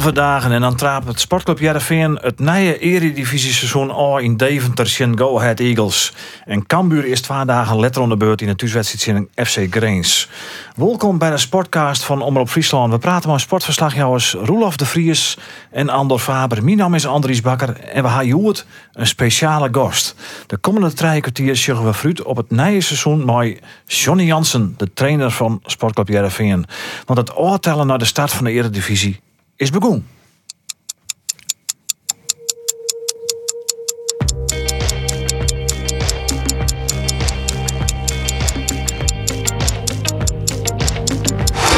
Over 0.00 0.14
dagen 0.14 0.52
en 0.52 0.60
dan 0.60 0.76
traapt 0.76 1.06
het 1.06 1.20
sportclub 1.20 1.58
Jereveen 1.58 2.18
het 2.20 2.38
nieuwe 2.38 2.78
eredivisie-seizoen 2.78 3.90
al 3.90 4.18
in 4.18 4.36
Deventer 4.36 4.84
tegen 4.84 5.18
Go 5.18 5.38
Ahead 5.38 5.60
Eagles. 5.60 6.12
En 6.44 6.66
Cambuur 6.66 7.04
is 7.04 7.20
twee 7.20 7.44
dagen 7.44 7.80
letter 7.80 8.02
onder 8.02 8.16
beurt 8.16 8.40
in 8.40 8.46
de 8.46 8.54
thuiswedstrijd 8.54 9.26
FC 9.34 9.66
Greens. 9.70 10.28
Welkom 10.76 11.18
bij 11.18 11.30
de 11.30 11.36
sportcast 11.36 12.02
van 12.02 12.22
Omroep 12.22 12.48
Friesland. 12.48 12.92
We 12.92 12.98
praten 12.98 13.30
met 13.30 13.40
sportverslagjouwers 13.40 14.32
Roelof 14.32 14.76
de 14.76 14.86
Vries 14.86 15.36
en 15.70 15.88
Andor 15.88 16.18
Faber. 16.18 16.64
Mijn 16.64 16.76
naam 16.76 16.94
is 16.94 17.06
Andries 17.06 17.40
Bakker 17.40 17.80
en 17.80 18.02
we 18.02 18.08
hebben 18.08 18.54
een 18.92 19.06
speciale 19.06 19.68
gast. 19.72 20.14
De 20.46 20.56
komende 20.56 20.92
drie 20.92 21.20
kwartier 21.20 21.56
zullen 21.56 21.84
we 21.84 21.94
fruit 21.94 22.22
op 22.22 22.36
het 22.36 22.50
nieuwe 22.50 22.80
seizoen 22.80 23.24
met 23.24 23.58
Johnny 23.86 24.24
Jansen, 24.24 24.74
de 24.76 24.92
trainer 24.92 25.30
van 25.30 25.60
sportclub 25.64 26.08
Jereveen. 26.08 26.64
Want 27.06 27.18
het 27.18 27.36
oortellen 27.36 27.86
naar 27.86 27.98
de 27.98 28.04
start 28.04 28.32
van 28.32 28.44
de 28.44 28.50
eredivisie 28.50 29.20
is 29.60 29.70
begonnen. 29.70 30.08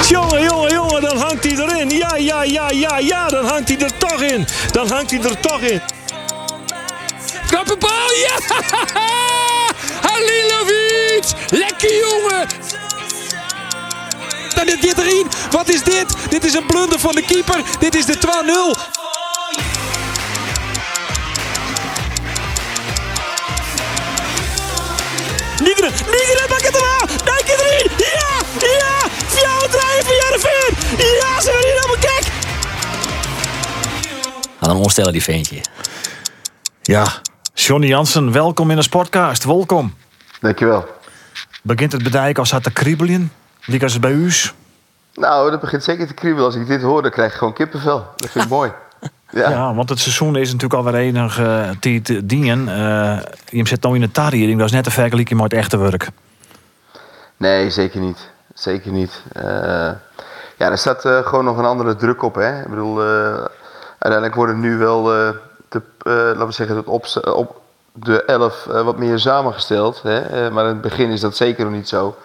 Jongen, 0.09 0.43
jongen, 0.43 0.73
jongen, 0.73 1.01
dan 1.01 1.17
hangt 1.17 1.45
hij 1.45 1.53
erin. 1.53 1.91
Ja, 1.91 2.17
ja, 2.17 2.43
ja, 2.43 2.71
ja, 2.71 2.99
ja, 2.99 3.29
dan 3.29 3.45
hangt 3.45 3.69
hij 3.69 3.79
er 3.79 3.99
toch 3.99 4.23
in. 4.23 4.47
Dan 4.71 4.89
hangt 4.89 5.11
hij 5.11 5.21
er 5.21 5.41
toch 5.41 5.61
in. 5.61 5.81
Knappe 7.47 7.77
bal, 7.77 8.11
ja! 8.13 8.39
Halilovic! 10.09 11.33
Lekker 11.51 11.95
jongen! 11.99 12.47
Dit 14.67 14.83
dit 14.83 14.99
erin. 14.99 15.27
Wat 15.51 15.69
is 15.69 15.83
dit? 15.83 16.15
Dit 16.29 16.45
is 16.45 16.55
een 16.55 16.67
blunder 16.67 16.99
van 16.99 17.15
de 17.15 17.23
keeper. 17.23 17.63
Dit 17.79 17.95
is 17.95 18.07
de 18.07 18.17
2-0. 18.17 18.21
Nigeren, 25.63 25.93
Nigeren, 26.11 26.49
pak 26.49 26.63
het 26.63 26.75
eraan! 26.75 27.07
Dijk 27.25 27.45
het 27.45 27.61
erin! 27.61 27.91
Ja, 27.97 28.43
ja! 28.67 29.09
Fjouw 29.27 29.69
draaien 29.69 30.05
van 30.05 30.15
Jereveen! 30.15 30.75
Ja, 30.97 31.41
ze 31.41 31.43
zijn 31.43 31.57
hier 31.57 31.75
helemaal 31.75 31.97
gek! 32.01 32.33
Aan 34.61 34.71
een 34.71 34.77
onstellen 34.77 35.13
die 35.13 35.23
ventje. 35.23 35.61
Ja, 36.83 37.07
Johnny 37.55 37.87
Jansen, 37.87 38.33
welkom 38.33 38.71
in 38.71 38.77
de 38.77 38.83
Sportcast. 38.83 39.45
Welkom. 39.45 39.95
Dankjewel. 40.41 40.87
Begint 41.63 41.93
het 41.93 42.03
bedijk 42.03 42.39
als 42.39 42.51
het 42.51 42.63
te 42.63 42.71
kriebelen? 42.71 43.33
Liek 43.65 43.83
als 43.83 43.93
het 43.93 44.01
bij 44.01 44.13
u? 44.13 44.31
Nou, 45.15 45.51
dat 45.51 45.61
begint 45.61 45.85
zeker 45.85 46.07
te 46.07 46.15
kriebelen. 46.15 46.45
Als 46.45 46.55
ik 46.55 46.67
dit 46.67 46.83
hoor, 46.83 47.03
dan 47.03 47.11
krijg 47.11 47.33
ik 47.33 47.39
gewoon 47.39 47.53
kippenvel. 47.53 48.07
Dat 48.17 48.31
vind 48.31 48.45
ik 48.45 48.51
mooi. 48.51 48.71
Ja. 48.71 48.81
Ja, 49.51 49.75
want 49.75 49.89
het 49.89 49.99
seizoen 49.99 50.37
is 50.37 50.53
natuurlijk 50.53 50.75
alweer 50.75 50.95
enige 51.01 51.75
tijd 51.81 52.29
dienen. 52.29 52.69
Eh 52.69 53.19
je 53.49 53.67
zit 53.67 53.83
nou 53.83 53.95
in 53.95 54.01
de 54.01 54.11
tariering, 54.11 54.59
dat 54.59 54.67
is 54.67 54.73
net 54.75 54.85
te 54.85 54.91
vergelijken 54.91 55.37
met 55.37 55.45
het 55.45 55.55
echte 55.55 55.77
werk. 55.79 56.09
Nee, 57.37 57.71
zeker 57.71 58.01
niet. 58.01 58.31
Zeker 58.55 58.93
niet. 58.93 59.23
Eh, 59.33 59.45
ja, 60.57 60.71
er 60.71 60.79
staat 60.79 61.05
eh, 61.05 61.27
gewoon 61.27 61.45
nog 61.45 61.59
een 61.59 61.65
andere 61.65 61.97
druk 61.97 62.23
op. 62.23 62.35
Hè? 62.35 62.61
Ik 62.61 62.69
bedoel, 62.69 63.01
eh, 63.03 63.45
uiteindelijk 63.99 64.35
worden 64.35 64.61
nu 64.61 64.77
wel, 64.77 65.15
eh, 65.15 65.29
de, 65.69 65.83
eh, 65.99 66.13
laten 66.13 66.47
we 66.47 66.53
zeggen, 66.53 66.77
het 66.77 66.87
op, 66.87 67.07
op 67.35 67.61
de 67.93 68.25
11 68.25 68.67
eh, 68.67 68.83
wat 68.83 68.99
meer 68.99 69.19
samengesteld. 69.19 70.03
Hè? 70.03 70.21
Eh, 70.21 70.53
maar 70.53 70.65
in 70.65 70.71
het 70.71 70.81
begin 70.81 71.11
is 71.11 71.21
dat 71.21 71.37
zeker 71.37 71.65
nog 71.65 71.73
niet 71.75 71.89
zo. 71.89 72.17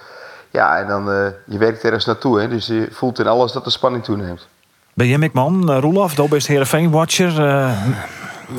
Ja, 0.57 0.77
en 0.79 0.87
dan, 0.87 1.11
eh, 1.11 1.27
je 1.45 1.57
werkt 1.57 1.83
ergens 1.83 2.05
naartoe. 2.05 2.39
Hè? 2.39 2.47
Dus 2.47 2.67
je 2.67 2.87
voelt 2.91 3.19
in 3.19 3.27
alles 3.27 3.51
dat 3.51 3.63
de 3.63 3.69
spanning 3.69 4.03
toeneemt. 4.03 4.47
Ben 4.93 5.07
je 5.07 5.17
McMahon, 5.17 5.69
uh, 5.69 5.77
Roelof, 5.79 6.13
dat 6.15 6.33
is 6.33 6.47
Heerenveen-watcher. 6.47 7.39
Uh, 7.39 7.71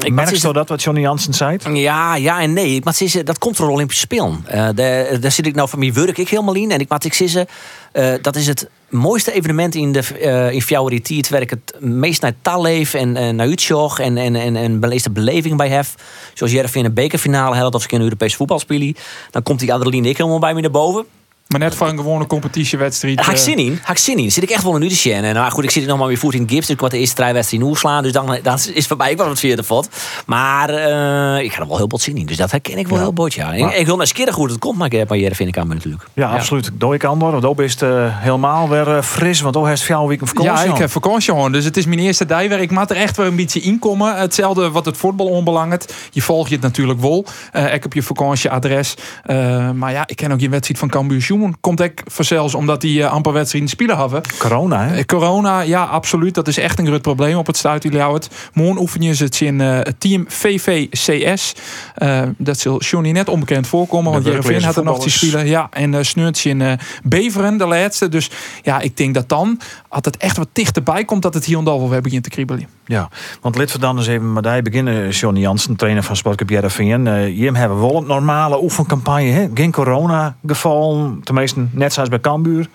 Ik 0.03 0.13
merk 0.13 0.35
je 0.35 0.53
dat 0.53 0.69
wat 0.69 0.83
Johnny 0.83 1.03
Jansen 1.03 1.35
zei? 1.35 1.59
Ja, 1.73 2.17
ja 2.17 2.41
en 2.41 2.53
nee. 2.53 2.81
Maar 2.85 2.93
het 2.93 3.03
is, 3.03 3.17
eh, 3.17 3.25
dat 3.25 3.39
komt 3.39 3.57
voor 3.57 3.67
de 3.67 3.73
Olympische 3.73 4.03
Spelen. 4.03 4.45
Eh, 4.47 4.69
daar, 4.75 5.21
daar 5.21 5.31
zit 5.33 5.47
ik 5.47 5.55
nou 5.55 5.69
van 5.69 5.79
mijn 5.79 5.93
werk 5.93 6.19
ik 6.19 6.29
helemaal 6.29 6.55
in. 6.55 6.71
En 6.71 6.81
ik, 6.81 6.89
wat 6.89 7.05
ik 7.05 7.15
zeg, 7.15 7.45
eh, 7.93 8.15
dat 8.23 8.37
is 8.37 8.47
het 8.47 8.69
mooiste 8.89 9.33
evenement 9.33 9.75
in 9.75 9.93
de 9.93 10.03
eh 10.21 10.53
in 10.53 11.17
Het 11.17 11.29
werk 11.29 11.51
het 11.51 11.75
meest 11.79 12.23
naar 12.23 12.33
talleef 12.43 12.95
en, 12.95 13.17
en 13.17 13.37
naar 13.37 13.47
Utrecht 13.47 13.99
en, 13.99 14.17
en, 14.17 14.37
en, 14.37 14.57
en 14.57 14.81
de 14.81 15.11
beleving 15.13 15.57
bij 15.57 15.69
hef. 15.69 15.95
Zoals 16.35 16.53
Jervin 16.53 16.85
een 16.85 16.95
bekerfinale 16.95 17.57
had 17.57 17.75
of 17.75 17.85
ik 17.85 17.93
in 17.93 17.99
een 17.99 18.05
Europees 18.05 18.37
voetbal 18.37 18.59
spelen. 18.59 18.97
Dan 19.31 19.43
komt 19.43 19.61
die 19.61 19.73
adrenaline 19.73 20.09
ik 20.09 20.17
helemaal 20.17 20.39
bij 20.39 20.55
me 20.55 20.61
naar 20.61 20.71
boven. 20.71 21.05
Maar 21.49 21.61
net 21.61 21.75
voor 21.75 21.89
een 21.89 21.97
gewone 21.97 22.27
competitiewedstrijd. 22.27 23.19
Had 23.19 23.27
ik 23.27 23.33
eh, 23.33 23.39
zin 23.39 23.59
in. 23.59 23.81
Ik 23.91 23.99
zin 23.99 24.19
in. 24.19 24.33
Zit 24.33 24.43
ik 24.43 24.51
echt 24.51 24.63
wel 24.63 24.75
een 24.75 24.89
te 24.89 24.97
sjenne. 24.97 25.29
En 25.29 25.35
nou 25.35 25.51
goed, 25.51 25.65
ik 25.65 25.71
zit 25.71 25.87
nog 25.87 25.99
maar 25.99 26.07
weer 26.07 26.19
voet 26.19 26.35
in 26.35 26.49
gips. 26.49 26.67
Dus 26.67 26.75
ik 26.75 26.81
word 26.81 26.93
de 26.93 26.99
eerste 26.99 27.15
drie 27.15 27.33
wedstrijden 27.33 27.69
in 27.69 27.77
slaan. 27.77 28.03
Dus 28.03 28.13
dan, 28.13 28.39
dan 28.43 28.55
is 28.55 28.67
het 28.75 28.87
voor 28.87 28.97
mij 28.97 29.11
ook 29.11 29.17
wel 29.17 29.27
wat 29.27 29.39
vierde 29.39 29.63
vod. 29.63 29.89
Maar 30.27 30.69
eh, 30.69 31.45
ik 31.45 31.53
ga 31.53 31.61
er 31.61 31.69
wel 31.69 31.77
heel 31.77 31.89
wat 31.89 32.01
zin 32.01 32.17
in. 32.17 32.27
Dus 32.27 32.37
dat 32.37 32.51
herken 32.51 32.79
ik 32.79 32.89
wel 32.89 32.99
heel 32.99 33.13
bot, 33.13 33.35
ja. 33.35 33.53
Ik, 33.53 33.71
ik 33.71 33.87
wil 33.87 33.97
naar 33.97 34.07
skeren 34.07 34.33
goed 34.33 34.51
het 34.51 34.59
komt. 34.59 34.79
Maar 34.79 34.87
ik 34.87 34.93
heb 34.93 35.09
maar 35.09 35.19
vind 35.19 35.49
ik 35.49 35.59
aan 35.59 35.69
me 35.69 35.75
natuurlijk. 35.75 36.05
Ja, 36.15 36.31
absoluut. 36.31 36.71
Doe 36.75 36.95
ik 36.95 37.05
Andor, 37.05 37.41
dat 37.41 37.59
is 37.59 37.73
het 37.73 37.83
eh, 37.83 38.21
helemaal 38.23 38.69
weer 38.69 39.03
fris. 39.03 39.41
Want 39.41 39.57
ook 39.57 39.67
heeft 39.67 39.83
vier 39.83 40.07
weken 40.07 40.27
vakantie. 40.27 40.67
Ja, 40.67 40.73
ik 40.73 40.79
heb 40.79 40.91
vakantie 40.91 41.33
gewoon. 41.33 41.53
Dus 41.53 41.65
het 41.65 41.77
is 41.77 41.87
mijn 41.87 41.99
eerste 41.99 42.27
dijwer. 42.27 42.61
Ik 42.61 42.71
maak 42.71 42.91
er 42.91 42.97
echt 42.97 43.17
wel 43.17 43.27
een 43.27 43.37
beetje 43.37 43.61
inkomen. 43.61 44.17
Hetzelfde 44.17 44.71
wat 44.71 44.85
het 44.85 44.97
voetbal 44.97 45.27
onbelangt. 45.27 45.95
Je 46.11 46.23
volgt 46.23 46.49
je 46.49 46.55
het 46.55 46.65
natuurlijk 46.65 47.01
wel. 47.01 47.25
Eh, 47.53 47.75
ik 47.75 47.83
heb 47.83 47.93
je 47.93 48.03
vakantieadres. 48.03 48.95
Eh, 49.25 49.71
maar 49.71 49.93
ja, 49.93 50.03
ik 50.07 50.17
ken 50.17 50.33
ook 50.33 50.41
je 50.41 50.49
wedstrijd 50.49 50.81
van 50.81 50.89
Cambuur 50.89 51.21
Sjoemen. 51.39 51.61
Komt 51.61 51.81
ik 51.81 52.03
zelfs 52.19 52.55
omdat 52.55 52.81
die 52.81 53.03
eh, 53.03 53.13
amper 53.13 53.33
wedstrijden 53.33 53.71
spelen 53.71 53.99
hebben. 53.99 54.23
Corona, 54.39 54.87
hè? 54.87 54.97
Eh, 54.97 55.05
Corona, 55.05 55.61
ja, 55.61 55.85
absoluut. 55.85 56.35
Dat 56.35 56.49
is 56.49 56.59
echt 56.59 56.79
een 56.79 56.87
groot 56.87 57.03
probleem 57.03 57.37
op 57.37 57.47
het 57.47 57.57
Stuitiliauwt. 57.57 58.29
Morgen 58.53 58.81
oefen 58.81 59.03
je 59.03 59.15
het 59.17 59.41
in 59.41 59.61
eh, 59.61 59.77
het 59.77 60.01
team 60.01 60.25
VVCS. 60.29 61.55
Eh, 61.95 62.23
dat 62.39 62.59
zal 62.59 62.81
Johnny 62.81 63.11
net 63.11 63.29
onbekend 63.29 63.67
voorkomen. 63.67 64.13
Want 64.13 64.25
De 64.25 64.31
Jereveen 64.31 64.63
had 64.63 64.77
er 64.77 64.85
nog 64.85 65.03
te 65.03 65.11
spelen. 65.11 65.47
Ja, 65.47 65.69
en 65.71 65.93
uh, 65.93 65.99
Sneurtje 66.03 66.51
in 66.51 66.79
Beveren, 67.03 67.57
de 67.57 67.67
laatste. 67.67 68.09
Dus 68.09 68.31
ja, 68.63 68.81
ik 68.81 68.97
denk 68.97 69.15
dat 69.15 69.29
dan, 69.29 69.61
als 69.89 70.01
het 70.05 70.17
echt 70.17 70.37
wat 70.37 70.49
dichterbij 70.53 71.05
komt, 71.05 71.23
dat 71.23 71.35
het 71.35 71.45
hier 71.45 71.65
daar 71.65 71.79
wel 71.79 71.89
weer 71.89 72.03
begint 72.03 72.23
te 72.23 72.31
kriebelen. 72.31 72.69
Ja, 72.85 73.09
want 73.41 73.57
lid 73.57 73.73
we 73.73 73.79
dan 73.79 73.97
eens 73.97 74.07
even 74.07 74.33
met 74.33 74.45
die 74.45 74.63
beginnen. 74.63 75.09
Johnny 75.09 75.41
Jansen, 75.41 75.77
trainer 75.77 76.03
van 76.03 76.17
Sportclub 76.17 76.51
Jereveen. 76.51 77.07
Uh, 77.07 77.39
je 77.39 77.53
hebben 77.53 77.81
wel 77.81 77.97
een 77.97 78.07
normale 78.07 78.63
oefencampagne. 78.63 79.31
Hè? 79.31 79.49
Geen 79.55 79.73
corona 79.73 80.37
geval. 80.47 81.15
Tenminste, 81.23 81.67
net 81.71 81.93
zoals 81.93 82.09
bij 82.09 82.21
Cambuur. 82.21 82.69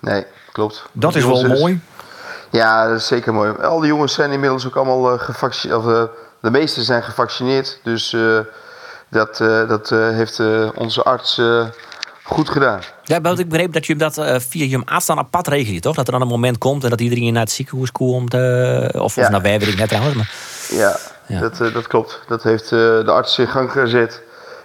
Nee, 0.00 0.24
klopt. 0.52 0.88
Dat 0.92 1.14
is 1.14 1.24
wel 1.24 1.46
mooi. 1.46 1.80
Ja, 2.50 2.88
dat 2.88 2.96
is 2.96 3.06
zeker 3.06 3.34
mooi. 3.34 3.52
Al 3.52 3.80
die 3.80 3.88
jongens 3.88 4.14
zijn 4.14 4.30
inmiddels 4.30 4.66
ook 4.66 4.76
allemaal 4.76 5.12
eh, 5.12 5.20
gevaccineerd. 5.20 5.78
Of, 5.78 5.86
eh, 5.86 6.02
de 6.40 6.50
meeste 6.50 6.82
zijn 6.82 7.02
gevaccineerd. 7.02 7.80
Dus 7.82 8.12
eh, 8.12 8.38
dat, 9.08 9.40
eh, 9.40 9.68
dat 9.68 9.90
eh, 9.90 10.08
heeft 10.08 10.38
eh, 10.38 10.68
onze 10.74 11.02
arts 11.02 11.38
eh, 11.38 11.66
goed 12.30 12.48
gedaan. 12.48 12.80
Ja, 13.04 13.20
want 13.20 13.38
ik 13.38 13.48
begreep 13.48 13.72
dat 13.72 13.86
je 13.86 13.96
dat 13.96 14.18
eh, 14.18 14.38
via 14.38 14.64
je 14.64 14.82
aanstaan 14.84 15.18
apart 15.18 15.46
regelt, 15.48 15.82
toch? 15.82 15.94
Dat 15.96 16.06
er 16.06 16.12
dan 16.12 16.20
een 16.22 16.28
moment 16.28 16.58
komt 16.58 16.84
en 16.84 16.90
dat 16.90 17.00
iedereen 17.00 17.32
naar 17.32 17.42
het 17.42 17.50
ziekenhuis 17.52 17.92
komt. 17.92 18.34
eh, 18.34 18.88
of, 18.92 19.00
of 19.02 19.14
Ja. 19.14 19.28
naar 19.28 19.42
wij 19.42 19.58
weet 19.58 19.68
ik 19.68 19.76
net 19.78 19.88
trouwens. 19.88 20.16
Maar, 20.16 20.30
Ja, 20.70 20.96
Ja. 21.26 21.40
Dat, 21.40 21.60
eh, 21.60 21.72
dat 21.74 21.86
klopt. 21.86 22.20
Dat 22.28 22.42
heeft 22.42 22.64
eh, 22.64 22.70
de 22.78 23.10
arts 23.10 23.38
in 23.38 23.46
gang 23.48 23.72
gezet. 23.72 24.22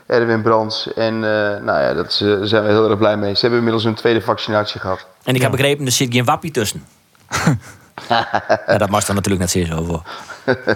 Erwin 0.08 0.42
Brands. 0.42 0.94
En 0.94 1.14
eh, 1.14 1.62
nou 1.64 1.82
ja, 1.82 1.94
dat, 1.94 2.18
daar 2.24 2.48
zijn 2.48 2.64
we 2.64 2.70
heel 2.70 2.90
erg 2.90 2.98
blij 2.98 3.18
mee. 3.18 3.34
Ze 3.34 3.40
hebben 3.40 3.58
inmiddels 3.58 3.84
hun 3.84 3.94
tweede 3.96 4.22
vaccinatie 4.22 4.80
gehad. 4.80 5.06
en 5.24 5.36
ik 5.36 5.42
heb 5.42 5.52
begrepen, 5.52 5.86
er 5.86 5.92
zit 5.92 6.14
geen 6.14 6.26
wappie 6.26 6.52
tussen. 6.52 6.86
ja, 8.10 8.78
dat 8.78 8.90
mag 8.90 9.06
dan 9.06 9.16
natuurlijk 9.16 9.44
net 9.44 9.52
zeer 9.52 9.66
zo 9.66 9.84
voor. 9.84 10.02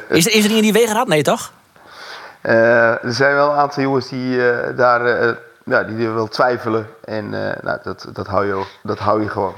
Is, 0.10 0.26
er- 0.26 0.32
is 0.34 0.38
er 0.44 0.44
iemand 0.46 0.62
die 0.64 0.74
wegen 0.74 0.96
had? 0.96 1.08
Nee, 1.08 1.22
toch? 1.24 1.52
Eh, 2.42 3.04
er 3.04 3.14
zijn 3.14 3.34
wel 3.36 3.52
een 3.52 3.58
aantal 3.58 3.84
jongens 3.84 4.10
die 4.10 4.50
eh, 4.52 4.78
daar 4.78 5.06
eh, 5.06 5.36
ja, 5.70 5.84
die 5.84 6.06
er 6.06 6.14
wel 6.14 6.28
twijfelen. 6.28 6.88
En 7.06 7.24
eh, 7.48 7.64
nou, 7.64 7.80
dat, 7.84 8.08
dat, 8.14 8.28
hou 8.28 8.46
je, 8.46 8.66
dat 8.84 9.00
hou 9.00 9.22
je 9.22 9.30
gewoon. 9.30 9.54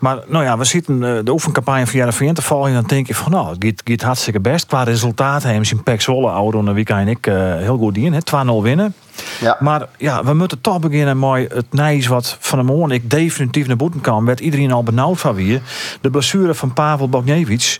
Maar 0.00 0.18
nou 0.26 0.44
ja, 0.44 0.58
we 0.58 0.64
zitten 0.64 1.04
eh, 1.16 1.24
de 1.24 1.30
oefencampagne 1.32 1.86
van 1.86 1.98
Jereveen 1.98 2.34
te 2.34 2.42
vallen. 2.42 2.68
En 2.68 2.74
dan 2.74 2.84
denk 2.86 3.06
je 3.06 3.14
van 3.14 3.32
nou, 3.32 3.48
het 3.48 3.64
gaat, 3.64 3.82
gaat 3.84 4.02
hartstikke 4.02 4.40
best. 4.40 4.66
Qua 4.66 4.82
resultaten 4.82 5.48
hebben 5.48 5.66
ze 5.66 5.74
in 5.74 5.82
Pek 5.82 6.00
Zwolle, 6.00 6.30
ouder 6.30 6.64
dan 6.64 6.74
Wika 6.74 6.98
en 7.00 7.08
ik, 7.08 7.26
eh, 7.26 7.34
heel 7.56 7.76
goed 7.78 7.96
in. 7.96 8.12
hè. 8.12 8.20
2-0 8.22 8.62
winnen. 8.62 8.94
Ja. 9.40 9.56
Maar 9.60 9.86
ja, 9.96 10.24
we 10.24 10.34
moeten 10.34 10.60
toch 10.60 10.80
beginnen 10.80 11.18
met 11.18 11.52
het 11.52 11.72
nijs 11.72 12.06
wat 12.06 12.36
van 12.40 12.58
de 12.58 12.64
morgen 12.64 12.90
ik 12.90 13.10
definitief 13.10 13.66
naar 13.66 13.76
boeten 13.76 14.00
kan. 14.00 14.24
Werd 14.24 14.40
iedereen 14.40 14.72
al 14.72 14.82
benauwd 14.82 15.18
van 15.20 15.34
wie. 15.34 15.60
De 16.00 16.10
blessure 16.10 16.54
van 16.54 16.72
Pavel 16.72 17.08
Bogniewicz. 17.08 17.78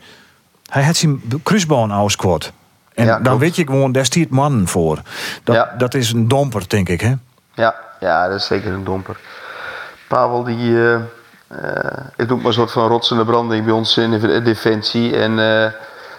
Hij 0.67 0.84
had 0.84 0.96
zijn 0.96 1.22
kruisbaan 1.43 1.93
uitgesquat. 1.93 2.52
En 2.94 3.05
Ja, 3.06 3.12
dan 3.14 3.22
klopt. 3.22 3.38
weet 3.40 3.56
je 3.56 3.67
gewoon, 3.67 3.93
daar 3.93 4.05
stiert 4.05 4.31
mannen 4.31 4.69
voor. 4.69 4.99
Dat, 5.44 5.55
Ja. 5.56 5.75
dat 5.79 5.94
is 5.94 6.12
een 6.12 6.29
domper, 6.29 6.64
denk 6.69 6.88
ik. 6.88 7.00
Hè? 7.00 7.12
Ja, 7.56 7.75
ja, 8.00 8.29
dat 8.29 8.38
is 8.38 8.47
zeker 8.47 8.73
een 8.73 8.85
domper. 8.85 9.17
Pavel, 10.08 10.44
die, 10.44 10.76
eh, 10.76 10.94
eh, 10.94 11.00
ik 12.17 12.29
noem 12.29 12.38
maar 12.38 12.47
een 12.47 12.53
soort 12.53 12.73
van 12.73 12.88
rotsende 12.88 13.25
branding 13.25 13.64
bij 13.64 13.75
ons 13.75 13.97
in 13.97 14.11
de 14.11 14.43
defensie. 14.43 15.17
En 15.17 15.38
eh, 15.38 15.73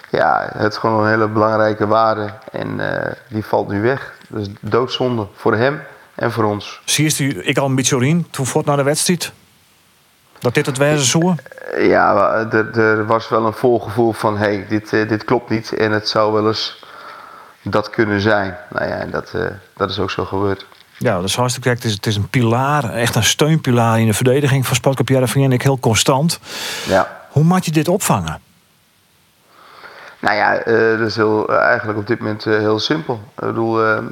ja, 0.10 0.50
het 0.54 0.72
is 0.72 0.78
gewoon 0.78 1.04
een 1.04 1.10
hele 1.10 1.28
belangrijke 1.28 1.88
waarde. 1.88 2.30
En 2.52 2.80
die 3.30 3.46
valt 3.46 3.68
nu 3.68 3.82
weg. 3.82 4.14
Dus 4.28 4.48
doodzonde 4.60 5.28
voor 5.36 5.56
hem 5.56 5.82
en 6.16 6.32
voor 6.32 6.44
ons. 6.44 6.82
Zie 6.86 7.28
je 7.28 7.44
ik 7.44 7.58
al 7.58 7.66
een 7.66 7.76
beetje 7.76 8.06
in 8.06 8.28
toen 8.30 8.46
voort 8.46 8.66
naar 8.66 8.78
de 8.78 8.84
wedstrijd? 8.84 9.32
Dat 10.40 10.54
dit 10.54 10.66
het 10.66 10.78
wijze 10.78 11.06
zo? 11.06 11.36
Ja, 11.78 12.34
er, 12.52 12.80
er 12.80 13.06
was 13.06 13.30
wel 13.30 13.46
een 13.46 13.54
voorgevoel 13.54 14.12
van... 14.12 14.38
hé, 14.38 14.46
hey, 14.46 14.66
dit, 14.70 14.90
dit 14.90 15.24
klopt 15.24 15.50
niet 15.50 15.74
en 15.74 15.92
het 15.92 16.10
zou 16.10 16.34
wel 16.34 16.48
eens 16.48 16.84
dat 17.62 17.90
kunnen 17.90 18.22
zijn. 18.22 18.58
Nou 18.70 18.88
ja, 18.88 18.96
en 18.96 19.12
dat, 19.12 19.34
dat 19.74 19.90
is 19.90 20.00
ook 20.00 20.12
zo 20.12 20.26
gebeurd. 20.26 20.66
Ja, 20.98 21.16
dat 21.16 21.24
is 21.24 21.36
hartstikke 21.36 21.70
correct. 21.70 21.84
Het 21.84 21.92
is, 21.92 21.98
het 21.98 22.06
is 22.06 22.16
een 22.16 22.30
pilaar, 22.30 22.94
echt 22.94 23.16
een 23.16 23.24
steunpilaar 23.24 24.00
in 24.00 24.06
de 24.06 24.14
verdediging 24.14 24.66
van 24.68 24.76
Sportclub 24.76 25.10
Jereveen. 25.10 25.52
Ik 25.52 25.62
heel 25.62 25.80
constant. 25.80 26.40
Ja. 26.88 27.28
Hoe 27.30 27.44
maak 27.44 27.64
je 27.64 27.72
dit 27.72 27.88
opvangen? 27.88 28.40
Nou 30.20 30.36
ja, 30.36 30.58
eh, 30.58 31.00
dat 31.00 31.08
is 31.08 31.16
heel, 31.16 31.50
eigenlijk 31.50 32.00
op 32.00 32.08
dit 32.08 32.20
moment 32.20 32.46
eh, 32.46 32.58
heel 32.58 32.80
simpel. 32.80 33.14
Ik 33.14 33.48
bedoel, 33.48 33.84
eh, 33.84 34.04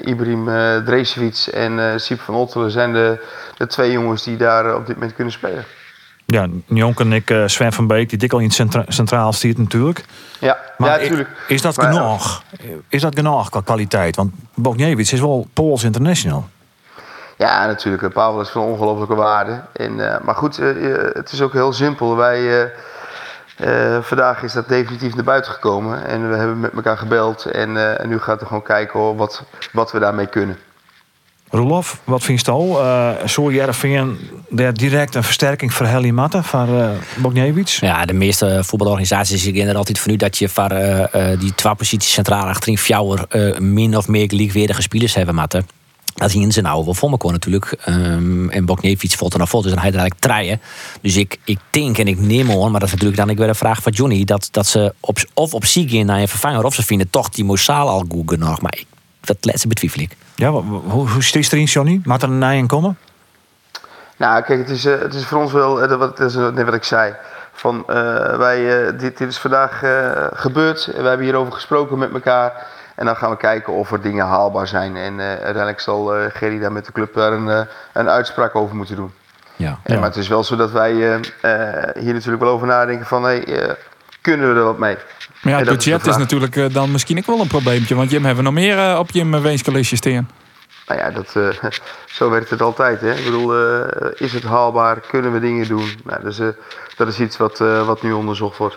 Ibrahim 0.00 0.48
uh, 0.48 0.76
Dresevic 0.76 1.46
en 1.52 2.00
Siep 2.00 2.20
van 2.20 2.34
Ottelen 2.34 2.70
zijn 2.70 2.92
de, 2.92 3.24
de 3.56 3.66
twee 3.66 3.92
jongens 3.92 4.22
die 4.22 4.36
daar 4.36 4.74
op 4.74 4.86
dit 4.86 4.94
moment 4.96 5.14
kunnen 5.14 5.32
spelen. 5.32 5.64
Ja, 6.26 6.46
Jonk 6.66 7.00
en 7.00 7.12
ik, 7.12 7.30
eh, 7.30 7.42
Sven 7.46 7.72
van 7.72 7.86
Beek, 7.86 8.08
die 8.08 8.18
dik 8.18 8.32
al 8.32 8.38
in 8.38 8.44
het 8.44 8.54
centra 8.54 8.84
centraal 8.88 9.32
stiert 9.32 9.58
natuurlijk. 9.58 10.04
Ja, 10.40 10.58
Maar 10.78 11.04
ja 11.04 11.24
is 11.48 11.62
dat 11.62 11.76
Maar, 11.76 11.92
genoeg? 11.92 12.42
Is 12.88 13.00
dat 13.02 13.14
genoeg 13.14 13.50
qua 13.50 13.60
kwaliteit? 13.60 14.16
Want 14.16 14.32
Bogniewicz 14.54 15.12
is 15.12 15.20
wel 15.20 15.46
Pools 15.52 15.84
international. 15.84 16.48
Ja, 17.36 17.66
natuurlijk. 17.66 18.02
eh, 18.02 18.10
Pavel 18.10 18.40
is 18.40 18.48
van 18.48 18.62
ongelofelijke 18.62 19.14
waarde. 19.14 19.60
En, 19.72 20.12
eh, 20.14 20.20
maar 20.24 20.34
goed, 20.34 20.58
eh, 20.58 20.92
eh, 20.94 21.14
het 21.14 21.32
is 21.32 21.40
ook 21.40 21.52
heel 21.52 21.72
simpel. 21.72 22.16
Wij, 22.16 22.62
eh, 23.56 23.96
eh, 23.96 24.02
vandaag 24.02 24.42
is 24.42 24.52
dat 24.52 24.68
definitief 24.68 25.14
naar 25.14 25.24
buiten 25.24 25.52
gekomen. 25.52 26.06
En 26.06 26.30
we 26.30 26.36
hebben 26.36 26.60
met 26.60 26.72
elkaar 26.74 26.96
gebeld. 26.98 27.44
En, 27.44 27.76
eh, 27.76 28.00
en 28.00 28.08
nu 28.08 28.18
gaat 28.18 28.40
er 28.40 28.46
gewoon 28.46 28.62
kijken 28.62 29.00
hoor, 29.00 29.16
wat, 29.16 29.42
wat 29.72 29.92
we 29.92 29.98
daarmee 29.98 30.26
kunnen. 30.26 30.58
Roelof, 31.50 32.00
wat 32.04 32.22
vind 32.22 32.44
je 32.44 32.50
al? 32.50 32.84
Uh, 32.84 33.10
Zo 33.26 33.52
Jereveen 33.52 34.18
daar 34.48 34.74
direct 34.74 35.14
een 35.14 35.24
versterking 35.24 35.72
voor 35.72 35.86
Helly 35.86 36.10
Matta, 36.10 36.42
van 36.42 36.68
uh? 36.68 36.90
Ja, 37.80 38.04
de 38.04 38.12
meeste 38.12 38.60
voetbalorganisaties 38.64 39.42
zeggen 39.42 39.68
er 39.68 39.76
altijd 39.76 39.98
van 39.98 40.10
nu 40.10 40.16
dat 40.16 40.38
je 40.38 40.48
voor 40.48 40.72
uh, 40.72 40.98
uh, 41.14 41.40
die 41.40 41.54
twee 41.54 41.74
posities 41.74 42.12
centraal 42.12 42.46
achterin 42.46 42.78
fjouwer 42.78 43.26
uh, 43.30 43.58
min 43.58 43.96
of 43.96 44.08
meer 44.08 44.28
gelijkwaardige 44.28 44.82
spelers 44.82 45.14
hebben 45.14 45.34
matten. 45.34 45.66
Dat 46.14 46.30
zien 46.30 46.52
ze 46.52 46.60
nou 46.60 46.84
wel 46.84 46.94
voor 46.94 47.10
me 47.10 47.16
kon 47.16 47.32
natuurlijk. 47.32 47.76
Um, 47.88 48.50
en 48.50 48.64
Boknevic 48.64 49.12
valt 49.12 49.32
er 49.32 49.38
naar 49.38 49.48
vol, 49.48 49.62
dus 49.62 49.70
dan 49.70 49.80
hij 49.80 49.90
eigenlijk 49.90 50.20
treien. 50.20 50.60
Dus 51.00 51.16
ik, 51.16 51.38
ik 51.44 51.58
denk 51.70 51.98
en 51.98 52.08
ik 52.08 52.18
neem 52.18 52.50
aan, 52.50 52.70
maar 52.70 52.80
dat 52.80 52.82
is 52.82 52.90
natuurlijk 52.90 53.16
dan 53.16 53.30
ik 53.30 53.38
weer 53.38 53.48
een 53.48 53.54
vraag 53.54 53.82
van 53.82 53.92
Johnny, 53.92 54.24
dat, 54.24 54.48
dat 54.50 54.66
ze 54.66 54.94
op, 55.00 55.18
of 55.34 55.54
op 55.54 55.64
ziek 55.64 55.92
in 55.92 56.06
naar 56.06 56.20
een 56.20 56.28
vervanger, 56.28 56.64
of 56.64 56.74
ze 56.74 56.82
vinden 56.82 57.10
toch 57.10 57.28
die 57.28 57.44
Mosaal 57.44 57.88
al 57.88 58.04
goed 58.08 58.38
nog. 58.38 58.60
Maar 58.60 58.74
ik, 58.76 58.86
dat 59.20 59.36
laatste 59.40 59.68
betwijfel 59.68 60.00
ik. 60.00 60.16
Ja, 60.34 60.50
hoe, 60.50 61.08
hoe 61.08 61.22
steeds 61.22 61.52
erin, 61.52 61.64
Johnny? 61.64 62.00
Maakt 62.04 62.22
er 62.22 62.30
een 62.30 62.66
komen? 62.66 62.98
Nou, 64.16 64.42
kijk, 64.42 64.58
het 64.58 64.70
is, 64.70 64.86
uh, 64.86 64.98
het 64.98 65.14
is 65.14 65.26
voor 65.26 65.38
ons 65.38 65.52
wel, 65.52 65.82
uh, 65.82 65.88
dat 65.88 66.20
is 66.20 66.34
net 66.34 66.64
wat 66.64 66.74
ik 66.74 66.84
zei. 66.84 67.14
Van, 67.52 67.84
uh, 67.90 68.36
wij, 68.36 68.86
dit, 68.96 69.18
dit 69.18 69.28
is 69.28 69.38
vandaag 69.38 69.78
gebeurd, 70.32 70.86
we 70.86 71.08
hebben 71.08 71.26
hierover 71.26 71.52
gesproken 71.52 71.98
met 71.98 72.12
elkaar. 72.12 72.66
En 72.94 73.06
dan 73.06 73.16
gaan 73.16 73.30
we 73.30 73.36
kijken 73.36 73.72
of 73.72 73.92
er 73.92 74.00
dingen 74.00 74.26
haalbaar 74.26 74.66
zijn. 74.66 74.96
En 74.96 75.14
uh, 75.14 75.26
uiteindelijk 75.26 75.80
zal 75.80 76.16
uh, 76.16 76.24
Gerry 76.32 76.58
daar 76.58 76.72
met 76.72 76.86
de 76.86 76.92
club 76.92 77.14
daar 77.14 77.32
een, 77.32 77.46
uh, 77.46 77.60
een 77.92 78.08
uitspraak 78.08 78.54
over 78.54 78.76
moeten 78.76 78.96
doen. 78.96 79.12
Ja, 79.56 79.78
ja. 79.84 79.94
Maar 79.94 80.08
het 80.08 80.16
is 80.16 80.28
wel 80.28 80.44
zo 80.44 80.56
dat 80.56 80.70
wij 80.70 80.92
hier 82.00 82.14
natuurlijk 82.14 82.42
wel 82.42 82.52
over 82.52 82.66
nadenken 82.66 83.06
van... 83.06 83.24
Hey, 83.24 83.44
kunnen 84.20 84.52
we 84.52 84.58
er 84.58 84.64
wat 84.64 84.78
mee? 84.78 84.96
Maar 85.44 85.52
ja, 85.52 85.58
het 85.58 85.68
budget 85.68 86.00
is, 86.00 86.06
is, 86.06 86.16
natuurlijk 86.16 86.72
dan 86.72 86.90
misschien 86.90 87.18
ook 87.18 87.26
wel 87.26 87.40
een 87.40 87.46
probleempje. 87.46 87.94
Want 87.94 88.10
Jim 88.10 88.24
hebben 88.24 88.44
we 88.44 88.50
nog 88.50 88.60
meer 88.60 88.98
op 88.98 89.10
je 89.10 89.40
wenskalistje 89.40 89.96
staan. 89.96 90.30
Nou 90.86 91.00
ja, 91.00 91.10
dat, 91.10 91.36
zo 92.16 92.30
werkt 92.30 92.50
het 92.50 92.62
altijd. 92.62 93.00
Hè? 93.00 93.14
Ik 93.14 93.24
bedoel, 93.24 93.54
is 94.14 94.32
het 94.32 94.42
haalbaar? 94.42 95.00
Kunnen 95.00 95.32
we 95.32 95.40
dingen 95.40 95.68
doen? 95.68 95.88
Nou, 96.04 96.22
dus, 96.22 96.38
dat 96.96 97.08
is 97.08 97.20
iets 97.20 97.36
wat, 97.36 97.60
uh, 97.60 97.86
wat 97.86 98.02
nu 98.02 98.12
onderzocht 98.12 98.56
wordt. 98.56 98.76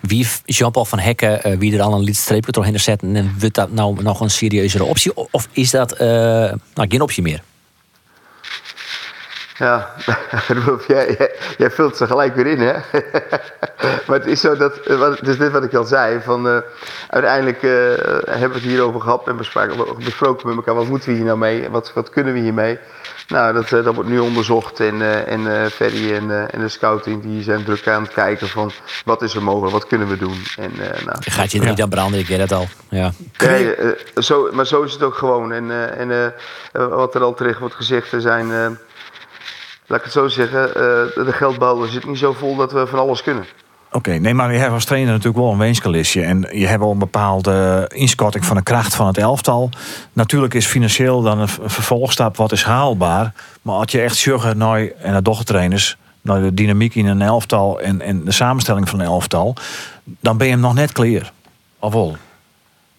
Wie 0.00 0.26
Jean-Paul 0.44 0.84
van 0.84 0.98
Hekken, 0.98 1.40
uh, 1.46 1.58
wie 1.58 1.74
er 1.76 1.82
al 1.82 1.92
een 1.92 2.02
liedstreepje 2.02 2.52
toch 2.52 2.66
in 2.66 2.80
zetten 2.80 3.16
en 3.16 3.34
wordt 3.38 3.54
dat 3.54 3.72
nou 3.72 4.02
nog 4.02 4.20
een 4.20 4.30
serieuzere 4.30 4.84
optie? 4.84 5.12
Of 5.30 5.48
is 5.52 5.70
dat 5.70 5.92
uh, 5.92 5.98
nou, 5.98 6.88
geen 6.88 7.00
optie 7.00 7.22
meer? 7.22 7.42
Ja, 9.58 9.94
jij, 10.86 11.14
jij, 11.18 11.30
jij 11.58 11.70
vult 11.70 11.96
ze 11.96 12.06
gelijk 12.06 12.34
weer 12.34 12.46
in, 12.46 12.60
hè? 12.60 12.72
maar 14.06 14.18
het 14.18 14.26
is 14.26 14.40
zo 14.40 14.56
dat, 14.56 14.74
het 14.84 15.28
is 15.28 15.38
dit 15.38 15.52
wat 15.52 15.64
ik 15.64 15.74
al 15.74 15.84
zei, 15.84 16.20
van 16.20 16.46
uh, 16.46 16.58
uiteindelijk 17.08 17.62
uh, 17.62 17.70
hebben 18.26 18.48
we 18.48 18.54
het 18.54 18.62
hierover 18.62 19.00
gehad 19.00 19.28
en 19.28 19.36
besproken 20.04 20.48
met 20.48 20.56
elkaar, 20.56 20.74
wat 20.74 20.88
moeten 20.88 21.08
we 21.08 21.14
hier 21.14 21.24
nou 21.24 21.38
mee, 21.38 21.70
wat, 21.70 21.92
wat 21.94 22.10
kunnen 22.10 22.32
we 22.32 22.40
hiermee? 22.40 22.78
Nou, 23.28 23.52
dat, 23.52 23.70
uh, 23.70 23.84
dat 23.84 23.94
wordt 23.94 24.10
nu 24.10 24.18
onderzocht 24.18 24.80
en, 24.80 25.26
en 25.26 25.70
Ferry 25.70 26.14
en, 26.14 26.50
en 26.50 26.60
de 26.60 26.68
scouting 26.68 27.22
die 27.22 27.42
zijn 27.42 27.64
druk 27.64 27.88
aan 27.88 28.02
het 28.02 28.12
kijken 28.12 28.48
van 28.48 28.70
wat 29.04 29.22
is 29.22 29.34
er 29.34 29.42
mogelijk, 29.42 29.72
wat 29.72 29.86
kunnen 29.86 30.08
we 30.08 30.16
doen. 30.16 30.42
En, 30.56 30.72
nou, 31.04 31.16
gaat 31.20 31.52
je 31.52 31.60
er 31.60 31.68
niet 31.68 31.82
aan 31.82 31.88
branden, 31.88 32.20
ik 32.20 32.28
weet 32.28 32.38
het 32.38 32.52
al. 32.52 32.66
Ja. 32.88 33.12
Nee, 33.38 33.74
zo, 34.16 34.48
maar 34.52 34.66
zo 34.66 34.82
is 34.82 34.92
het 34.92 35.02
ook 35.02 35.14
gewoon. 35.14 35.52
En, 35.52 35.96
en 35.98 36.34
wat 36.72 37.14
er 37.14 37.22
al 37.22 37.34
terecht 37.34 37.58
wordt 37.58 37.74
gezegd, 37.74 38.12
er 38.12 38.20
zijn 38.20 38.78
laat 39.88 39.98
ik 39.98 40.04
het 40.04 40.12
zo 40.12 40.28
zeggen, 40.28 40.68
uh, 40.68 40.74
de 41.26 41.32
geldbouw 41.32 41.86
zit 41.86 42.06
niet 42.06 42.18
zo 42.18 42.32
vol 42.32 42.56
dat 42.56 42.72
we 42.72 42.86
van 42.86 42.98
alles 42.98 43.22
kunnen. 43.22 43.44
Oké, 43.88 43.96
okay, 43.96 44.16
nee, 44.16 44.34
maar 44.34 44.52
je 44.52 44.58
hebt 44.58 44.72
als 44.72 44.84
trainer 44.84 45.10
natuurlijk 45.12 45.38
wel 45.38 45.52
een 45.52 45.58
wenskalistje. 45.58 46.22
En 46.22 46.48
je 46.52 46.66
hebt 46.66 46.80
wel 46.80 46.90
een 46.90 46.98
bepaalde 46.98 47.84
inschatting 47.94 48.44
van 48.44 48.56
de 48.56 48.62
kracht 48.62 48.94
van 48.94 49.06
het 49.06 49.18
elftal. 49.18 49.70
Natuurlijk 50.12 50.54
is 50.54 50.66
financieel 50.66 51.22
dan 51.22 51.38
een 51.38 51.48
vervolgstap 51.48 52.36
wat 52.36 52.52
is 52.52 52.62
haalbaar. 52.62 53.32
Maar 53.62 53.74
als 53.74 53.92
je 53.92 54.00
echt 54.00 54.16
zorgt 54.16 54.54
naar 54.54 54.86
en 54.98 55.12
naar 55.12 55.22
dochtertrainers, 55.22 55.96
naar 56.20 56.40
de 56.40 56.54
dynamiek 56.54 56.94
in 56.94 57.06
een 57.06 57.22
elftal 57.22 57.80
en, 57.80 58.00
en 58.00 58.24
de 58.24 58.32
samenstelling 58.32 58.88
van 58.88 59.00
een 59.00 59.06
elftal, 59.06 59.54
dan 60.04 60.36
ben 60.36 60.46
je 60.46 60.52
hem 60.52 60.62
nog 60.62 60.74
net 60.74 60.92
clear. 60.92 61.32
Of 61.78 61.92
wel? 61.92 62.16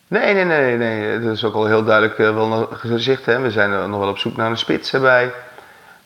Nee, 0.08 0.34
nee, 0.34 0.46
nee, 0.46 0.78
nee. 0.78 1.20
Dat 1.20 1.36
is 1.36 1.44
ook 1.44 1.54
al 1.54 1.66
heel 1.66 1.84
duidelijk 1.84 2.20
uh, 2.20 2.34
wel 2.34 2.68
gezegd. 2.72 3.26
Hè. 3.26 3.40
We 3.40 3.52
zijn 3.52 3.90
nog 3.90 4.00
wel 4.00 4.10
op 4.10 4.18
zoek 4.18 4.36
naar 4.36 4.50
een 4.50 4.58
spits 4.58 4.94
erbij. 4.94 5.32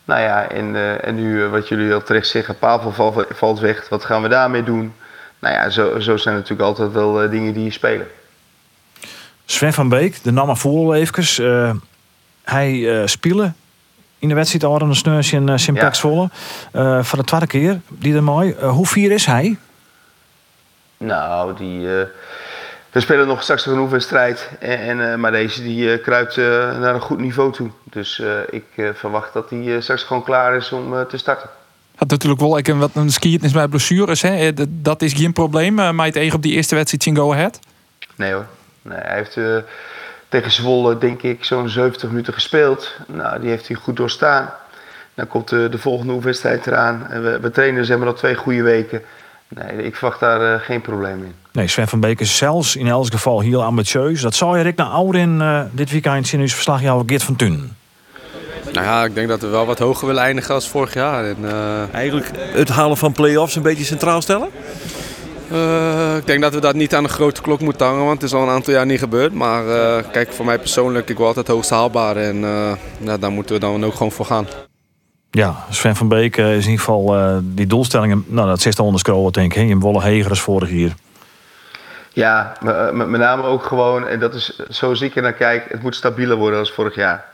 Nou 0.06 0.22
ja, 0.22 0.50
en, 0.50 0.76
uh, 0.76 1.08
en 1.08 1.16
nu 1.16 1.44
uh, 1.44 1.50
wat 1.50 1.68
jullie 1.68 1.94
al 1.94 2.04
terecht 2.04 2.28
zeggen, 2.28 2.58
Pavel 2.58 2.92
valt, 2.92 3.26
valt 3.30 3.60
weg. 3.60 3.90
Wat 3.90 4.06
gaan 4.06 4.22
we 4.22 4.28
daarmee 4.28 4.64
doen? 4.64 4.94
Nou 5.40 5.56
ja, 5.56 5.70
zo, 5.70 6.00
zo 6.00 6.18
zijn 6.18 6.36
natuurlijk 6.36 6.62
altijd 6.62 6.92
wel 6.92 7.24
uh, 7.24 7.30
dingen 7.30 7.54
die 7.54 7.72
spelen. 7.72 8.08
Sven 9.46 9.74
van 9.74 9.90
Beek, 9.90 10.24
de 10.24 10.32
Namma 10.32 10.56
voetbal 10.56 10.96
even. 10.96 11.82
hij 12.44 13.02
speelde 13.08 13.52
in 14.20 14.28
de 14.28 14.36
wedstrijd 14.36 14.64
al 14.64 14.82
een 14.82 14.96
sneus 14.96 15.34
in 15.34 15.60
Simpex 15.60 16.00
Volle. 16.00 16.30
voor 17.02 17.18
de 17.18 17.24
tweede 17.26 17.48
keer, 17.48 17.82
die 17.88 18.16
er 18.16 18.24
mooi. 18.24 18.56
hoe 18.60 18.86
vier 18.86 19.12
is 19.12 19.26
hij? 19.26 19.58
Nou, 20.98 21.54
die... 21.58 21.88
We 22.94 23.00
spelen 23.00 23.28
nog 23.28 23.44
straks 23.44 23.66
een 23.66 23.80
oefenstrijd. 23.80 24.50
En, 24.60 24.80
en, 24.80 25.00
uh, 25.00 25.16
maar 25.16 25.32
deze 25.32 25.64
die 25.64 25.84
uh, 25.84 26.04
kruipt 26.04 26.38
naar 26.38 26.94
een 26.94 27.02
goed 27.02 27.20
niveau 27.20 27.52
toe. 27.52 27.70
Dus 27.84 28.22
ik 28.50 28.64
verwacht 28.94 29.34
dat 29.34 29.50
hij 29.50 29.82
straks 29.82 30.04
gewoon 30.04 30.24
klaar 30.24 30.56
is 30.56 30.72
om 30.72 31.06
te 31.08 31.18
starten. 31.18 31.50
Had 31.96 32.10
natuurlijk 32.10 32.42
wel 32.42 32.60
een, 32.60 32.80
wat 32.80 32.92
een 32.94 33.12
skiën 33.12 33.42
is 33.42 33.52
bij 33.52 33.68
blessures. 33.68 34.22
Hè? 34.22 34.52
Dat 34.70 35.02
is 35.02 35.14
geen 35.14 35.34
probleem. 35.34 35.74
Maar 35.74 36.06
het 36.06 36.16
eigen 36.16 36.36
op 36.36 36.42
die 36.42 36.54
eerste 36.54 36.76
wedstrijd 36.76 37.04
zien 37.04 37.16
go 37.16 37.34
ahead? 37.34 37.60
Nee 38.16 38.34
hoor. 38.34 38.46
Nee, 38.82 39.00
hij 39.02 39.16
heeft 39.16 39.38
tegen 40.30 40.52
Zwolle 40.52 40.98
denk 40.98 41.22
ik 41.22 41.44
zo'n 41.44 41.70
70 41.70 42.10
minuten 42.10 42.34
gespeeld. 42.34 42.96
Nou, 43.08 43.40
die 43.40 43.50
heeft 43.50 43.68
hij 43.68 43.76
goed 43.76 43.98
doorstaan. 43.98 44.54
Dan 45.14 45.28
komt 45.28 45.50
de, 45.50 45.70
de 45.70 45.78
volgende 45.78 46.14
oefenstrijd 46.14 46.68
eraan. 46.68 47.08
En 47.10 47.24
we, 47.24 47.40
we 47.40 47.52
trainen 47.52 47.86
zeg 47.86 47.98
maar 47.98 48.08
al 48.08 48.14
twee 48.14 48.36
goede 48.36 48.64
weken. 48.64 49.02
Nee, 49.56 49.86
ik 49.86 49.96
verwacht 49.96 50.20
daar 50.20 50.60
geen 50.60 50.82
probleem 50.82 51.24
in. 51.24 51.34
Nee, 51.52 51.68
Sven 51.68 51.88
van 51.88 52.00
Beek 52.00 52.20
is 52.20 52.38
zelfs 52.38 52.76
in 52.76 52.88
elk 52.88 53.12
geval 53.12 53.40
heel 53.40 53.64
ambitieus. 53.64 54.22
Dat 54.22 54.36
zou 54.36 54.58
je 54.58 54.64
Rick 54.64 54.76
naar 54.76 54.88
ouder 54.88 55.22
in 55.22 55.40
uh, 55.40 55.62
dit 55.72 55.92
weekend 55.92 56.28
zien. 56.28 56.40
Dus 56.40 56.54
verslag 56.54 56.82
jou 56.82 57.04
Geert 57.06 57.24
van 57.24 57.36
Thun. 57.36 57.76
Nou 58.72 58.86
ja, 58.86 59.04
ik 59.04 59.16
denk 59.16 59.28
dat 59.28 59.42
we 59.42 59.48
wel 59.48 59.66
wat 59.66 59.80
hoger 59.80 60.08
willen 60.08 60.24
eindigen 60.24 60.54
als 60.54 60.70
vorig 60.70 60.94
jaar. 60.94 61.26
En, 61.26 61.38
uh, 61.42 61.94
Eigenlijk 61.94 62.30
het 62.36 62.70
halen 62.70 62.98
van 62.98 63.12
play-offs 63.12 63.56
een 63.56 63.62
beetje 63.62 63.84
centraal 63.84 64.22
stellen? 64.22 64.50
Uh, 65.52 66.16
ik 66.18 66.28
denk 66.28 66.42
dat 66.42 66.54
we 66.54 66.60
dat 66.60 66.76
niet 66.76 66.96
aan 66.96 67.04
de 67.04 67.10
grote 67.10 67.42
klok 67.42 67.60
moeten 67.60 67.86
hangen, 67.86 68.06
want 68.06 68.22
het 68.22 68.32
is 68.32 68.38
al 68.38 68.44
een 68.44 68.54
aantal 68.54 68.74
jaar 68.74 68.86
niet 68.86 69.00
gebeurd. 69.00 69.34
Maar 69.34 69.64
kijk, 70.04 70.34
voor 70.34 70.46
mij 70.46 70.60
persoonlijk, 70.60 71.10
ik 71.10 71.18
wil 71.18 71.26
altijd 71.26 71.48
het 71.48 71.56
hoogst 71.56 71.70
haalbaar. 71.70 72.16
En 72.16 72.40
nou, 72.98 73.20
daar 73.20 73.32
moeten 73.32 73.56
we 73.56 73.62
dan 73.62 73.86
ook 73.86 73.94
gewoon 73.94 74.12
voor 74.12 74.26
gaan. 74.26 74.48
Ja, 75.36 75.66
Sven 75.70 75.96
van 75.96 76.08
Beek 76.08 76.38
is 76.38 76.46
in 76.46 76.72
ieder 76.72 76.86
geval 76.86 77.18
uh, 77.18 77.38
die 77.42 77.68
doelstellingen. 77.68 78.26
Nou, 78.28 78.48
dat 78.48 78.62
zit 78.62 78.80
al 78.80 78.86
onder 78.86 79.00
scrollen, 79.00 79.32
denk 79.32 79.54
ik. 79.54 79.68
Je 79.68 79.78
Wolle 79.78 80.26
als 80.30 80.42
vorig 80.42 80.72
jaar. 80.72 80.96
Ja, 82.10 82.54
met 82.94 83.08
name 83.08 83.44
ook 83.44 83.64
gewoon, 83.64 84.08
en 84.08 84.20
dat 84.20 84.34
is 84.34 84.60
zo 84.70 84.94
zie 84.94 85.08
ik 85.08 85.16
er 85.16 85.22
naar 85.22 85.34
kijk, 85.34 85.66
het 85.70 85.82
moet 85.82 85.96
stabieler 85.96 86.38
worden 86.38 86.60
als 86.60 86.72
vorig 86.72 86.96
jaar. 86.96 87.26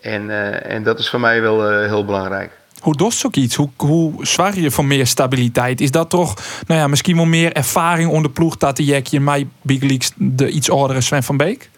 En, 0.00 0.30
eh, 0.30 0.74
en 0.74 0.82
dat 0.82 0.98
is 0.98 1.10
voor 1.10 1.20
mij 1.20 1.40
wel 1.40 1.70
eh, 1.70 1.86
heel 1.86 2.04
belangrijk. 2.04 2.50
Hoe 2.80 2.96
dost 2.96 3.26
ook 3.26 3.34
iets? 3.34 3.54
Hoe, 3.54 3.68
hoe 3.76 4.26
zwaar 4.26 4.58
je 4.58 4.70
voor 4.70 4.84
meer 4.84 5.06
stabiliteit? 5.06 5.80
Is 5.80 5.90
dat 5.90 6.10
toch, 6.10 6.34
nou 6.66 6.80
ja, 6.80 6.86
misschien 6.86 7.16
wel 7.16 7.24
meer 7.24 7.52
ervaring 7.52 8.10
onder 8.10 8.30
ploeg 8.30 8.56
dat 8.56 8.76
de 8.76 8.84
Jekje 8.84 9.20
mij 9.20 9.46
Big 9.62 9.80
Leagues 9.80 10.12
de 10.16 10.48
iets 10.48 10.70
oudere 10.70 11.00
Sven 11.00 11.22
van 11.22 11.36
Beek? 11.36 11.70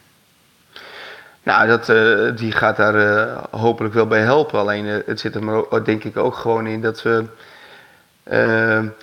Nou, 1.47 1.67
dat, 1.67 1.89
eh, 1.89 2.37
die 2.37 2.53
gaat 2.53 2.77
daar 2.77 2.95
eh, 2.95 3.37
hopelijk 3.51 3.95
wel 3.95 4.07
bij 4.07 4.21
helpen. 4.21 4.59
Alleen 4.59 4.87
eh, 4.87 4.95
het 5.07 5.21
zit 5.21 5.35
er 5.35 5.45
maar 5.45 5.85
denk 5.85 6.05
ik 6.05 6.17
ook 6.17 6.35
gewoon 6.35 6.67
in 6.67 6.81
dat 6.81 7.03
we. 7.03 7.25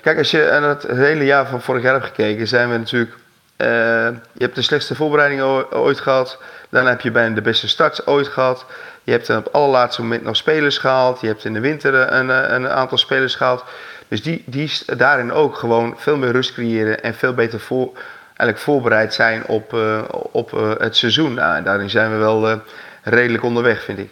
kijk, 0.01 0.17
als 0.17 0.31
je 0.31 0.51
aan 0.51 0.63
het 0.63 0.83
hele 0.88 1.25
jaar 1.25 1.47
van 1.47 1.62
vorig 1.62 1.83
jaar 1.83 1.93
hebt 1.93 2.05
gekeken, 2.05 2.47
zijn 2.47 2.71
we 2.71 2.77
natuurlijk. 2.77 3.15
je 3.57 4.43
hebt 4.43 4.55
de 4.55 4.62
slechtste 4.62 4.95
voorbereiding 4.95 5.41
ooit 5.71 6.00
gehad. 6.00 6.38
Dan 6.69 6.88
heb 6.88 7.01
je 7.01 7.12
bijna 7.12 7.35
de 7.35 7.41
beste 7.41 7.67
start 7.67 8.07
ooit 8.07 8.27
gehad. 8.27 8.65
Je 9.03 9.12
hebt 9.12 9.27
dan 9.27 9.38
op 9.38 9.43
het 9.43 9.53
allerlaatste 9.53 10.01
moment 10.01 10.23
nog 10.23 10.35
spelers 10.35 10.77
gehaald. 10.77 11.21
Je 11.21 11.27
hebt 11.27 11.45
in 11.45 11.53
de 11.53 11.59
winter 11.59 12.13
een, 12.13 12.29
een 12.29 12.69
aantal 12.69 12.97
spelers 12.97 13.35
gehaald. 13.35 13.63
Dus 14.07 14.23
die, 14.23 14.43
die 14.45 14.71
daarin 14.97 15.31
ook 15.31 15.55
gewoon 15.55 15.95
veel 15.97 16.17
meer 16.17 16.31
rust 16.31 16.53
creëren 16.53 17.03
en 17.03 17.13
veel 17.13 17.33
beter 17.33 17.59
voor, 17.59 17.91
eigenlijk 18.38 18.60
voorbereid 18.60 19.13
zijn 19.13 19.46
op, 19.46 19.74
eh, 19.74 20.02
op 20.32 20.54
eh, 20.54 20.72
het 20.78 20.98
seizoen. 20.98 21.34
Nou, 21.34 21.63
daarin 21.63 21.90
zijn 21.90 22.12
we 22.12 22.18
wel 22.18 22.50
eh, 22.50 22.58
redelijk 23.04 23.44
onderweg, 23.44 23.84
vind 23.84 24.00
ik. 24.00 24.12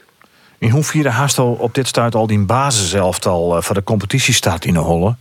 In 0.57 0.69
hoeverre 0.69 1.09
haast 1.09 1.37
al 1.37 1.53
op 1.53 1.73
dit 1.73 1.87
stuit 1.87 2.15
al 2.15 2.27
die 2.27 2.39
basiselftal 2.39 3.57
uh, 3.57 3.61
voor 3.63 3.75
de 3.75 3.83
competitiestart 3.83 4.65
in 4.65 4.73
de 4.73 4.79
Holle? 4.79 5.15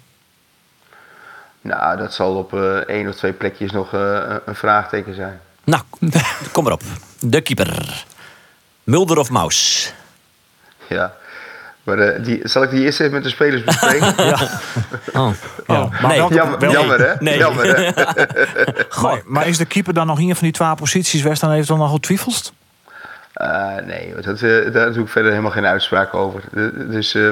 Nou, 1.60 1.96
dat 1.98 2.14
zal 2.14 2.34
op 2.36 2.54
eh, 2.54 2.76
één 2.76 3.08
of 3.08 3.14
twee 3.14 3.32
plekjes 3.32 3.70
nog 3.72 3.92
eh, 3.94 4.00
een- 4.00 4.40
een 4.44 4.54
vraagteken 4.54 5.14
zijn. 5.14 5.40
Nou, 5.64 5.82
kom 6.52 6.64
maar 6.64 6.72
op. 6.72 6.82
De 7.20 7.40
keeper. 7.40 8.04
Mulder 8.84 9.18
of 9.18 9.30
Maus? 9.30 9.92
Ja. 10.86 11.14
Maar 11.96 11.98
eh, 12.08 12.24
die, 12.24 12.40
zal 12.42 12.62
ik 12.62 12.70
die 12.70 12.80
eerst 12.84 13.00
even 13.00 13.12
met 13.12 13.22
de 13.22 13.28
spelers 13.28 13.64
bespreken? 13.64 14.14
Oh. 15.12 15.30
Ja, 15.66 15.88
maar 15.90 16.06
nee. 16.08 16.18
welke- 16.18 16.34
Jammer, 16.34 16.70
jammer, 16.70 17.00
hè? 17.08 17.14
Nee. 17.18 17.38
Jammer, 17.38 17.76
hè? 17.76 17.90
Maar, 19.02 19.22
maar 19.24 19.48
is 19.48 19.58
de 19.58 19.64
keeper 19.64 19.94
dan 19.94 20.06
nog 20.06 20.18
een 20.18 20.34
van 20.34 20.42
die 20.44 20.52
twee 20.52 20.74
posities 20.74 21.22
waar 21.22 21.32
je 21.32 21.38
dan 21.40 21.52
eventueel 21.52 21.78
nog 21.78 22.00
twijfelst? 22.00 22.52
Eh, 23.32 23.66
nee, 23.86 24.14
dat, 24.20 24.40
eh, 24.42 24.72
daar 24.72 24.92
doe 24.92 25.02
ik 25.04 25.08
verder 25.10 25.30
helemaal 25.30 25.50
geen 25.50 25.66
uitspraak 25.66 26.14
over. 26.14 26.40
Dus 26.90 27.14
eh, 27.14 27.30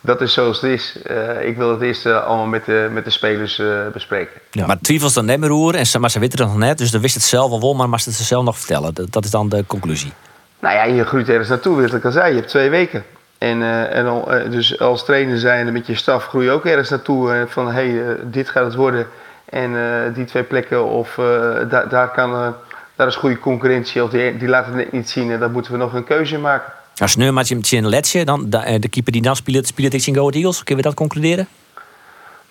dat 0.00 0.20
is 0.20 0.32
zoals 0.32 0.60
het 0.60 0.70
is. 0.70 1.02
Eh, 1.02 1.46
ik 1.46 1.56
wil 1.56 1.70
het 1.70 1.80
eerst 1.80 2.06
eh, 2.06 2.24
allemaal 2.24 2.46
met 2.46 2.64
de, 2.64 2.88
met 2.92 3.04
de 3.04 3.10
spelers 3.10 3.58
eh, 3.58 3.66
bespreken. 3.92 4.40
Ja. 4.50 4.66
Maar 4.66 4.78
twijfels 4.80 5.12
dan 5.14 5.24
net 5.24 5.40
meer 5.40 5.48
roer, 5.48 5.74
en 5.74 5.86
ze, 5.86 5.98
maar 5.98 6.10
ze 6.10 6.18
weten 6.18 6.38
het 6.38 6.48
nog 6.48 6.58
net, 6.58 6.78
dus 6.78 6.90
dan 6.90 7.00
wist 7.00 7.14
het 7.14 7.24
zelf 7.24 7.50
al 7.50 7.60
wel, 7.60 7.74
maar 7.74 7.88
mag 7.88 8.00
ze 8.00 8.08
het 8.08 8.18
zelf 8.18 8.44
nog 8.44 8.58
vertellen. 8.58 8.94
Dat, 8.94 9.12
dat 9.12 9.24
is 9.24 9.30
dan 9.30 9.48
de 9.48 9.64
conclusie. 9.66 10.12
Nou 10.60 10.74
ja, 10.74 10.84
je 10.84 11.04
groeit 11.04 11.28
ergens 11.28 11.48
naartoe, 11.48 11.80
wat 11.80 11.94
ik 11.94 12.04
al 12.04 12.10
zei. 12.10 12.28
Je 12.28 12.36
hebt 12.38 12.48
twee 12.48 12.70
weken. 12.70 13.04
En, 13.38 13.62
eh, 13.62 13.96
en 13.96 14.06
al, 14.06 14.32
eh, 14.32 14.50
dus 14.50 14.80
als 14.80 15.04
trainer 15.04 15.38
zijn 15.38 15.72
met 15.72 15.86
je 15.86 15.94
staf 15.94 16.26
groei 16.26 16.44
je 16.44 16.50
ook 16.50 16.64
ergens 16.64 16.90
naartoe. 16.90 17.32
eh, 17.32 17.42
van, 17.46 17.72
hé, 17.72 17.90
hey, 17.90 18.16
dit 18.22 18.48
gaat 18.48 18.64
het 18.64 18.74
worden. 18.74 19.06
En 19.44 19.72
die 20.14 20.24
twee 20.24 20.42
plekken, 20.42 20.84
of 20.84 21.18
eh, 21.18 21.24
daar 21.68 21.88
daar, 21.88 22.10
kan, 22.10 22.54
daar 22.96 23.06
is 23.06 23.16
goede 23.16 23.38
concurrentie. 23.38 24.02
Of 24.02 24.10
die, 24.10 24.36
die 24.36 24.48
laat 24.48 24.66
het 24.66 24.74
net 24.74 24.92
niet 24.92 25.10
zien. 25.10 25.30
En 25.30 25.40
dan 25.40 25.52
moeten 25.52 25.72
we 25.72 25.78
nog 25.78 25.92
een 25.92 26.04
keuze 26.04 26.38
maken. 26.38 26.72
Als 26.96 27.16
nu 27.16 27.32
je 27.32 27.76
een 27.76 27.88
letje, 27.88 28.24
dan 28.24 28.50
de, 28.50 28.88
keeper 28.88 29.12
die 29.12 29.22
dan 29.22 29.36
speelt, 29.36 29.66
speelt 29.66 29.92
ik 29.92 30.06
in 30.06 30.14
Go 30.14 30.30
Eagles. 30.30 30.64
Kunnen 30.64 30.84
we 30.84 30.90
dat 30.90 30.98
concluderen? 30.98 31.48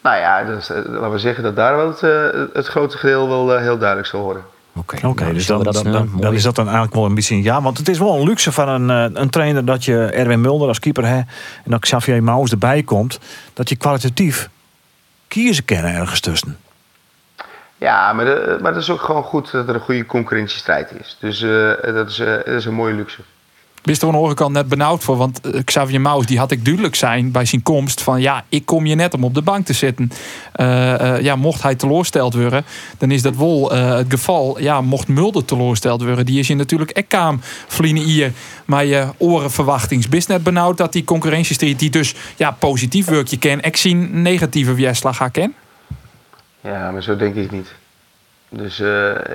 Nou 0.01 0.17
ja, 0.17 0.43
dus, 0.43 0.67
laten 0.67 1.11
we 1.11 1.19
zeggen 1.19 1.43
dat 1.43 1.55
daar 1.55 1.75
wel 1.75 1.87
het, 1.87 2.01
het 2.53 2.67
grote 2.67 2.97
geheel 2.97 3.27
wel 3.27 3.57
heel 3.57 3.77
duidelijk 3.77 4.07
zal 4.07 4.21
worden. 4.21 4.43
Oké, 4.77 5.01
nou, 5.01 5.33
dus 5.33 5.45
dan, 5.45 5.63
dan, 5.63 5.73
dat, 5.73 5.83
dan, 5.83 6.09
dan 6.19 6.33
is 6.33 6.43
dat 6.43 6.55
dan 6.55 6.65
eigenlijk 6.65 6.95
wel 6.95 7.05
een 7.05 7.15
beetje 7.15 7.35
een 7.35 7.43
ja. 7.43 7.61
Want 7.61 7.77
het 7.77 7.89
is 7.89 7.99
wel 7.99 8.15
een 8.15 8.27
luxe 8.27 8.51
van 8.51 8.69
een, 8.69 8.89
eh, 8.89 9.21
een 9.21 9.29
trainer 9.29 9.65
dat 9.65 9.85
je 9.85 10.05
Erwin 10.05 10.41
Mulder 10.41 10.67
als 10.67 10.79
keeper 10.79 11.07
hebt. 11.07 11.31
En 11.63 11.71
dat 11.71 11.79
Xavier 11.79 12.23
Maus 12.23 12.51
erbij 12.51 12.83
komt. 12.83 13.19
Dat 13.53 13.69
je 13.69 13.75
kwalitatief 13.75 14.49
kiezen 15.27 15.65
kennen 15.65 15.93
ergens 15.93 16.19
tussen. 16.19 16.57
Ja, 17.77 18.13
maar, 18.13 18.25
de, 18.25 18.57
maar 18.61 18.73
het 18.73 18.81
is 18.81 18.89
ook 18.89 19.01
gewoon 19.01 19.23
goed 19.23 19.51
dat 19.51 19.67
er 19.67 19.75
een 19.75 19.81
goede 19.81 20.05
concurrentiestrijd 20.05 20.91
is. 20.99 21.17
Dus 21.19 21.41
eh, 21.41 21.93
dat, 21.93 22.09
is, 22.09 22.19
eh, 22.19 22.25
dat 22.25 22.47
is 22.47 22.65
een 22.65 22.73
mooie 22.73 22.93
luxe. 22.93 23.21
Wist 23.83 24.01
er 24.01 24.07
aan 24.07 24.13
de 24.13 24.19
andere 24.19 24.35
kant 24.35 24.53
net 24.53 24.67
benauwd 24.67 25.03
voor. 25.03 25.17
Want 25.17 25.41
eh, 25.41 25.63
Xavier 25.63 26.01
Maus 26.01 26.25
die 26.25 26.37
had 26.37 26.51
ik 26.51 26.65
duidelijk 26.65 26.95
zijn 26.95 27.31
bij 27.31 27.45
zijn 27.45 27.63
komst. 27.63 28.01
Van 28.01 28.21
ja, 28.21 28.43
ik 28.49 28.65
kom 28.65 28.85
je 28.85 28.95
net 28.95 29.13
om 29.13 29.23
op 29.23 29.33
de 29.33 29.41
bank 29.41 29.65
te 29.65 29.73
zitten. 29.73 30.11
Eh, 30.51 31.15
eh, 31.15 31.23
ja, 31.23 31.35
mocht 31.35 31.63
hij 31.63 31.75
teleurgesteld 31.75 32.33
worden. 32.33 32.65
Dan 32.97 33.11
is 33.11 33.21
dat 33.21 33.35
wel 33.35 33.71
het 33.71 34.05
geval. 34.09 34.59
Ja, 34.59 34.81
mocht 34.81 35.07
Mulder 35.07 35.45
teleurgesteld 35.45 36.03
worden. 36.03 36.25
Die 36.25 36.39
is 36.39 36.47
je 36.47 36.55
natuurlijk 36.55 36.91
ekkaam 36.91 37.39
vliegen 37.67 38.03
hier. 38.03 38.31
Maar 38.65 38.85
je 38.85 39.07
orenverwachtings. 39.17 40.09
Bist 40.09 40.27
net 40.27 40.43
benauwd 40.43 40.77
dat 40.77 40.93
die 40.93 41.03
concurrentiestrijd. 41.03 41.79
Die 41.79 41.89
dus 41.89 42.15
ja, 42.35 42.51
positief 42.51 43.05
werk 43.05 43.27
je 43.27 43.37
ken. 43.37 43.61
Ik 43.61 43.77
zie 43.77 43.95
negatieve 43.95 44.73
weerslag 44.73 45.17
gaan 45.17 45.31
ken. 45.31 45.53
Ja, 46.61 46.91
maar 46.91 47.03
zo 47.03 47.15
denk 47.15 47.35
ik 47.35 47.51
niet. 47.51 47.73
Dus 48.49 48.79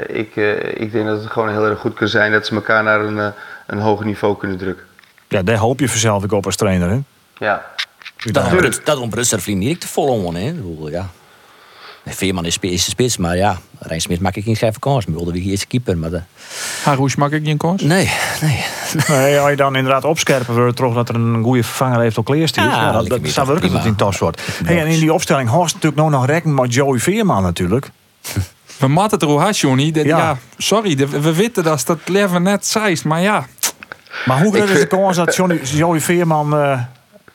ik, 0.07 0.37
ik 0.75 0.93
denk 0.93 1.07
dat 1.07 1.23
het 1.23 1.31
gewoon 1.31 1.49
heel 1.49 1.67
erg 1.67 1.79
goed 1.79 1.95
kan 1.95 2.09
zijn 2.09 2.33
dat 2.33 2.47
ze 2.47 2.55
elkaar 2.55 2.83
naar 2.83 3.01
een, 3.01 3.33
een 3.73 3.79
hoger 3.81 4.07
niveau 4.07 4.37
kunnen 4.37 4.59
drukken. 4.59 4.85
Ja, 5.29 5.43
daar 5.43 5.57
hoop 5.57 5.81
je 5.81 5.89
vanzelf 5.89 6.25
ook 6.25 6.33
op 6.33 6.47
als 6.47 6.57
trainer. 6.57 6.91
Hè? 6.91 6.99
Ja, 7.39 7.65
Dat 8.33 8.45
ontbrust, 8.45 8.81
dat 8.87 8.99
ontbrust 8.99 9.33
er 9.33 9.41
vrienden 9.41 9.69
niet 9.69 9.81
te 9.81 9.89
vol 9.89 10.07
om. 10.25 10.35
Hè? 10.35 10.55
Ja. 10.91 11.09
Veerman 12.07 12.45
is, 12.45 12.59
de 12.59 12.77
spits, 12.79 13.17
maar 13.17 13.37
ja, 13.37 13.59
Rijn 13.79 14.01
Smit 14.01 14.21
maak 14.21 14.37
ik 14.37 14.45
geen 14.45 14.57
schijf 14.57 14.79
kans. 14.79 15.05
We 15.05 15.13
wilden 15.13 15.33
wie 15.35 15.43
eerste 15.51 15.67
keeper, 15.67 15.99
maar 15.99 16.11
de... 16.11 16.21
Haroes 16.85 17.17
mag 17.17 17.31
ik 17.31 17.41
niet 17.41 17.51
een 17.51 17.57
kans. 17.57 17.83
nee, 17.83 18.11
nee. 18.41 18.65
Nee, 19.09 19.39
als 19.41 19.51
je 19.51 19.57
dan 19.57 19.77
inderdaad 19.77 20.05
opscherpen 20.05 20.55
wordt, 20.55 20.77
toch 20.77 20.95
dat 20.95 21.09
er 21.09 21.15
een 21.15 21.43
goede 21.43 21.63
vervanger 21.63 22.01
heeft 22.01 22.19
op 22.19 22.25
kleerstiel. 22.25 22.63
Ja, 22.65 22.71
Ja, 22.71 23.03
dat, 23.03 23.21
zou 23.25 23.47
werken 23.47 23.73
dat 23.73 23.85
in 23.85 23.97
topsoort. 23.97 24.41
Hey, 24.65 24.81
en 24.81 24.87
in 24.87 24.99
die 25.01 25.13
opstelling 25.13 25.49
Horst 25.49 25.75
natuurlijk 25.75 26.03
nog 26.03 26.11
nog 26.11 26.27
rekening 26.27 26.61
met 26.61 26.75
Joey 26.75 26.99
Veerman 26.99 27.43
natuurlijk. 27.43 27.91
We 28.79 28.89
matten 28.89 29.13
het 29.19 29.23
er 29.23 29.29
hoe 29.29 29.39
hard, 29.41 29.59
Johnny. 29.59 29.91
Dat- 29.91 30.05
Ja. 30.05 30.19
Ja. 30.19 30.39
sorry, 30.59 30.95
de- 30.95 31.09
we 31.09 31.35
weten 31.35 31.63
dat 31.65 31.83
dat 31.87 31.99
leven 32.09 32.43
net 32.43 32.67
zeist. 32.67 33.05
Maar 33.05 33.21
ja, 33.21 33.47
Maar 34.25 34.41
hoe 34.43 34.55
groot 34.55 34.69
is 34.69 34.81
de 34.81 34.87
kans 34.87 35.17
dat 35.17 35.35
Johnny, 35.37 35.61
Joey 35.63 36.01
Veerman, 36.01 36.53
eh, 36.57 36.81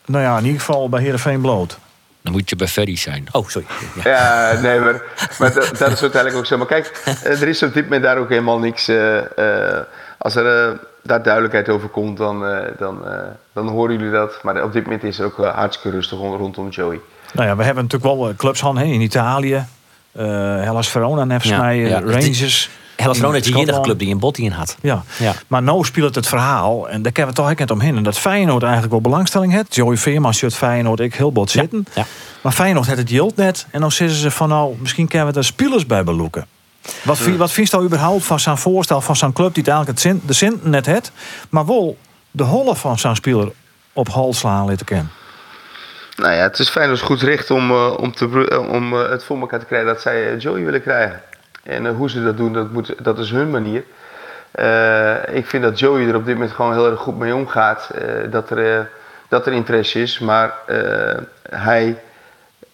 nou 0.06 0.24
ja, 0.24 0.38
in 0.38 0.44
ieder 0.46 0.60
geval 0.60 0.90
bij 0.90 1.02
Heerenveen 1.02 1.42
bloot? 1.42 1.78
Dan 2.22 2.32
moet 2.36 2.50
je 2.50 2.56
bij 2.56 2.68
Ferry 2.68 2.96
zijn. 2.98 3.28
Oh, 3.32 3.48
sorry. 3.48 3.68
Ja. 4.04 4.12
ja 4.12 4.60
nee, 4.62 4.80
maar, 4.80 5.02
maar 5.40 5.54
dat, 5.54 5.78
dat 5.78 5.92
is 5.92 6.02
uiteindelijk 6.02 6.36
ook 6.36 6.46
zo. 6.46 6.58
Maar 6.58 6.68
kijk, 6.68 7.02
eh, 7.24 7.42
er 7.42 7.48
is 7.48 7.64
op 7.64 7.74
dit 7.74 7.84
moment 7.84 8.04
daar 8.04 8.18
ook 8.18 8.30
helemaal 8.30 8.60
niks. 8.60 8.88
eh, 8.88 9.18
eh, 9.18 9.84
als 10.18 10.36
er 10.36 10.80
daar 11.04 11.24
duidelijkheid 11.24 11.70
over 11.70 11.90
komt, 11.90 12.18
dan, 12.18 12.46
eh, 12.46 12.58
dan, 12.78 13.08
eh, 13.08 13.18
dan 13.54 13.68
horen 13.68 13.98
jullie 13.98 14.12
dat. 14.12 14.40
Maar 14.44 14.64
op 14.64 14.74
dit 14.74 14.84
moment 14.84 15.04
is 15.04 15.18
het 15.18 15.26
ook 15.26 15.46
hartstikke 15.46 15.98
rustig 15.98 16.18
rond- 16.18 16.40
rondom 16.40 16.70
Joey. 16.70 17.00
Nou 17.34 17.48
ja, 17.48 17.56
we 17.56 17.64
hebben 17.64 17.84
natuurlijk 17.84 18.14
wel 18.20 18.34
clubs 18.38 18.64
aan 18.64 18.78
hè, 18.78 18.84
in 18.84 19.02
Italië. 19.02 19.66
eh 20.12 20.24
Hellas 20.62 20.90
Verona, 20.90 21.26
volgens 21.26 21.50
Ja, 21.50 21.58
mij, 21.60 21.78
ja. 21.78 22.00
Rangers. 22.00 22.70
Hellas 22.98 23.18
Verona 23.18 23.38
is 23.38 23.44
de 23.44 23.54
enige 23.60 23.82
club 23.82 24.00
die 24.00 24.12
een 24.12 24.20
bot 24.20 24.38
in 24.38 24.52
had. 24.52 24.78
Ja. 24.82 25.04
Ja. 25.20 25.34
maar 25.48 25.64
nou 25.64 25.86
speelt 25.86 26.16
het 26.16 26.28
verhaal, 26.28 26.90
en 26.90 27.02
daar 27.02 27.12
kunnen 27.12 27.34
we 27.34 27.38
toch 27.42 27.50
ook 27.50 27.60
net 27.60 27.72
omheen. 27.72 27.98
En 27.98 28.04
dat 28.04 28.18
Feyenoord 28.20 28.64
eigenlijk 28.64 28.92
wel 28.92 29.02
belangstelling 29.02 29.52
heeft. 29.54 29.76
Joey 29.76 29.98
Veerman 29.98 30.34
zit 30.34 30.56
Feyenoord 30.56 31.00
ik 31.00 31.16
heel 31.16 31.32
bot 31.32 31.50
zitten. 31.52 31.86
Ja. 31.96 32.06
Maar 32.42 32.52
Feyenoord 32.52 32.86
heeft 32.88 33.00
het 33.00 33.10
yield 33.10 33.36
net. 33.36 33.66
En 33.72 33.82
dan 33.82 33.92
zeggen 33.92 34.18
ze 34.18 34.32
van 34.32 34.50
nou, 34.50 34.76
misschien 34.80 35.08
kunnen 35.08 35.28
we 35.34 35.38
er 35.40 35.46
spelers 35.46 35.86
bij 35.86 36.04
beloeken. 36.04 36.46
Wat, 37.04 37.18
vi- 37.18 37.38
wat 37.38 37.52
vindt 37.52 37.74
u 37.74 37.78
überhaupt 37.78 38.24
van 38.26 38.40
zo'n 38.40 38.58
voorstel 38.58 39.02
van 39.02 39.16
zo'n 39.16 39.34
club 39.34 39.54
die 39.54 39.64
het 39.64 39.72
eigenlijk 39.72 40.00
het 40.00 40.08
zin, 40.12 40.22
de 40.26 40.34
zin 40.34 40.60
net 40.64 40.86
heeft, 40.86 41.12
maar 41.50 41.66
wel 41.66 41.98
de 42.32 42.44
holle 42.44 42.76
van 42.76 43.00
zo'n 43.00 43.16
speler 43.16 43.52
op 43.94 44.08
hal 44.10 44.34
slaan 44.34 44.66
laten 44.70 44.86
kennen? 44.86 45.12
Nou 46.16 46.34
ja, 46.34 46.42
het 46.42 46.60
is 46.60 46.70
fijn 46.70 46.90
als 46.90 47.02
goed 47.02 47.22
recht 47.22 47.52
om, 47.52 47.72
eh, 47.72 47.94
om, 47.98 48.16
te, 48.16 48.66
om 48.72 48.94
eh, 48.94 49.10
het 49.10 49.24
voor 49.24 49.40
elkaar 49.40 49.60
te 49.60 49.66
krijgen 49.66 49.88
dat 49.88 50.02
zij 50.02 50.34
eh, 50.34 50.40
Joey 50.40 50.64
willen 50.64 50.82
krijgen. 50.82 51.22
En 51.68 51.86
eh, 51.86 51.96
hoe 51.96 52.10
ze 52.10 52.24
dat 52.24 52.38
doen, 52.38 52.54
dat, 52.54 52.72
moet, 52.72 52.94
dat 53.04 53.20
is 53.20 53.32
hun 53.32 53.50
manier. 53.50 53.84
Eh, 54.52 55.36
ik 55.36 55.46
vind 55.46 55.64
dat 55.64 55.80
Joey 55.80 56.08
er 56.08 56.16
op 56.16 56.26
dit 56.26 56.34
moment 56.34 56.54
gewoon 56.54 56.74
heel 56.74 56.90
erg 56.90 57.00
goed 57.00 57.18
mee 57.18 57.36
omgaat. 57.36 57.90
eh, 57.90 58.32
dat, 58.32 58.50
er, 58.50 58.90
dat 59.28 59.46
er 59.46 59.54
interesse 59.54 60.02
is. 60.02 60.20
Maar 60.20 60.54
hij 61.50 61.98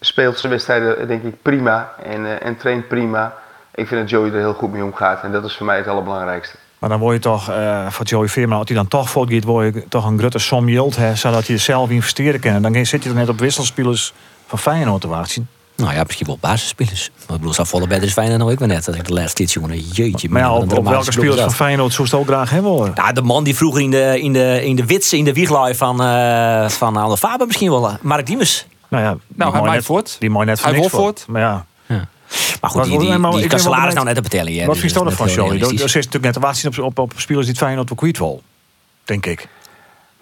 speelt 0.00 0.38
zijn 0.38 0.52
wedstrijden 0.52 1.08
denk 1.08 1.22
ik 1.22 1.42
prima 1.42 1.92
en, 2.02 2.40
en 2.40 2.56
traint 2.56 2.88
prima. 2.88 3.34
Ik 3.74 3.86
vind 3.86 4.00
dat 4.00 4.10
Joey 4.10 4.30
er 4.30 4.38
heel 4.38 4.54
goed 4.54 4.72
mee 4.72 4.84
omgaat. 4.84 5.22
En 5.22 5.32
dat 5.32 5.44
is 5.44 5.56
voor 5.56 5.66
mij 5.66 5.76
het 5.76 5.88
allerbelangrijkste. 5.88 6.56
Maar 6.78 6.88
dan 6.90 6.98
word 6.98 7.14
je 7.14 7.20
toch, 7.20 7.52
voor 7.88 8.06
Joey 8.06 8.28
Veerman, 8.28 8.58
als 8.58 8.68
hij 8.68 8.76
dan 8.76 8.88
toch 8.88 9.10
voortgaat, 9.10 9.44
word 9.44 9.74
je 9.74 9.88
toch 9.88 10.06
een 10.06 10.18
grote 10.18 10.38
som 10.38 10.68
hè, 10.68 11.14
zodat 11.14 11.46
je 11.46 11.56
zelf 11.56 11.90
investeren 11.90 12.40
kan. 12.40 12.62
Dan 12.62 12.86
zit 12.86 13.02
je 13.02 13.08
er 13.08 13.14
net 13.14 13.28
op 13.28 13.38
wisselspelers 13.38 14.14
van 14.46 14.58
Feyenoord 14.58 15.00
te 15.00 15.08
wachten. 15.08 15.48
Nou 15.84 15.96
ja, 15.96 16.02
misschien 16.06 16.26
wel 16.26 16.38
basisspelers. 16.40 17.10
Maar 17.14 17.22
ik 17.34 17.36
bedoel, 17.36 17.52
zou 17.54 17.68
volle 17.68 17.86
beter 17.86 18.04
is 18.04 18.12
fijner 18.12 18.38
dan 18.38 18.50
ik 18.50 18.58
wel 18.58 18.68
net. 18.68 18.84
Dat 18.84 18.94
ik 18.94 19.04
de 19.04 19.12
laatste 19.12 19.42
dit 19.42 19.52
jongen, 19.52 19.78
jeetje. 19.78 20.28
Maar 20.28 20.40
ja, 20.40 20.54
op, 20.54 20.72
op 20.72 20.84
welke 20.88 21.12
spelers 21.12 21.40
van. 21.40 21.52
Feyenoord 21.52 21.92
zou 21.92 22.08
je 22.08 22.16
het 22.16 22.22
ook 22.22 22.28
graag 22.34 22.50
hebben 22.50 22.70
hoor. 22.70 22.90
Ja, 22.94 23.12
de 23.12 23.22
man 23.22 23.44
die 23.44 23.56
vroeger 23.56 23.80
in 23.80 23.90
de, 23.90 24.20
in 24.20 24.32
de, 24.32 24.64
in 24.64 24.76
de 24.76 24.84
wits, 24.84 25.12
in 25.12 25.24
de 25.24 25.32
wieglaai 25.32 25.74
van, 25.74 26.02
eh 26.02 26.68
van 26.68 26.96
Anne 26.96 27.16
Faber 27.16 27.46
misschien 27.46 27.70
wel. 27.70 27.88
eh, 27.88 27.94
Mark 28.00 28.26
Diemers. 28.26 28.66
Nou 28.88 29.02
ja, 29.04 29.10
die 29.12 29.20
hij 29.36 29.46
mooi 29.46 29.60
maakt 29.62 29.74
net, 29.74 29.84
voort. 29.84 30.16
Die 30.18 30.30
mooi 30.30 30.46
net 30.46 30.60
van 30.60 30.72
niks 30.72 30.88
voort. 30.88 31.24
Maar 31.28 31.40
ja, 31.40 31.66
Maar 32.60 32.70
goed, 32.70 32.84
die, 32.84 32.98
die, 32.98 33.08
die 33.08 33.16
ik 33.16 33.20
kan 33.20 33.30
ben 33.30 33.48
wel 33.50 33.58
salaris 33.58 33.94
nou 33.94 34.06
net 34.06 34.14
te 34.14 34.20
betalen. 34.22 34.52
Ja, 34.52 34.66
wat 34.66 34.78
vind 34.78 34.92
je 34.92 35.00
er 35.00 35.06
is 35.06 35.14
van 35.14 35.28
heel 35.28 35.58
Dat 35.58 35.72
is 35.72 35.94
natuurlijk 35.94 36.24
net 36.24 36.32
te 36.32 36.40
wachten 36.40 36.70
op, 36.70 36.78
op, 36.78 36.98
op 36.98 37.12
spelers 37.16 37.46
die 37.46 37.54
het 37.54 37.64
Feyenoord 37.64 37.90
op 37.90 37.96
kwijt 37.96 38.18
wil. 38.18 38.42
Denk 39.04 39.26
ik. 39.26 39.48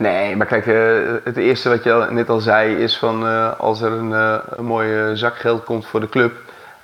Nee, 0.03 0.37
maar 0.37 0.47
kijk, 0.47 0.67
eh, 0.67 1.25
het 1.25 1.37
eerste 1.37 1.69
wat 1.69 1.85
je 1.85 2.07
net 2.11 2.29
al 2.29 2.41
zei 2.41 2.77
is 2.77 2.97
van 2.97 3.27
eh, 3.27 3.59
als 3.59 3.81
er 3.81 3.93
een, 3.93 4.13
eh, 4.13 4.37
een 4.57 4.65
mooie 4.65 5.17
zak 5.17 5.37
geld 5.37 5.65
komt 5.65 5.87
voor 5.87 6.01
de 6.01 6.09
club 6.09 6.33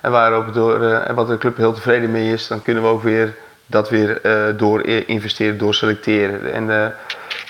en, 0.01 0.11
waarop 0.11 0.53
door, 0.53 0.83
en 0.83 1.15
wat 1.15 1.27
de 1.27 1.37
club 1.37 1.57
heel 1.57 1.73
tevreden 1.73 2.11
mee 2.11 2.31
is, 2.33 2.47
dan 2.47 2.61
kunnen 2.61 2.83
we 2.83 2.89
ook 2.89 3.03
weer 3.03 3.35
dat 3.65 3.89
weer 3.89 4.21
door 4.57 4.85
investeren, 4.87 5.57
door 5.57 5.73
selecteren. 5.73 6.53
En, 6.53 6.93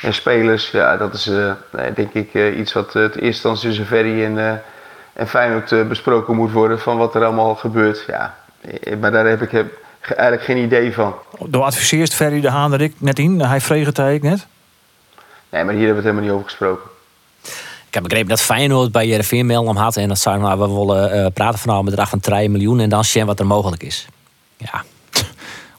en 0.02 0.14
spelers, 0.14 0.72
ja, 0.72 0.98
dat 0.98 1.14
is 1.14 1.32
denk 1.96 2.14
ik 2.14 2.34
iets 2.56 2.74
wat 2.74 2.94
het 2.94 3.14
eerst 3.14 3.24
instantie 3.24 3.68
tussen 3.68 3.86
Ferry 3.86 4.24
en, 4.24 4.62
en 5.14 5.28
Feyenoord 5.28 5.88
besproken 5.88 6.36
moet 6.36 6.52
worden 6.52 6.80
van 6.80 6.98
wat 6.98 7.16
er 7.16 7.24
allemaal 7.24 7.56
gebeurt. 7.56 8.04
Ja, 8.08 8.36
maar 9.00 9.12
daar 9.12 9.26
heb 9.26 9.42
ik 9.42 9.66
eigenlijk 10.02 10.44
geen 10.44 10.58
idee 10.58 10.94
van. 10.94 11.16
Door 11.46 11.64
adviseert 11.64 12.14
Ferry 12.14 12.42
de 12.42 12.50
Haan 12.50 12.74
er 12.74 12.82
ik 12.82 12.94
net 12.98 13.20
in. 13.20 13.42
Hij 13.42 13.62
vreeg 13.62 13.86
het 13.86 14.00
eigenlijk 14.00 14.36
net. 14.36 14.48
Nee, 15.50 15.64
maar 15.64 15.74
hier 15.74 15.86
hebben 15.86 16.04
we 16.04 16.10
het 16.10 16.18
helemaal 16.18 16.22
niet 16.22 16.32
over 16.32 16.46
gesproken. 16.46 16.90
Ik 17.88 17.96
heb 17.96 18.04
begrepen 18.04 18.30
dat 18.30 18.42
Feyenoord 18.42 18.92
bij 18.92 19.08
Jereveen 19.08 19.46
mail 19.46 19.64
om 19.64 19.76
had. 19.76 19.98
En 19.98 20.08
dat 20.08 20.20
zei, 20.20 20.40
nou, 20.40 20.60
we 20.60 20.68
willen 20.68 21.12
eh, 21.12 21.32
praten 21.34 21.60
van 21.60 21.68
nou, 21.68 21.80
een 21.80 21.86
bedrag 21.86 22.10
van 22.10 22.20
3 22.20 22.50
miljoen. 22.50 22.80
En 22.80 22.90
dan 22.90 23.04
zien 23.04 23.26
wat 23.26 23.40
er 23.40 23.46
mogelijk 23.46 23.84
is. 23.84 24.08
Ja, 24.58 24.84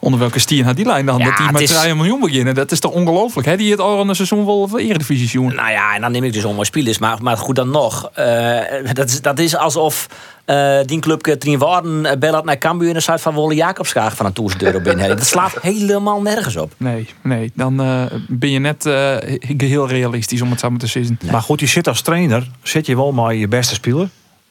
Onder 0.02 0.20
welke 0.20 0.38
stier 0.38 0.64
had 0.64 0.76
die 0.76 0.84
lijn 0.86 1.06
dan? 1.06 1.18
Ja, 1.18 1.24
dat 1.24 1.36
die 1.36 1.52
met 1.52 1.60
is- 1.62 1.80
3 1.80 1.94
miljoen 1.94 2.20
beginnen. 2.20 2.54
Dat 2.54 2.72
is 2.72 2.80
toch 2.80 2.92
ongelooflijk? 2.92 3.46
Hè? 3.48 3.56
Die 3.56 3.70
het 3.70 3.80
al 3.80 4.00
een 4.08 4.14
seizoen 4.14 4.46
wel 4.46 4.68
voor 4.68 4.78
Eredivisie 4.78 5.28
zien. 5.28 5.54
nou 5.54 5.70
ja, 5.70 5.94
en 5.94 6.00
dan 6.00 6.12
neem 6.12 6.24
ik 6.24 6.32
dus 6.32 6.44
onmooi 6.44 6.66
spelers. 6.66 6.98
Maar, 6.98 7.18
maar 7.22 7.36
goed 7.36 7.56
dan 7.56 7.70
nog. 7.70 8.10
eh, 8.14 8.58
dat, 8.92 9.08
is, 9.08 9.20
dat 9.22 9.38
is 9.38 9.56
alsof 9.56 10.06
eh, 10.44 10.78
die 10.86 10.98
club 10.98 11.20
Trien 11.22 11.58
Waarden 11.58 12.06
eh, 12.06 12.18
belt 12.18 12.44
naar 12.44 12.58
Cambuur. 12.58 12.86
En 12.86 12.92
dan 12.92 13.02
staat 13.02 13.20
van 13.20 13.34
Wolle 13.34 13.54
Jacobsgraag 13.54 14.16
van 14.16 14.26
een 14.26 14.32
toersdeur 14.32 14.82
binnen. 14.82 15.08
Dat 15.08 15.26
slaat 15.26 15.54
helemaal 15.62 16.22
nergens 16.22 16.56
op. 16.56 16.72
Nee, 16.76 17.08
nee. 17.22 17.52
Dan 17.54 17.80
eh, 17.80 18.02
ben 18.28 18.50
je 18.50 18.58
net 18.58 18.86
eh, 18.86 19.16
geheel 19.56 19.88
realistisch 19.88 20.42
om 20.42 20.50
het 20.50 20.60
samen 20.60 20.78
te 20.78 20.86
zeggen. 20.86 21.18
Maar 21.30 21.42
goed, 21.42 21.60
je 21.60 21.66
zit 21.66 21.88
als 21.88 22.00
trainer, 22.02 22.50
zit 22.62 22.86
je 22.86 22.96
wel 22.96 23.12
maar 23.12 23.34
je 23.34 23.48
beste 23.48 23.74
speler. 23.74 24.08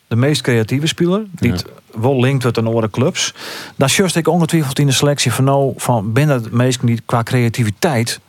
De 0.09 0.15
meest 0.15 0.41
creatieve 0.41 0.87
speler. 0.87 1.25
Die 1.31 1.51
het 1.51 1.65
wel 1.93 2.19
linkt 2.19 2.43
met 2.43 2.57
een 2.57 2.67
andere 2.67 2.89
clubs. 2.89 3.33
Dan 3.75 3.87
just 3.87 4.15
ik 4.15 4.27
ongetwijfeld 4.27 4.79
in 4.79 4.85
de 4.85 4.91
selectie 4.91 5.33
van 5.33 5.43
nou, 5.43 5.73
van 5.77 6.13
binnen 6.13 6.35
het 6.43 6.51
meest 6.51 6.85
die 6.85 7.01
qua 7.05 7.23
creativiteit 7.23 8.19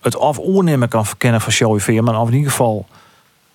het 0.00 0.16
of 0.16 0.38
oornemen 0.38 0.88
kan 0.88 1.06
verkennen 1.06 1.40
van 1.40 1.52
Joey 1.52 1.80
Veerman. 1.80 2.16
Of 2.16 2.28
in 2.28 2.34
ieder 2.34 2.50
geval 2.50 2.86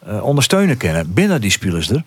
eh, 0.05 0.23
ondersteunen 0.23 0.77
kennen 0.77 1.13
binnen 1.13 1.41
die 1.41 1.51
spelers 1.51 1.89
er. 1.89 2.03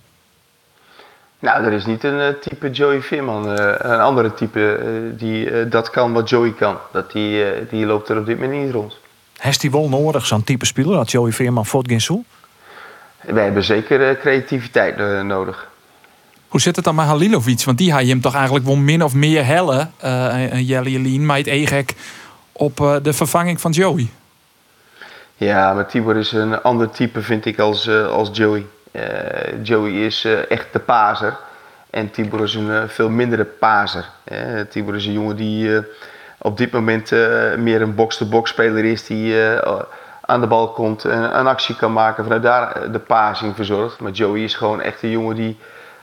Nou, 1.38 1.64
er 1.64 1.72
is 1.72 1.86
niet 1.86 2.04
een 2.04 2.20
eh, 2.20 2.34
type 2.40 2.70
Joey 2.70 3.02
Veerman, 3.02 3.58
eh, 3.58 3.74
een 3.78 4.00
andere 4.00 4.34
type 4.34 4.76
eh, 4.76 5.18
die 5.18 5.50
eh, 5.50 5.70
dat 5.70 5.90
kan 5.90 6.12
wat 6.12 6.28
Joey 6.28 6.52
kan. 6.52 6.76
Dat 6.92 7.12
die, 7.12 7.44
eh, 7.44 7.70
die 7.70 7.86
loopt 7.86 8.08
er 8.08 8.18
op 8.18 8.26
dit 8.26 8.40
moment 8.40 8.64
niet 8.64 8.72
rond. 8.72 8.96
Heeft 9.36 9.62
hij 9.62 9.70
wel 9.70 9.88
nodig, 9.88 10.26
zo'n 10.26 10.44
type 10.44 10.66
speler? 10.66 10.96
Dat 10.96 11.10
Joey 11.10 11.32
Veerman 11.32 11.66
voort 11.66 11.86
geen? 11.88 12.24
Wij 13.26 13.44
hebben 13.44 13.64
zeker 13.64 14.08
eh, 14.08 14.20
creativiteit 14.20 14.98
eh, 14.98 15.20
nodig. 15.22 15.68
Hoe 16.48 16.60
zit 16.60 16.76
het 16.76 16.84
dan 16.84 16.94
met 16.94 17.06
Halilovic? 17.06 17.62
Want 17.64 17.78
die 17.78 17.86
je 17.86 18.08
hem 18.10 18.20
toch 18.20 18.34
eigenlijk 18.34 18.64
wel 18.64 18.76
min 18.76 19.02
of 19.04 19.14
meer 19.14 19.44
hellen. 19.46 19.92
eh 20.00 20.52
een 20.52 20.64
Jelly 20.64 20.96
Lien, 20.96 21.26
maar 21.26 21.36
het 21.36 21.46
egek 21.46 21.94
op 22.52 22.80
eh, 22.80 22.96
de 23.02 23.12
vervanging 23.12 23.60
van 23.60 23.70
Joey. 23.70 24.08
Ja, 25.36 25.74
maar 25.74 25.86
Tibor 25.86 26.16
is 26.16 26.32
een 26.32 26.62
ander 26.62 26.90
type, 26.90 27.22
vind 27.22 27.44
ik, 27.44 27.58
als, 27.58 27.86
eh, 27.86 28.06
als 28.06 28.28
Joey. 28.32 28.66
Eh, 28.90 29.02
Joey 29.62 29.90
is 29.92 30.24
eh, 30.24 30.50
echt 30.50 30.66
de 30.72 30.78
paser. 30.78 31.36
En 31.90 32.10
Tibor 32.10 32.42
is 32.42 32.54
een 32.54 32.70
eh, 32.70 32.82
veel 32.86 33.08
mindere 33.08 33.44
paser. 33.44 34.04
Eh, 34.24 34.38
Tibor 34.70 34.94
is 34.94 35.06
een 35.06 35.12
jongen 35.12 35.36
die 35.36 35.76
eh, 35.76 35.82
op 36.38 36.56
dit 36.58 36.72
moment 36.72 37.12
eh, 37.12 37.54
meer 37.56 37.82
een 37.82 37.94
box-to-box 37.94 38.50
speler 38.50 38.84
is. 38.84 39.06
Die 39.06 39.42
eh, 39.50 39.80
aan 40.26 40.40
de 40.40 40.46
bal 40.46 40.68
komt 40.72 41.04
en 41.04 41.38
een 41.38 41.46
actie 41.46 41.76
kan 41.76 41.92
maken. 41.92 42.24
Vanuit 42.24 42.42
daar 42.42 42.92
de 42.92 42.98
pasing 42.98 43.54
verzorgt. 43.54 44.00
Maar 44.00 44.12
Joey 44.12 44.42
is 44.42 44.54
gewoon 44.54 44.80
echt 44.80 45.02
een 45.02 45.10
jongen 45.10 45.36
die 45.36 45.56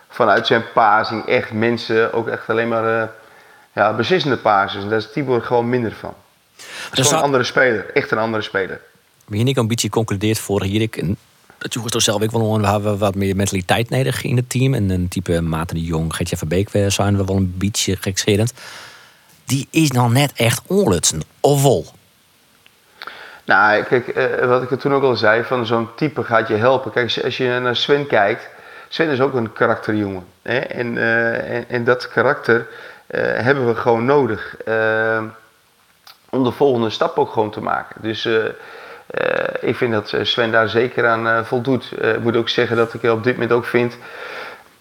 vanuit 0.10 0.48
zijn 0.48 0.64
pasing 0.74 1.26
echt 1.26 1.52
mensen 1.52 2.14
ook 2.14 2.28
echt 2.28 2.50
alleen 2.50 2.68
maar 2.68 3.02
eh, 3.02 3.08
ja, 3.74 3.94
beslissende 3.94 4.38
pasers. 4.38 4.84
En 4.84 4.90
daar 4.90 4.98
is 4.98 5.12
Tibor 5.12 5.42
gewoon 5.42 5.70
minder 5.70 5.92
van. 6.00 6.14
Het 6.56 6.66
is 6.66 6.90
gewoon 6.90 7.04
dat- 7.10 7.14
een 7.14 7.26
andere 7.26 7.44
speler. 7.44 7.86
Echt 7.94 8.12
een 8.12 8.18
andere 8.18 8.44
speler. 8.44 8.82
Begin 9.26 9.48
ik 9.48 9.58
een 9.58 9.68
beetje 9.68 9.90
concludeert 9.90 10.40
voor 10.40 10.64
hier. 10.64 10.82
Ik, 10.82 10.98
en 10.98 11.18
dat 11.58 11.74
jongens 11.74 11.92
toch 11.94 12.02
zelf 12.02 12.22
ook 12.24 12.32
wel. 12.32 12.60
We 12.60 12.68
hebben 12.68 12.98
wat 12.98 13.16
meer 13.16 13.36
mentaliteit 13.36 13.90
nodig 13.90 14.24
in 14.24 14.36
het 14.36 14.50
team. 14.50 14.74
En 14.74 14.90
een 14.90 15.08
type 15.08 15.42
Maarten 15.42 15.76
de 15.76 15.84
Jong, 15.84 16.16
Gertje 16.16 16.38
van 16.38 16.48
Beek 16.48 16.70
zijn 16.88 17.18
we 17.18 17.26
wel 17.26 17.36
een 17.36 17.54
beetje 17.58 17.96
gekscherend. 18.00 18.54
Die 19.46 19.68
is 19.72 19.92
nog 19.92 20.12
net 20.12 20.34
echt 20.36 20.62
onlutsen. 20.68 21.22
Of 21.40 21.62
wel. 21.64 21.86
Nou, 23.46 23.84
kijk, 23.84 24.08
eh, 24.08 24.46
wat 24.48 24.64
ik 24.64 24.72
er 24.72 24.78
toen 24.78 24.94
ook 24.94 25.04
al 25.04 25.16
zei, 25.16 25.44
van 25.44 25.66
zo'n 25.66 25.90
type 25.96 26.24
gaat 26.24 26.48
je 26.48 26.56
helpen. 26.56 26.92
Kijk, 26.92 27.20
als 27.24 27.38
je- 27.38 27.60
naar 27.62 27.76
Sven 27.76 28.08
kijkt, 28.08 28.50
Sven 28.88 29.10
is 29.10 29.22
ook 29.22 29.34
een 29.34 29.54
karakterjongen. 29.54 30.26
Hè? 30.42 30.58
En, 30.58 30.98
eh, 30.98 31.72
en, 31.72 31.84
dat 31.84 32.08
karakter 32.10 32.68
eh, 33.08 33.22
hebben 33.24 33.68
we 33.68 33.76
gewoon 33.76 34.06
nodig. 34.06 34.56
om 36.30 36.44
de 36.44 36.52
volgende 36.52 36.90
stap 36.90 37.18
ook 37.18 37.32
gewoon 37.32 37.52
te 37.52 37.62
maken. 37.62 37.96
Dus 38.02 38.30
ik 39.60 39.76
vind 39.76 39.94
dat 39.94 40.14
Sven 40.22 40.52
daar 40.52 40.70
zeker 40.70 41.08
aan 41.08 41.46
voldoet. 41.46 41.92
Ik 42.02 42.20
moet 42.20 42.36
ook 42.36 42.50
zeggen 42.50 42.78
dat 42.78 42.94
ik 42.94 43.04
op 43.04 43.24
dit 43.24 43.34
moment 43.34 43.52
ook 43.52 43.66
vind... 43.66 43.98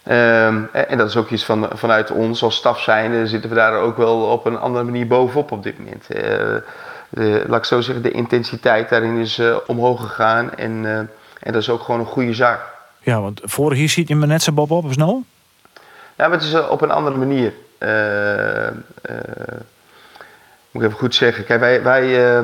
ehm, 0.02 0.62
en 0.72 0.98
dat 0.98 1.08
is 1.08 1.16
ook 1.16 1.30
iets 1.30 1.44
van, 1.44 1.68
vanuit 1.74 2.10
ons 2.10 2.42
als 2.42 2.56
staf 2.56 2.80
zijnde, 2.80 3.26
zitten 3.26 3.50
we 3.50 3.56
daar 3.56 3.74
ook 3.74 3.96
wel 3.96 4.20
op 4.20 4.46
een 4.46 4.58
andere 4.58 4.84
manier 4.84 5.06
bovenop 5.06 5.50
op 5.52 5.62
dit 5.62 5.78
moment. 5.78 6.06
Eh, 7.14 7.22
de, 7.24 7.44
laat 7.46 7.58
ik 7.58 7.64
zo 7.64 7.80
zeggen, 7.80 8.02
de 8.02 8.10
intensiteit 8.10 8.88
daarin 8.88 9.16
is 9.18 9.38
eh, 9.38 9.56
omhoog 9.66 10.00
gegaan. 10.00 10.54
En, 10.54 10.84
eh, 10.84 10.98
en 11.40 11.52
dat 11.52 11.62
is 11.62 11.70
ook 11.70 11.82
gewoon 11.82 12.00
een 12.00 12.06
goede 12.06 12.34
zaak. 12.34 12.60
Ja, 13.00 13.20
want 13.20 13.40
vorig 13.44 13.78
jaar 13.78 13.88
ziet 13.88 14.08
je 14.08 14.16
me 14.16 14.26
net 14.26 14.42
zo 14.42 14.52
Bob 14.52 14.70
op, 14.70 14.88
is 14.90 14.96
nou? 14.96 15.22
Ja, 16.16 16.28
maar 16.28 16.38
het 16.38 16.42
is 16.42 16.52
eh, 16.52 16.70
op 16.70 16.80
een 16.80 16.90
andere 16.90 17.16
manier. 17.16 17.52
Eh, 17.78 18.66
eh, 18.66 18.72
moet 20.70 20.82
ik 20.82 20.88
even 20.88 20.98
goed 20.98 21.14
zeggen. 21.14 21.44
Kijk, 21.44 21.60
wij, 21.60 21.82
wij, 21.82 22.02
eh, 22.02 22.38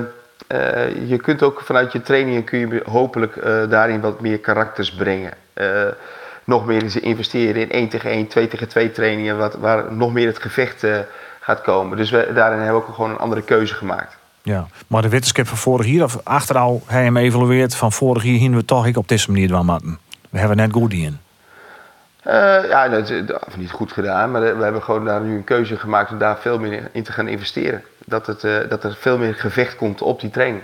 eh, 0.47 1.09
je 1.09 1.17
kunt 1.17 1.43
ook 1.43 1.61
vanuit 1.61 1.93
je 1.93 2.03
trainingen 2.03 2.45
kun 2.45 2.59
je 2.59 2.83
hopelijk 2.87 3.37
eh, 3.37 3.69
daarin 3.69 4.01
wat 4.01 4.21
meer 4.21 4.39
karakters 4.39 4.93
brengen. 4.93 5.33
Eh, 5.53 5.87
nog 6.45 6.67
meer 6.67 6.83
in 6.83 6.91
ze 6.91 7.01
investeren 7.01 7.63
in 7.63 7.71
1 7.71 7.89
tegen 7.89 8.11
1, 8.11 8.27
2 8.27 8.49
tegen 8.49 8.69
2 8.69 8.91
trainingen, 8.91 9.39
wat, 9.39 9.55
waar 9.55 9.93
nog 9.93 10.13
meer 10.13 10.27
het 10.27 10.39
gevecht 10.39 10.85
eh, 10.85 10.99
gaat 11.41 11.61
komen. 11.61 11.97
Dus 11.97 12.11
we, 12.11 12.31
daarin 12.35 12.59
hebben 12.59 12.81
we 12.81 12.87
ook 12.87 12.95
gewoon 12.95 13.11
een 13.11 13.19
andere 13.19 13.43
keuze 13.43 13.75
gemaakt. 13.75 14.17
Ja, 14.49 14.67
maar 14.87 15.03
de 15.03 15.09
wetenschap 15.09 15.47
van 15.47 15.57
vorig 15.57 15.87
jaar, 15.87 16.05
of 16.05 16.21
achteraf 16.23 16.81
hij 16.87 17.03
hem 17.03 17.17
evalueert 17.17 17.75
van 17.75 17.93
vorig 17.93 18.23
jaar, 18.23 18.35
hingen 18.35 18.59
we 18.59 18.65
toch 18.65 18.87
ik 18.87 18.97
op 18.97 19.09
deze 19.09 19.31
manier 19.31 19.49
doen 19.49 19.65
matten. 19.65 19.99
We 20.31 20.39
hebben 20.39 20.57
net 20.57 20.73
goed 20.73 20.93
in. 20.93 21.19
Eh, 22.23 22.69
ja, 22.69 22.89
dat 22.89 23.09
dat 23.27 23.47
is 23.49 23.57
niet 23.57 23.71
goed 23.71 23.93
gedaan, 23.93 24.31
maar 24.31 24.41
we 24.41 24.63
hebben 24.63 24.83
gewoon 24.83 25.05
daar 25.05 25.21
nu 25.21 25.37
een 25.37 25.45
keuze 25.45 25.77
gemaakt 25.77 26.11
om 26.11 26.19
daar 26.19 26.39
veel 26.39 26.59
meer 26.59 26.89
in 26.93 27.03
te 27.03 27.13
gaan 27.13 27.29
investeren. 27.29 27.83
Dat, 28.05 28.27
het, 28.27 28.45
eh, 28.45 28.57
dat 28.69 28.85
er 28.85 28.97
veel 29.01 29.19
meer 29.19 29.35
gevecht 29.35 29.77
komt 29.77 30.03
op 30.03 30.21
die 30.21 30.31
training. 30.31 30.63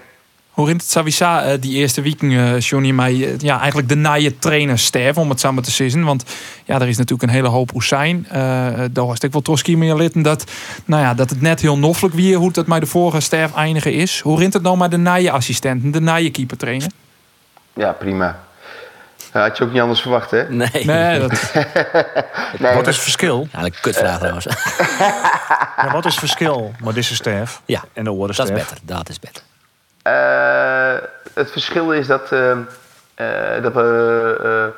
Hoe 0.55 0.67
rint 0.67 0.81
het 0.81 0.91
Savisa 0.91 1.43
eh, 1.43 1.61
die 1.61 1.73
eerste 1.73 2.01
week, 2.01 2.23
eh 2.23 2.61
Johnny, 2.61 2.91
mij 2.91 3.13
eh, 3.13 3.39
ja, 3.39 3.59
eigenlijk 3.59 3.89
de 3.89 3.95
naaie 3.95 4.39
trainer 4.39 4.79
sterven, 4.79 5.23
om 5.23 5.29
het 5.29 5.41
samen 5.41 5.63
te 5.63 5.71
zeggen. 5.71 6.05
Want 6.05 6.25
ja, 6.65 6.75
er 6.75 6.89
is 6.89 6.97
natuurlijk 6.97 7.23
een 7.23 7.37
hele 7.37 7.49
hoop 7.49 7.75
Oesijn. 7.75 8.27
Uh, 8.27 8.35
daar 8.91 9.07
was 9.07 9.19
ik 9.19 9.33
wel 9.33 9.43
troski 9.43 9.77
meer 9.77 9.95
litten 9.95 10.23
dat, 10.23 10.45
nou 10.85 11.03
ja, 11.03 11.15
dat 11.15 11.31
het 11.31 11.41
net 11.41 11.61
heel 11.61 11.79
noffelijk 11.79 12.15
weer 12.15 12.37
hoe 12.37 12.51
het 12.53 12.67
met 12.67 12.81
de 12.81 12.87
vorige 12.87 13.21
sterf 13.21 13.55
eindigen 13.55 13.93
is. 13.93 14.21
Hoe 14.21 14.39
rint 14.39 14.53
het 14.53 14.63
nou 14.63 14.77
met 14.77 14.91
de 14.91 14.97
naaie 14.97 15.31
assistenten, 15.31 15.91
de 15.91 16.01
naaie 16.01 16.31
keeper 16.31 16.57
trainer? 16.57 16.89
Ja, 17.73 17.93
prima. 17.93 18.41
Ja, 19.33 19.41
had 19.41 19.59
je 19.59 19.65
ook 19.65 19.73
niet 19.73 19.81
anders 19.81 20.01
verwacht, 20.01 20.31
hè? 20.31 20.51
Nee. 20.51 20.85
Nee, 20.85 21.19
dat, 21.19 21.31
Nee, 22.59 22.75
Wat 22.75 22.87
is 22.87 22.95
het 22.95 23.05
verschil? 23.05 23.49
Ja, 23.53 23.65
een 23.65 23.75
kutvraag 23.81 24.19
trouwens. 24.19 24.47
Ja, 25.77 25.93
wat 25.93 26.05
is 26.05 26.11
het 26.11 26.21
verschil 26.21 26.73
met 26.83 26.95
deze 26.95 27.15
sterf 27.15 27.61
Ja, 27.65 27.85
en 27.93 28.05
de 28.05 28.13
orde 28.13 28.35
dat 28.35 28.47
is 28.49 28.53
beter. 28.53 28.79
Dat 28.83 29.09
is 29.09 29.19
beter. 29.19 29.43
Eh, 30.05 30.95
het 31.35 31.51
verschil 31.51 31.93
is 31.93 32.07
dat, 32.07 32.33
eh, 32.33 32.51
eh, 33.15 33.63
dat 33.63 33.73
we 33.73 34.73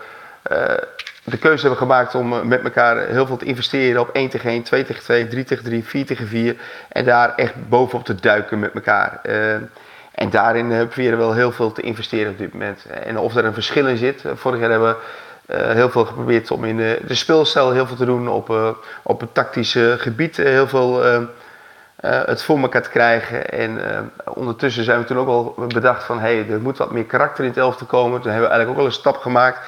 de 1.25 1.39
keuze 1.39 1.61
hebben 1.61 1.79
gemaakt 1.79 2.15
om 2.15 2.49
met 2.49 2.63
elkaar 2.63 3.07
heel 3.07 3.27
veel 3.27 3.37
te 3.37 3.45
investeren 3.45 4.01
op 4.01 4.11
1 4.13 4.29
tegen 4.29 4.51
1, 4.51 4.63
2 4.63 4.85
tegen 4.85 5.03
2, 5.03 5.29
3 5.29 5.45
tegen 5.45 5.65
3, 5.65 5.85
4 5.85 6.07
tegen 6.07 6.27
4. 6.27 6.57
En 6.89 7.05
daar 7.05 7.35
echt 7.35 7.69
bovenop 7.69 8.05
te 8.05 8.15
duiken 8.15 8.59
met 8.59 8.73
elkaar. 8.75 9.19
Eh, 9.23 9.55
en 10.15 10.31
daarin 10.31 10.69
proberen 10.69 11.19
we 11.19 11.25
wel 11.25 11.35
heel 11.35 11.53
veel 11.53 11.73
te 11.73 11.83
investeren 11.83 12.33
op 12.33 12.39
dit 12.39 12.53
moment. 12.53 12.87
En 13.05 13.19
of 13.19 13.37
er 13.37 13.45
een 13.45 13.55
verschil 13.55 13.87
in 13.87 13.97
zit. 13.97 14.25
Vorig 14.35 14.61
jaar 14.61 14.71
hebben 14.71 14.97
we 15.47 15.55
heel 15.55 15.91
veel 15.91 16.05
geprobeerd 16.05 16.51
om 16.51 16.65
in 16.65 16.77
de, 16.77 17.01
de 17.07 17.15
speelstijl 17.15 17.73
heel 17.73 17.87
veel 17.87 17.97
te 17.97 18.05
doen. 18.05 18.29
Op, 18.29 18.51
eh, 18.51 18.69
op 19.03 19.21
het 19.21 19.35
tactische 19.35 19.97
gebied 19.99 20.37
heel 20.37 20.69
veel 20.69 21.05
eh, 22.07 22.27
het 22.27 22.43
voor 22.43 22.59
elkaar 22.59 22.83
te 22.83 22.91
krijgen. 22.91 23.51
En 23.51 23.91
eh, 23.91 24.01
ondertussen 24.25 24.85
zijn 24.85 24.99
we 24.99 25.05
toen 25.05 25.19
ook 25.19 25.29
al 25.29 25.55
bedacht 25.69 26.05
van... 26.05 26.19
hé, 26.21 26.37
hey, 26.37 26.49
er 26.49 26.61
moet 26.61 26.79
wat 26.79 26.93
meer 26.93 27.05
karakter 27.05 27.45
in 27.45 27.51
het 27.51 27.59
elftal 27.59 27.87
komen. 27.87 28.21
Toen 28.21 28.31
hebben 28.31 28.49
we 28.49 28.55
eigenlijk 28.55 28.71
ook 28.71 28.77
wel 28.77 28.87
een 28.87 29.01
stap 29.01 29.17
gemaakt. 29.17 29.59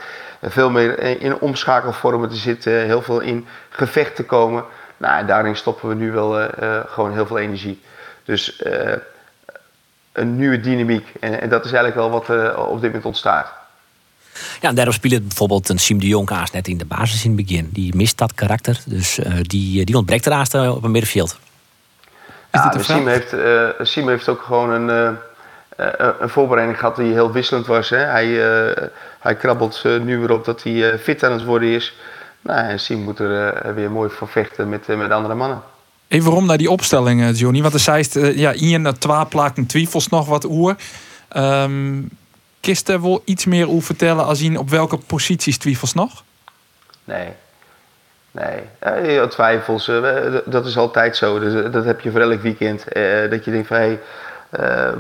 Veel 0.43 0.71
meer 0.71 0.99
in 1.21 1.39
omschakelvormen 1.39 2.29
te 2.29 2.37
zitten. 2.37 2.73
Heel 2.73 3.03
veel 3.03 3.21
in 3.21 3.47
gevecht 3.69 4.17
te 4.17 4.25
komen. 4.25 4.65
Nou, 4.97 5.27
daarin 5.27 5.57
stoppen 5.57 5.89
we 5.89 5.95
nu 5.95 6.13
wel 6.13 6.41
eh, 6.41 6.81
gewoon 6.87 7.13
heel 7.13 7.27
veel 7.27 7.39
energie. 7.39 7.83
Dus... 8.25 8.63
een 10.13 10.37
nieuwe 10.37 10.61
dynamiek. 10.61 11.13
En, 11.21 11.41
en 11.41 11.49
dat 11.49 11.65
is 11.65 11.73
eigenlijk 11.73 11.95
wel 11.95 12.11
wat 12.11 12.29
er 12.29 12.67
op 12.67 12.75
dit 12.75 12.83
moment 12.83 13.05
ontstaat. 13.05 13.53
Ja, 14.61 14.69
en 14.69 14.75
daarom 14.75 14.95
speelt 14.95 15.29
bijvoorbeeld 15.29 15.69
een 15.69 15.79
Siem 15.79 16.01
de 16.01 16.07
Jong 16.07 16.51
net 16.53 16.69
in 16.69 16.79
de 16.79 16.85
basis 16.85 17.25
in 17.25 17.37
het 17.37 17.47
begin. 17.47 17.69
Die 17.73 17.97
mist 17.97 18.19
dat 18.19 18.35
karakter, 18.35 18.81
dus 18.87 19.19
die, 19.43 19.85
die 19.85 19.97
ontbreekt 19.97 20.27
er 20.27 20.75
op 20.75 20.85
een 20.85 20.91
middenveld. 20.91 21.39
Ja, 22.53 22.75
Siem 22.79 23.07
heeft, 23.07 23.35
Siem 23.81 24.09
heeft 24.09 24.29
ook 24.29 24.43
gewoon 24.43 24.71
een, 24.71 25.17
uh, 25.81 25.87
een 26.21 26.29
voorbereiding 26.29 26.79
gehad 26.79 26.97
die 26.97 27.13
heel 27.13 27.33
wisselend 27.33 27.67
was. 27.67 27.91
Hè? 27.91 27.97
Hij, 27.97 28.27
hij 29.19 29.37
krabbelt 29.37 29.85
nu 29.85 30.19
weer 30.19 30.33
op 30.33 30.45
dat 30.45 30.63
hij 30.63 30.99
fit 30.99 31.25
aan 31.25 31.33
het 31.33 31.45
worden 31.45 31.69
is. 31.69 31.95
Nou, 32.41 32.69
en 32.69 32.81
Siem 32.81 33.03
moet 33.03 33.19
er 33.19 33.75
weer 33.75 33.91
mooi 33.91 34.11
voor 34.11 34.29
vechten 34.29 34.69
met, 34.69 34.87
met 34.87 35.11
andere 35.11 35.35
mannen. 35.35 35.63
Even 36.09 36.27
waarom 36.27 36.47
naar 36.47 36.59
die 36.59 36.71
opstelling, 36.71 37.39
Johnny. 37.39 37.63
Want 37.63 37.75
er 37.75 37.81
zei 37.81 38.05
ja, 38.35 38.53
je 38.57 38.93
twee 38.99 39.27
plakken 39.27 39.67
twijfels 39.67 40.09
nog 40.09 40.27
wat 40.27 40.45
oer. 40.45 40.77
Um, 41.37 42.09
Kist 42.61 42.89
er 42.89 43.03
wel 43.03 43.23
iets 43.25 43.45
meer 43.45 43.69
over 43.69 43.83
vertellen 43.83 44.25
als 44.25 44.41
in 44.41 44.59
op 44.59 44.71
welke 44.71 44.97
posities 44.97 45.59
twijfels 45.59 45.95
nog? 45.95 46.23
Nee. 47.05 47.29
Nee, 48.39 49.15
ja, 49.15 49.27
twijfels, 49.27 49.91
dat 50.45 50.67
is 50.67 50.77
altijd 50.77 51.17
zo. 51.17 51.39
Dus, 51.39 51.73
dat 51.73 51.85
heb 51.85 52.01
je 52.01 52.11
voor 52.11 52.21
elk 52.21 52.43
weekend. 52.43 52.85
dat 53.31 53.45
je 53.45 53.51
denkt 53.51 53.67
van, 53.67 53.77
hey, 53.77 54.01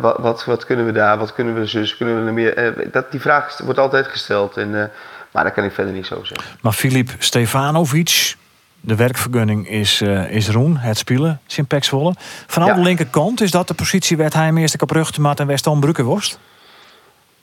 wat, 0.01 0.16
wat, 0.18 0.44
wat, 0.44 0.64
kunnen 0.64 0.87
we 0.87 0.92
daar, 0.92 1.18
wat 1.18 1.33
kunnen 1.33 1.55
we 1.55 1.66
zus, 1.66 1.96
kunnen 1.96 2.20
we 2.20 2.27
er 2.27 2.33
meer... 2.33 2.90
dat, 2.92 3.11
die 3.11 3.20
vraag 3.20 3.59
wordt 3.64 3.79
altijd 3.79 4.07
gesteld, 4.07 4.57
en, 4.57 4.90
maar 5.33 5.44
dat 5.44 5.53
kan 5.53 5.64
ik 5.64 5.72
verder 5.72 5.92
niet 5.92 6.07
zo 6.07 6.24
zeggen. 6.24 6.59
Maar 6.61 6.72
Filip 6.72 7.11
Stefanovic, 7.18 8.37
de 8.81 8.96
werkvergunning 8.96 9.68
is, 9.68 10.03
uh, 10.03 10.31
is 10.31 10.48
Roen, 10.48 10.77
het 10.77 10.98
spelen, 10.98 11.40
Simpex 11.46 11.87
Zwolle. 11.87 12.14
Vanaf 12.46 12.74
de 12.74 12.81
linkerkant, 12.81 13.40
is 13.40 13.51
dat 13.51 13.68
de 13.68 13.74
positie 13.74 14.16
waar 14.16 14.33
hij 14.33 14.44
hem 14.44 14.59
eerst 14.59 14.83
op 14.83 14.90
Rugtemaat 14.90 15.40
en 15.40 15.81
Brukkenworst? 15.81 16.38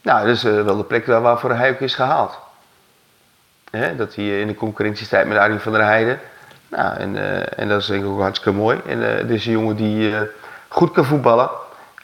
Nou, 0.01 0.25
dat 0.27 0.35
is 0.35 0.43
uh, 0.43 0.63
wel 0.63 0.77
de 0.77 0.83
plek 0.83 1.05
waar, 1.05 1.21
waarvoor 1.21 1.51
hij 1.51 1.69
ook 1.69 1.79
is 1.79 1.95
gehaald. 1.95 2.39
Hè, 3.75 3.95
dat 3.95 4.15
hij 4.15 4.39
in 4.39 4.47
de 4.47 4.55
concurrentiestrijd 4.55 5.27
met 5.27 5.37
Arjen 5.37 5.61
van 5.61 5.71
der 5.71 5.83
Heijden. 5.83 6.19
Nou, 6.67 6.95
en, 6.97 7.15
uh, 7.15 7.59
en 7.59 7.67
dat 7.67 7.81
is 7.81 7.87
denk 7.87 8.03
ik 8.03 8.09
ook 8.09 8.19
hartstikke 8.19 8.57
mooi. 8.57 8.79
En 8.87 8.99
uh, 8.99 9.07
dit 9.17 9.29
is 9.29 9.45
een 9.45 9.51
jongen 9.51 9.75
die 9.75 10.13
goed 10.67 10.91
kan 10.91 11.05
voetballen. 11.05 11.49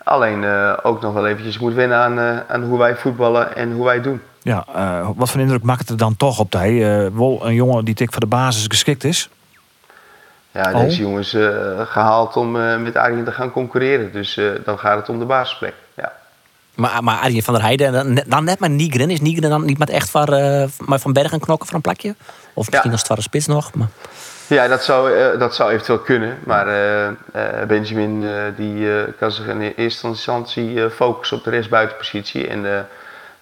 Alleen 0.03 0.45
ook 0.83 1.01
nog 1.01 1.13
wel 1.13 1.27
eventjes 1.27 1.59
moet 1.59 1.73
wennen 1.73 1.97
aan, 1.97 2.43
aan 2.47 2.63
hoe 2.63 2.77
wij 2.77 2.95
voetballen 2.95 3.55
en 3.55 3.71
hoe 3.71 3.85
wij 3.85 4.01
doen. 4.01 4.21
Ja, 4.41 4.65
wat 5.15 5.29
voor 5.29 5.39
indruk 5.39 5.63
maakt 5.63 5.79
het 5.79 5.89
er 5.89 5.97
dan 5.97 6.17
toch 6.17 6.39
op 6.39 6.53
hij? 6.53 6.79
wel 7.13 7.39
een 7.45 7.53
jongen 7.53 7.85
die 7.85 7.95
tik 7.95 8.11
voor 8.11 8.19
de 8.19 8.25
basis 8.25 8.65
geschikt 8.67 9.03
is? 9.03 9.29
Ja, 10.51 10.71
deze 10.71 11.01
jongen 11.01 11.19
is 11.19 11.37
gehaald 11.89 12.35
om 12.35 12.51
met 12.81 12.95
Arjen 12.95 13.23
te 13.23 13.31
gaan 13.31 13.51
concurreren. 13.51 14.11
Dus 14.11 14.39
dan 14.65 14.79
gaat 14.79 14.97
het 14.97 15.09
om 15.09 15.19
de 15.19 15.25
basisplek. 15.25 15.73
Maar, 16.81 17.03
maar 17.03 17.19
Arjen 17.19 17.43
van 17.43 17.53
der 17.53 17.63
Heijden, 17.63 18.23
dan 18.27 18.43
net 18.43 18.59
maar 18.59 18.69
Nigren. 18.69 19.09
Is 19.09 19.21
Nigren 19.21 19.49
dan 19.49 19.65
niet 19.65 19.77
met 19.77 19.89
echt 19.89 20.09
van, 20.09 20.33
uh, 20.33 20.63
maar 20.77 20.99
van 20.99 21.13
Bergen 21.13 21.39
knokken 21.39 21.67
voor 21.67 21.75
een 21.75 21.81
plakje? 21.81 22.15
Of 22.53 22.69
misschien 22.69 22.91
ja. 22.91 22.97
als 22.97 23.07
het 23.07 23.21
spits 23.21 23.47
nog? 23.47 23.73
Maar... 23.73 23.87
Ja, 24.47 24.67
dat 24.67 24.83
zou, 24.83 25.11
uh, 25.11 25.39
dat 25.39 25.55
zou 25.55 25.71
eventueel 25.71 25.99
kunnen. 25.99 26.37
Maar 26.45 26.67
uh, 26.67 27.67
Benjamin 27.67 28.25
die, 28.55 28.87
kan 29.19 29.31
zich 29.31 29.47
in 29.47 29.61
eerste 29.61 30.07
instantie 30.07 30.89
focussen 30.89 31.37
op 31.37 31.43
de 31.43 31.49
restbuitenpositie. 31.49 32.47
En, 32.47 32.87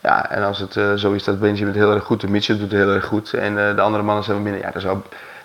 ja, 0.02 0.30
en 0.30 0.44
als 0.44 0.60
het 0.60 1.00
zo 1.00 1.12
is 1.12 1.24
dat 1.24 1.40
Benjamin 1.40 1.68
het 1.68 1.84
heel 1.84 1.94
erg 1.94 2.04
goed 2.04 2.20
doet, 2.20 2.30
Mitchell 2.30 2.58
doet 2.58 2.72
het 2.72 2.80
heel 2.80 2.94
erg 2.94 3.06
goed. 3.06 3.34
En 3.34 3.56
de 3.56 3.82
andere 3.82 4.04
mannen 4.04 4.24
zijn 4.24 4.42
minder. 4.42 4.62
Ja, 4.62 4.72
dan 4.72 4.82
zou, 4.82 4.98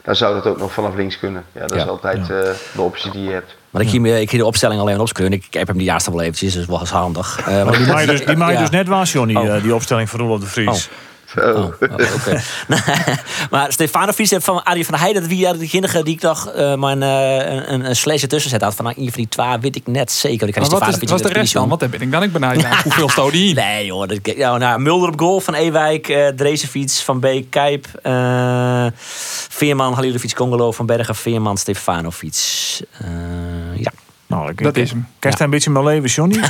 dan 0.03 0.17
zou 0.17 0.35
dat 0.35 0.47
ook 0.47 0.59
nog 0.59 0.73
vanaf 0.73 0.95
links 0.95 1.19
kunnen. 1.19 1.45
Ja, 1.53 1.61
dat 1.61 1.71
ja. 1.71 1.77
is 1.77 1.89
altijd 1.89 2.27
de 2.27 2.81
optie 2.81 3.11
die 3.11 3.25
je 3.25 3.33
hebt. 3.33 3.55
Maar 3.75 3.83
ik 3.83 3.89
ging, 3.89 4.07
ik 4.07 4.31
de 4.31 4.45
opstelling 4.45 4.81
alleen 4.81 5.01
opschreven. 5.01 5.33
Ik, 5.33 5.45
ik 5.47 5.55
heb 5.55 5.67
hem 5.67 5.77
die 5.77 5.87
jaarste 5.87 6.11
wel 6.11 6.21
eventjes, 6.21 6.55
dus 6.55 6.67
was 6.67 6.91
handig. 6.91 7.39
Uh, 7.41 7.65
maar 7.65 7.77
die 7.77 7.87
maai 7.87 8.07
dus, 8.07 8.25
die 8.25 8.57
dus 8.59 8.71
net 8.71 8.89
was, 8.89 9.13
Johnny, 9.13 9.37
oh. 9.37 9.63
die 9.63 9.75
opstelling 9.75 10.09
van 10.11 10.21
Roelof 10.21 10.41
de 10.41 10.47
Vries. 10.47 10.89
Oh. 10.89 10.93
Oh, 11.39 11.57
oh, 11.57 11.71
okay. 12.15 12.41
maar 13.51 13.73
Stefanovic 13.73 14.37
van 14.41 14.65
Arie 14.65 14.85
van 14.85 14.93
der 14.95 15.03
Heijden, 15.03 15.23
dat 15.23 15.31
wie 15.31 15.59
degene 15.59 16.03
die 16.03 16.15
ik 16.15 16.23
nog 16.23 16.53
uh, 16.57 16.75
maar 16.75 16.93
een, 16.93 17.03
een, 17.03 17.73
een, 17.73 17.85
een 17.89 17.97
slash 17.97 18.25
tussen 18.25 18.51
zet 18.51 18.63
had. 18.63 18.75
Van 18.75 18.85
nou, 18.85 18.97
een 18.99 19.13
van 19.13 19.21
die 19.23 19.29
twee 19.29 19.59
weet 19.61 19.77
ik 19.77 19.87
net 19.87 20.13
zeker. 20.13 20.49
Ik 20.49 20.57
maar 20.59 20.69
wat 20.69 21.03
is, 21.03 21.11
was 21.11 21.23
de 21.23 21.29
rest 21.29 21.53
dan? 21.53 21.69
Wat 21.69 21.79
ben 21.79 22.01
ik 22.01 22.13
dan 22.13 22.23
ik 22.23 22.33
benieuwd 22.33 22.63
naar? 22.63 22.81
Hoeveel 22.83 23.09
stoot 23.09 23.33
die? 23.33 23.55
Nee 23.65 23.87
joh, 23.87 24.09
dat, 24.09 24.19
ja, 24.37 24.57
nou, 24.57 24.81
Mulder 24.81 25.09
op 25.09 25.21
goal 25.21 25.41
van 25.41 25.55
Ewijk, 25.55 26.09
uh, 26.09 26.29
Drezefiets 26.29 27.03
van 27.03 27.21
B, 27.21 27.27
Kijp, 27.51 27.87
uh, 28.03 28.87
Veerman, 29.49 29.93
Halilovic, 29.93 30.35
Congolo 30.35 30.73
van 30.73 30.87
Bergen, 30.87 31.15
Veerman, 31.15 31.57
Stefanovic. 31.57 32.37
Uh, 33.03 33.09
ja. 33.77 33.93
Nou, 34.27 34.51
ik, 34.51 34.63
dat 34.63 34.77
is 34.77 34.91
hem. 34.91 35.07
Kerst 35.19 35.39
ja. 35.39 35.45
een 35.45 35.51
beetje 35.51 35.71
mijn 35.71 35.85
leven, 35.85 36.09
Johnny? 36.09 36.37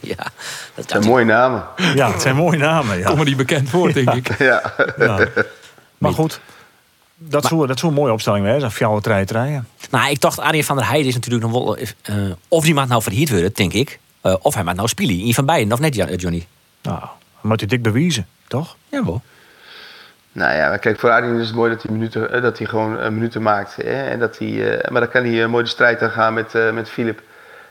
ja. 0.00 0.26
Dat 0.74 0.90
zijn 0.90 1.04
mooie 1.04 1.24
namen. 1.24 1.64
Ja, 1.94 2.12
het 2.12 2.22
zijn 2.22 2.36
mooie 2.36 2.58
namen. 2.58 2.98
Ja. 2.98 3.08
Komen 3.08 3.26
die 3.26 3.36
bekend 3.36 3.70
voor, 3.70 3.92
denk 3.92 4.12
ik. 4.12 4.38
ja. 4.38 4.74
ja. 4.98 5.26
Maar 5.98 6.12
goed, 6.12 6.40
dat 7.16 7.44
is 7.44 7.50
dat 7.50 7.78
zo'n 7.78 7.94
mooie 7.94 8.12
opstelling 8.12 8.60
zijn. 8.60 8.70
Fjouwe 8.70 9.00
trein 9.00 9.26
treien. 9.26 9.68
Nou, 9.90 10.10
ik 10.10 10.20
dacht, 10.20 10.38
Arjen 10.38 10.64
van 10.64 10.76
der 10.76 10.86
Heijden 10.86 11.08
is 11.08 11.14
natuurlijk 11.14 11.44
nog 11.44 11.52
wel... 11.52 11.78
Uh, 11.78 12.32
of 12.48 12.64
die 12.64 12.74
maakt 12.74 12.88
nou 12.88 13.02
verhierd 13.02 13.30
worden, 13.30 13.50
denk 13.54 13.72
ik. 13.72 13.98
Uh, 14.22 14.34
of 14.40 14.54
hij 14.54 14.64
maakt 14.64 14.76
nou 14.76 14.88
spelen. 14.88 15.18
In 15.18 15.34
van 15.34 15.46
beiden, 15.46 15.72
of 15.72 15.80
net, 15.80 15.94
Johnny? 15.94 16.46
Nou, 16.82 17.00
moet 17.40 17.60
hij 17.60 17.68
dik 17.68 17.82
bewijzen, 17.82 18.26
toch? 18.48 18.76
Ja, 18.88 19.04
wel. 19.04 19.22
Nou 20.36 20.54
ja, 20.54 20.76
kijk, 20.76 20.98
voor 20.98 21.10
Arjen 21.10 21.38
is 21.38 21.46
het 21.46 21.56
mooi 21.56 21.70
dat 21.70 21.82
hij, 21.82 21.92
minuten, 21.92 22.32
eh, 22.32 22.42
dat 22.42 22.58
hij 22.58 22.66
gewoon 22.66 22.98
uh, 22.98 23.08
minuten 23.08 23.42
maakt. 23.42 23.76
Hè? 23.76 24.08
En 24.08 24.18
dat 24.18 24.38
hij, 24.38 24.48
uh, 24.48 24.90
maar 24.90 25.00
dan 25.00 25.10
kan 25.10 25.24
hij 25.24 25.46
mooi 25.46 25.64
de 25.64 25.70
strijd 25.70 26.02
aangaan 26.02 26.34
met, 26.34 26.54
uh, 26.54 26.72
met 26.72 26.88
Philip. 26.88 27.22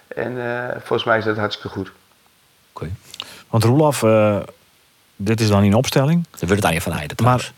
En 0.08 0.38
volgens 0.78 1.04
mij 1.04 1.18
is 1.18 1.24
dat 1.24 1.38
hartstikke 1.38 1.70
goed. 1.70 1.92
Oké. 2.72 2.84
Okay. 2.84 2.92
Want 3.50 3.64
Roelof, 3.64 4.04
dit 5.16 5.42
is 5.42 5.48
dan 5.48 5.64
in 5.64 5.74
opstelling. 5.74 6.26
Dat 6.32 6.40
wordt 6.40 6.56
het 6.56 6.66
aan 6.66 6.74
je 6.74 6.82
van 6.82 6.94
Heijden 6.94 7.18
trouwens. 7.18 7.54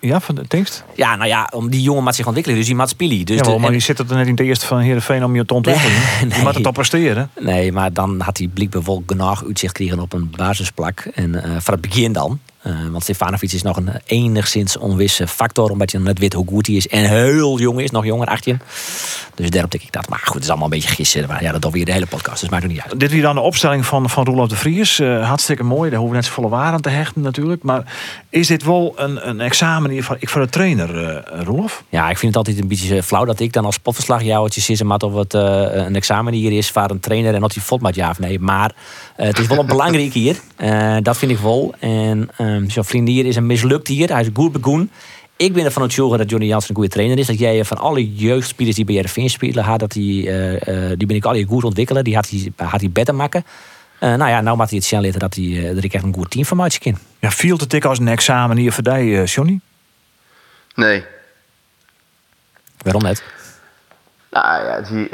Ja, 0.00 0.20
van 0.20 0.34
de 0.34 0.46
tekst? 0.46 0.84
Ja, 0.94 1.16
nou 1.16 1.28
ja, 1.28 1.48
om 1.52 1.70
die 1.70 1.82
jongen 1.82 2.02
moet 2.02 2.14
zich 2.14 2.26
ontwikkelen. 2.26 2.58
Dus 2.58 2.66
die 2.66 2.74
maat 2.74 2.88
spelen. 2.88 3.26
Dus 3.26 3.40
ja, 3.40 3.58
maar 3.58 3.72
je 3.72 3.78
zit 3.78 3.98
er 3.98 4.06
net 4.16 4.26
in 4.26 4.34
de 4.34 4.44
eerste 4.44 4.66
van 4.66 4.78
Heerenveen 4.78 5.24
om 5.24 5.36
je 5.36 5.44
te 5.44 5.54
ontwikkelen. 5.54 5.92
Nee, 5.92 6.28
nee. 6.28 6.38
Je 6.38 6.44
moet 6.44 6.54
het 6.54 6.66
op 6.66 6.74
presteren. 6.74 7.30
Nee, 7.38 7.72
maar 7.72 7.92
dan 7.92 8.20
had 8.20 8.38
hij 8.38 8.46
blijkbaar 8.46 8.82
wel 8.82 9.02
genoeg 9.06 9.44
uitzicht 9.44 9.76
gekregen 9.76 10.00
op 10.00 10.12
een 10.12 10.30
basisplak. 10.36 11.00
En 11.00 11.34
uh, 11.34 11.42
van 11.42 11.74
het 11.74 11.80
begin 11.80 12.12
dan. 12.12 12.40
Uh, 12.68 12.88
want 12.90 13.02
Stefanovic 13.02 13.52
is 13.52 13.62
nog 13.62 13.76
een 13.76 13.90
enigszins 14.04 14.76
onwisse 14.76 15.26
factor. 15.28 15.70
Omdat 15.70 15.90
je 15.90 15.98
net 15.98 16.18
weet 16.18 16.32
hoe 16.32 16.46
goed 16.46 16.66
hij 16.66 16.76
is. 16.76 16.88
En 16.88 17.04
heel 17.04 17.58
jong 17.58 17.80
is, 17.80 17.90
nog 17.90 18.04
jonger, 18.04 18.26
18. 18.26 18.60
Dus 19.34 19.50
daarop 19.50 19.70
denk 19.70 19.84
ik 19.84 19.92
dat. 19.92 20.08
Maar 20.08 20.18
goed, 20.18 20.34
het 20.34 20.42
is 20.42 20.48
allemaal 20.48 20.66
een 20.66 20.74
beetje 20.74 20.94
gissen. 20.94 21.28
Maar 21.28 21.42
ja, 21.42 21.52
dat 21.52 21.72
we 21.72 21.84
de 21.84 21.92
hele 21.92 22.06
podcast. 22.06 22.40
Dus 22.40 22.50
maakt 22.50 22.62
het 22.62 22.72
niet 22.72 22.80
uit. 22.80 23.00
Dit 23.00 23.10
weer 23.10 23.22
dan 23.22 23.34
de 23.34 23.40
opstelling 23.40 23.86
van, 23.86 24.10
van 24.10 24.24
Roelof 24.24 24.48
de 24.48 24.56
Vries. 24.56 25.00
Uh, 25.00 25.26
hartstikke 25.26 25.62
mooi. 25.62 25.90
Daar 25.90 25.98
hoeven 25.98 26.16
we 26.16 26.22
net 26.22 26.32
volle 26.32 26.48
waar 26.48 26.72
aan 26.72 26.80
te 26.80 26.88
hechten 26.88 27.22
natuurlijk. 27.22 27.62
Maar 27.62 27.92
is 28.28 28.46
dit 28.46 28.64
wel 28.64 28.92
een, 28.96 29.28
een 29.28 29.40
examen 29.40 29.90
hier 29.90 30.04
voor, 30.04 30.16
ik 30.18 30.28
voor 30.28 30.40
de 30.40 30.48
trainer, 30.48 31.22
Roelof? 31.44 31.84
Ja, 31.88 32.10
ik 32.10 32.18
vind 32.18 32.34
het 32.34 32.46
altijd 32.46 32.62
een 32.62 32.68
beetje 32.68 33.02
flauw 33.02 33.24
dat 33.24 33.40
ik 33.40 33.52
dan 33.52 33.64
als 33.64 33.78
potverslagjouwertje 33.78 34.60
zit. 34.60 34.82
Maar 34.82 34.98
of 34.98 35.14
het 35.14 35.32
een 35.32 35.96
examen 35.96 36.32
hier 36.32 36.52
is 36.52 36.70
voor 36.70 36.90
een 36.90 37.00
trainer. 37.00 37.34
En 37.34 37.40
dat 37.40 37.54
hij 37.54 37.62
fot 37.62 37.94
ja 37.94 38.10
of 38.10 38.18
nee. 38.18 38.38
Maar 38.38 38.72
het 39.26 39.38
is 39.38 39.46
wel 39.46 39.58
een 39.58 39.66
belangrijk 39.76 40.12
hier. 40.12 40.36
dat 41.02 41.18
vind 41.18 41.30
ik 41.30 41.38
wel. 41.38 41.74
En 41.78 42.28
um, 42.40 42.70
zo'n 42.70 42.84
vriend 42.84 43.08
hier 43.08 43.26
is 43.26 43.36
een 43.36 43.46
mislukt 43.46 43.88
hier. 43.88 44.12
Hij 44.12 44.20
is 44.20 44.28
goed 44.34 44.52
begoen. 44.52 44.90
Ik 45.38 45.52
ben 45.52 45.64
ervan 45.64 45.82
overtuigd 45.82 46.18
dat 46.18 46.30
Johnny 46.30 46.48
Jansen 46.48 46.70
een 46.70 46.76
goede 46.76 46.90
trainer 46.90 47.18
is. 47.18 47.26
Dat 47.26 47.38
jij 47.38 47.64
van 47.64 47.78
alle 47.78 48.14
jeugdspelers 48.14 48.76
die 48.76 48.84
bij 48.84 48.96
RFV 48.96 49.28
spelen, 49.28 49.64
had, 49.64 49.80
dat 49.80 49.92
die, 49.92 50.26
uh, 50.26 50.52
uh, 50.52 50.58
die 50.96 51.06
ben 51.06 51.16
ik 51.16 51.24
al 51.24 51.44
goed 51.44 51.64
ontwikkelen. 51.64 52.04
Die 52.04 52.14
had 52.14 52.28
hij, 52.30 52.52
had 52.56 52.80
hij 52.80 52.90
beter 52.90 53.14
maken. 53.14 53.44
Uh, 54.00 54.14
nou 54.14 54.30
ja, 54.30 54.40
nou 54.40 54.56
moet 54.56 54.68
hij 54.68 54.78
het 54.78 54.86
zien 54.86 55.02
laten 55.02 55.18
dat, 55.18 55.34
hij, 55.34 55.74
dat 55.74 55.84
ik 55.84 55.94
echt 55.94 56.04
een 56.04 56.14
goed 56.14 56.30
team 56.30 56.44
van 56.44 56.68
kan. 56.78 56.98
Ja, 57.18 57.30
viel 57.30 57.56
het 57.56 57.72
ik 57.72 57.84
als 57.84 57.98
een 57.98 58.08
examen 58.08 58.56
hier 58.56 58.72
voor 58.72 58.84
jou, 58.84 59.24
Johnny? 59.24 59.60
Nee. 60.74 61.04
Waarom 62.82 63.02
net? 63.02 63.22
Nou 64.30 64.64
ja, 64.64 64.80
die, 64.80 65.10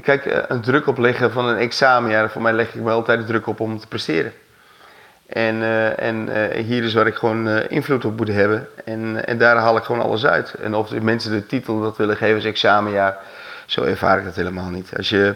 kijk, 0.00 0.44
een 0.48 0.60
druk 0.60 0.86
opleggen 0.86 1.32
van 1.32 1.46
een 1.46 1.56
examen, 1.56 2.10
ja, 2.10 2.28
voor 2.28 2.42
mij 2.42 2.52
leg 2.52 2.74
ik 2.74 2.80
me 2.80 2.90
altijd 2.90 3.18
de 3.18 3.24
druk 3.24 3.46
op 3.46 3.60
om 3.60 3.78
te 3.78 3.86
presteren. 3.86 4.32
En, 5.26 5.56
uh, 5.56 6.02
en 6.02 6.28
uh, 6.28 6.64
hier 6.64 6.84
is 6.84 6.94
waar 6.94 7.06
ik 7.06 7.14
gewoon 7.14 7.48
invloed 7.48 8.04
op 8.04 8.16
moet 8.16 8.28
hebben. 8.28 8.68
En, 8.84 9.26
en 9.26 9.38
daar 9.38 9.56
haal 9.56 9.76
ik 9.76 9.82
gewoon 9.82 10.02
alles 10.02 10.26
uit. 10.26 10.54
En 10.54 10.74
of 10.74 11.00
mensen 11.00 11.30
de 11.30 11.46
titel 11.46 11.80
dat 11.80 11.96
willen 11.96 12.16
geven 12.16 12.34
als 12.34 12.44
examenjaar, 12.44 13.18
zo 13.66 13.82
ervaar 13.82 14.18
ik 14.18 14.24
dat 14.24 14.34
helemaal 14.34 14.68
niet. 14.68 14.92
Als 14.96 15.08
je, 15.08 15.34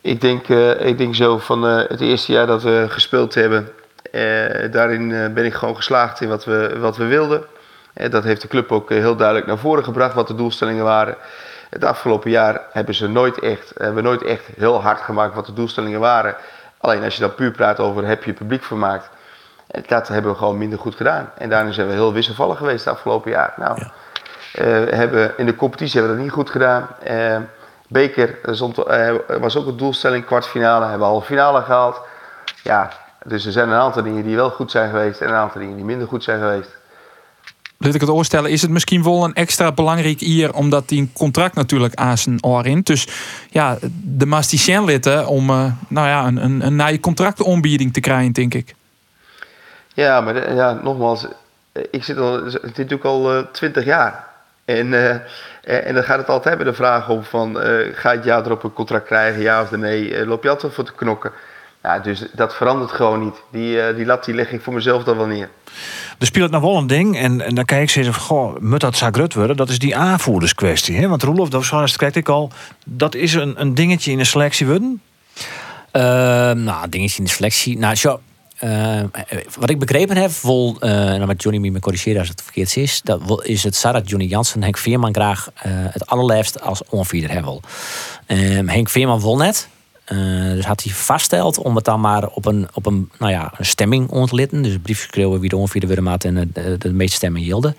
ik, 0.00 0.20
denk, 0.20 0.48
ik 0.78 0.98
denk 0.98 1.14
zo 1.14 1.38
van 1.38 1.62
het 1.62 2.00
eerste 2.00 2.32
jaar 2.32 2.46
dat 2.46 2.62
we 2.62 2.86
gespeeld 2.88 3.34
hebben, 3.34 3.68
daarin 4.70 5.32
ben 5.34 5.44
ik 5.44 5.54
gewoon 5.54 5.76
geslaagd 5.76 6.20
in 6.20 6.28
wat 6.28 6.44
we, 6.44 6.78
wat 6.78 6.96
we 6.96 7.04
wilden. 7.04 7.44
dat 8.10 8.24
heeft 8.24 8.42
de 8.42 8.48
club 8.48 8.72
ook 8.72 8.88
heel 8.88 9.16
duidelijk 9.16 9.46
naar 9.46 9.58
voren 9.58 9.84
gebracht 9.84 10.14
wat 10.14 10.26
de 10.26 10.34
doelstellingen 10.34 10.84
waren. 10.84 11.16
Het 11.70 11.84
afgelopen 11.84 12.30
jaar 12.30 12.60
hebben 12.72 12.94
ze 12.94 13.08
nooit 13.08 13.38
echt, 13.38 13.72
hebben 13.76 13.94
we 13.94 14.08
nooit 14.08 14.22
echt 14.22 14.46
heel 14.56 14.82
hard 14.82 15.00
gemaakt 15.00 15.34
wat 15.34 15.46
de 15.46 15.52
doelstellingen 15.52 16.00
waren. 16.00 16.36
Alleen 16.78 17.04
als 17.04 17.14
je 17.14 17.20
dan 17.20 17.34
puur 17.34 17.50
praat 17.50 17.80
over 17.80 18.06
heb 18.06 18.24
je 18.24 18.32
publiek 18.32 18.62
vermaakt, 18.62 19.10
eh, 19.66 19.82
dat 19.86 20.08
hebben 20.08 20.30
we 20.30 20.38
gewoon 20.38 20.58
minder 20.58 20.78
goed 20.78 20.94
gedaan. 20.94 21.30
En 21.38 21.48
daarin 21.48 21.72
zijn 21.72 21.86
we 21.86 21.92
heel 21.92 22.12
wisselvallig 22.12 22.58
geweest 22.58 22.84
het 22.84 22.94
afgelopen 22.94 23.30
jaar. 23.30 23.54
Nou, 23.56 23.78
ja. 23.80 23.90
uh, 24.64 24.92
hebben, 24.92 25.32
in 25.36 25.46
de 25.46 25.56
competitie 25.56 26.00
hebben 26.00 26.10
we 26.10 26.22
dat 26.22 26.26
niet 26.26 26.44
goed 26.44 26.50
gedaan. 26.50 26.88
Uh, 27.10 27.36
Beker 27.88 28.38
er 28.42 28.56
stond, 28.56 28.78
eh, 28.78 29.14
was 29.40 29.56
ook 29.56 29.66
een 29.66 29.76
doelstelling, 29.76 30.24
kwartfinale, 30.24 30.80
hebben 30.80 31.00
we 31.00 31.12
halve 31.12 31.26
finale 31.26 31.62
gehaald. 31.62 32.00
Ja, 32.62 32.90
dus 33.24 33.46
er 33.46 33.52
zijn 33.52 33.68
een 33.68 33.78
aantal 33.78 34.02
dingen 34.02 34.22
die 34.22 34.36
wel 34.36 34.50
goed 34.50 34.70
zijn 34.70 34.90
geweest 34.90 35.20
en 35.20 35.28
een 35.28 35.34
aantal 35.34 35.60
dingen 35.60 35.76
die 35.76 35.84
minder 35.84 36.08
goed 36.08 36.24
zijn 36.24 36.40
geweest. 36.40 36.76
Laat 37.78 37.94
ik 37.94 38.00
het 38.00 38.10
oorstellen, 38.10 38.50
is 38.50 38.62
het 38.62 38.70
misschien 38.70 39.02
wel 39.02 39.24
een 39.24 39.34
extra 39.34 39.72
belangrijk 39.72 40.20
hier, 40.20 40.54
omdat 40.54 40.88
die 40.88 41.00
een 41.00 41.10
contract 41.12 41.54
natuurlijk 41.54 41.94
aan 41.94 42.18
zijn 42.18 42.44
oor 42.44 42.66
in. 42.66 42.80
Dus 42.80 43.08
ja, 43.50 43.78
de 44.02 44.26
Masticien 44.26 44.84
litten 44.84 45.26
om 45.26 45.50
eh, 45.50 45.64
nou 45.88 46.06
ja, 46.08 46.26
een, 46.26 46.44
een, 46.44 46.66
een 46.66 46.76
nieuwe 46.76 47.00
contractontbieding 47.00 47.92
te 47.92 48.00
krijgen, 48.00 48.32
denk 48.32 48.54
ik. 48.54 48.74
Ja, 49.94 50.20
maar 50.20 50.34
de- 50.34 50.52
ja, 50.54 50.80
nogmaals, 50.82 51.26
eh, 51.72 51.82
ik 51.90 52.04
zit 52.04 52.18
al, 52.18 52.42
dit 52.74 52.88
doe 52.88 52.98
ik 52.98 53.04
al 53.04 53.50
twintig 53.52 53.84
jaar. 53.84 54.24
En, 54.64 54.94
eh, 54.94 55.10
eh, 55.10 55.86
en 55.86 55.94
dan 55.94 56.04
gaat 56.04 56.18
het 56.18 56.28
altijd 56.28 56.56
bij 56.56 56.64
de 56.66 56.74
vraag 56.74 57.08
om 57.08 57.24
van, 57.24 57.60
eh, 57.60 57.94
ga 57.94 58.10
je 58.12 58.20
jaar 58.24 58.44
erop 58.44 58.64
een 58.64 58.72
contract 58.72 59.06
krijgen, 59.06 59.42
ja 59.42 59.62
of 59.62 59.70
nee? 59.70 60.14
Eh, 60.16 60.26
loop 60.26 60.42
je 60.42 60.48
altijd 60.48 60.74
voor 60.74 60.84
te 60.84 60.92
knokken? 60.96 61.32
Ja, 61.82 61.98
dus 61.98 62.24
dat 62.32 62.54
verandert 62.56 62.90
gewoon 62.92 63.24
niet. 63.24 63.36
Die, 63.50 63.80
eh, 63.80 63.96
die 63.96 64.06
lat 64.06 64.24
die 64.24 64.34
leg 64.34 64.50
ik 64.52 64.60
voor 64.62 64.72
mezelf 64.74 65.04
dan 65.04 65.16
wel 65.16 65.26
neer. 65.26 65.48
Er 66.18 66.26
speelt 66.26 66.50
nog 66.50 66.60
wel 66.60 66.76
een 66.76 66.86
ding, 66.86 67.16
en, 67.16 67.40
en 67.40 67.54
dan 67.54 67.64
kijk 67.64 67.94
ik 67.94 68.04
van, 68.04 68.14
goh, 68.14 68.60
moet 68.60 68.80
dat 68.80 68.96
Zagrut 68.96 69.34
worden? 69.34 69.56
Dat 69.56 69.68
is 69.68 69.78
die 69.78 69.96
aanvoerderskwestie. 69.96 70.96
Hè? 70.96 71.08
Want 71.08 71.22
Roelof, 71.22 71.48
dat 71.48 71.68
was 71.68 71.96
krijg 71.96 72.14
ik 72.14 72.28
al, 72.28 72.50
dat 72.84 73.14
is 73.14 73.34
een, 73.34 73.60
een 73.60 73.74
dingetje 73.74 74.10
in 74.10 74.18
de 74.18 74.24
selectie 74.24 74.66
worden. 74.66 75.00
Ehm, 75.90 76.62
nou, 76.62 76.88
dingetje 76.88 77.18
in 77.18 77.24
de 77.24 77.30
selectie. 77.30 77.78
Nou, 77.78 77.94
zo, 77.94 78.20
eh, 78.58 79.02
wat 79.58 79.70
ik 79.70 79.78
begrepen 79.78 80.16
heb, 80.16 80.30
vol, 80.30 80.76
eh, 80.80 81.12
en 81.12 81.18
dan 81.18 81.26
met 81.26 81.42
Johnny 81.42 81.68
me 81.68 81.80
corrigeren 81.80 82.18
als 82.18 82.28
het 82.28 82.42
verkeerd 82.42 82.76
is, 82.76 83.00
dat 83.02 83.44
is 83.44 83.62
het 83.62 83.74
Sarah 83.74 84.02
Johnny 84.04 84.28
Jansen 84.28 84.62
Henk 84.62 84.78
Veerman 84.78 85.14
graag 85.14 85.50
eh, 85.54 85.70
het 85.72 86.06
allerliefst 86.06 86.60
als 86.60 86.82
onvierder 86.88 87.30
hebben 87.30 87.50
wil. 87.50 87.62
Ehm, 88.26 88.68
Henk 88.68 88.88
Veerman 88.88 89.20
wil 89.20 89.36
net. 89.36 89.68
Eh, 90.06 90.16
dus 90.54 90.64
had 90.64 90.82
hij 90.82 90.92
vaststeld 90.92 91.58
om 91.58 91.76
het 91.76 91.84
dan 91.84 92.00
maar 92.00 92.26
op 92.26 92.46
een, 92.46 92.68
op 92.72 92.86
een, 92.86 93.10
nou 93.18 93.32
ja, 93.32 93.52
een 93.56 93.64
stemming 93.66 94.08
ontlitten. 94.10 94.62
Dus 94.62 94.72
een 94.72 94.80
brief 94.80 95.08
schreeuwen 95.10 95.40
wie 95.40 95.48
de 95.48 95.56
onvierde 95.56 95.86
wilde 95.86 96.02
maat 96.02 96.24
en 96.24 96.50
de, 96.52 96.78
de 96.78 96.92
meeste 96.92 97.16
stemmen 97.16 97.40
hielden. 97.40 97.76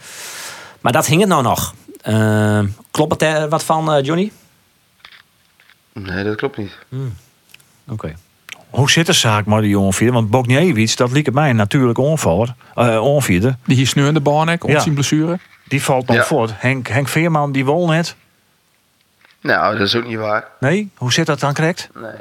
Maar 0.82 0.92
dat 0.92 1.06
hing 1.06 1.20
het 1.20 1.30
nou 1.30 1.44
nog. 1.44 1.74
Ehm, 2.02 2.68
klopt 2.92 3.12
het 3.12 3.22
er 3.22 3.50
wat 3.50 3.63
van, 3.63 3.94
eh, 3.94 4.04
Johnny? 4.06 4.32
Nee, 5.94 6.24
dat 6.24 6.36
klopt 6.36 6.58
niet. 6.58 6.78
Oké. 7.90 8.16
Hoe 8.70 8.92
zit 8.92 9.06
de 9.06 9.13
zaak 9.13 9.46
maar 9.46 9.62
die 9.62 9.80
onvierde? 9.80 10.13
Want 10.13 10.30
Bogniewicz, 10.30 10.96
dat 10.96 11.12
liep 11.12 11.26
het 11.26 11.34
mij 11.34 11.50
een 11.50 11.56
natuurlijk 11.56 11.98
onvaller, 11.98 12.56
eh 12.76 13.00
onvierde. 13.04 13.56
Die 13.66 13.76
hier 13.76 13.88
sneu 13.88 14.08
in 14.08 14.13
de 14.13 14.20
barnek, 14.22 14.63
om 14.63 14.72
Ja. 14.72 14.80
zijn 14.80 14.94
blessure. 14.94 15.40
Die 15.68 15.84
valt 15.84 16.08
nog 16.08 16.16
Ja. 16.16 16.24
voort. 16.24 16.52
Henk, 16.56 16.88
Henk 16.88 17.08
Veerman, 17.08 17.52
die 17.52 17.66
wol 17.66 17.88
net. 17.88 18.16
Nou, 19.41 19.78
dat 19.78 19.88
is 19.88 19.95
ook 19.95 20.06
niet 20.06 20.17
waar. 20.17 20.47
Nee, 20.60 20.91
hoe 20.97 21.13
zit 21.13 21.26
dat 21.26 21.39
dan 21.39 21.54
correct? 21.54 21.89
Nee. 21.93 22.12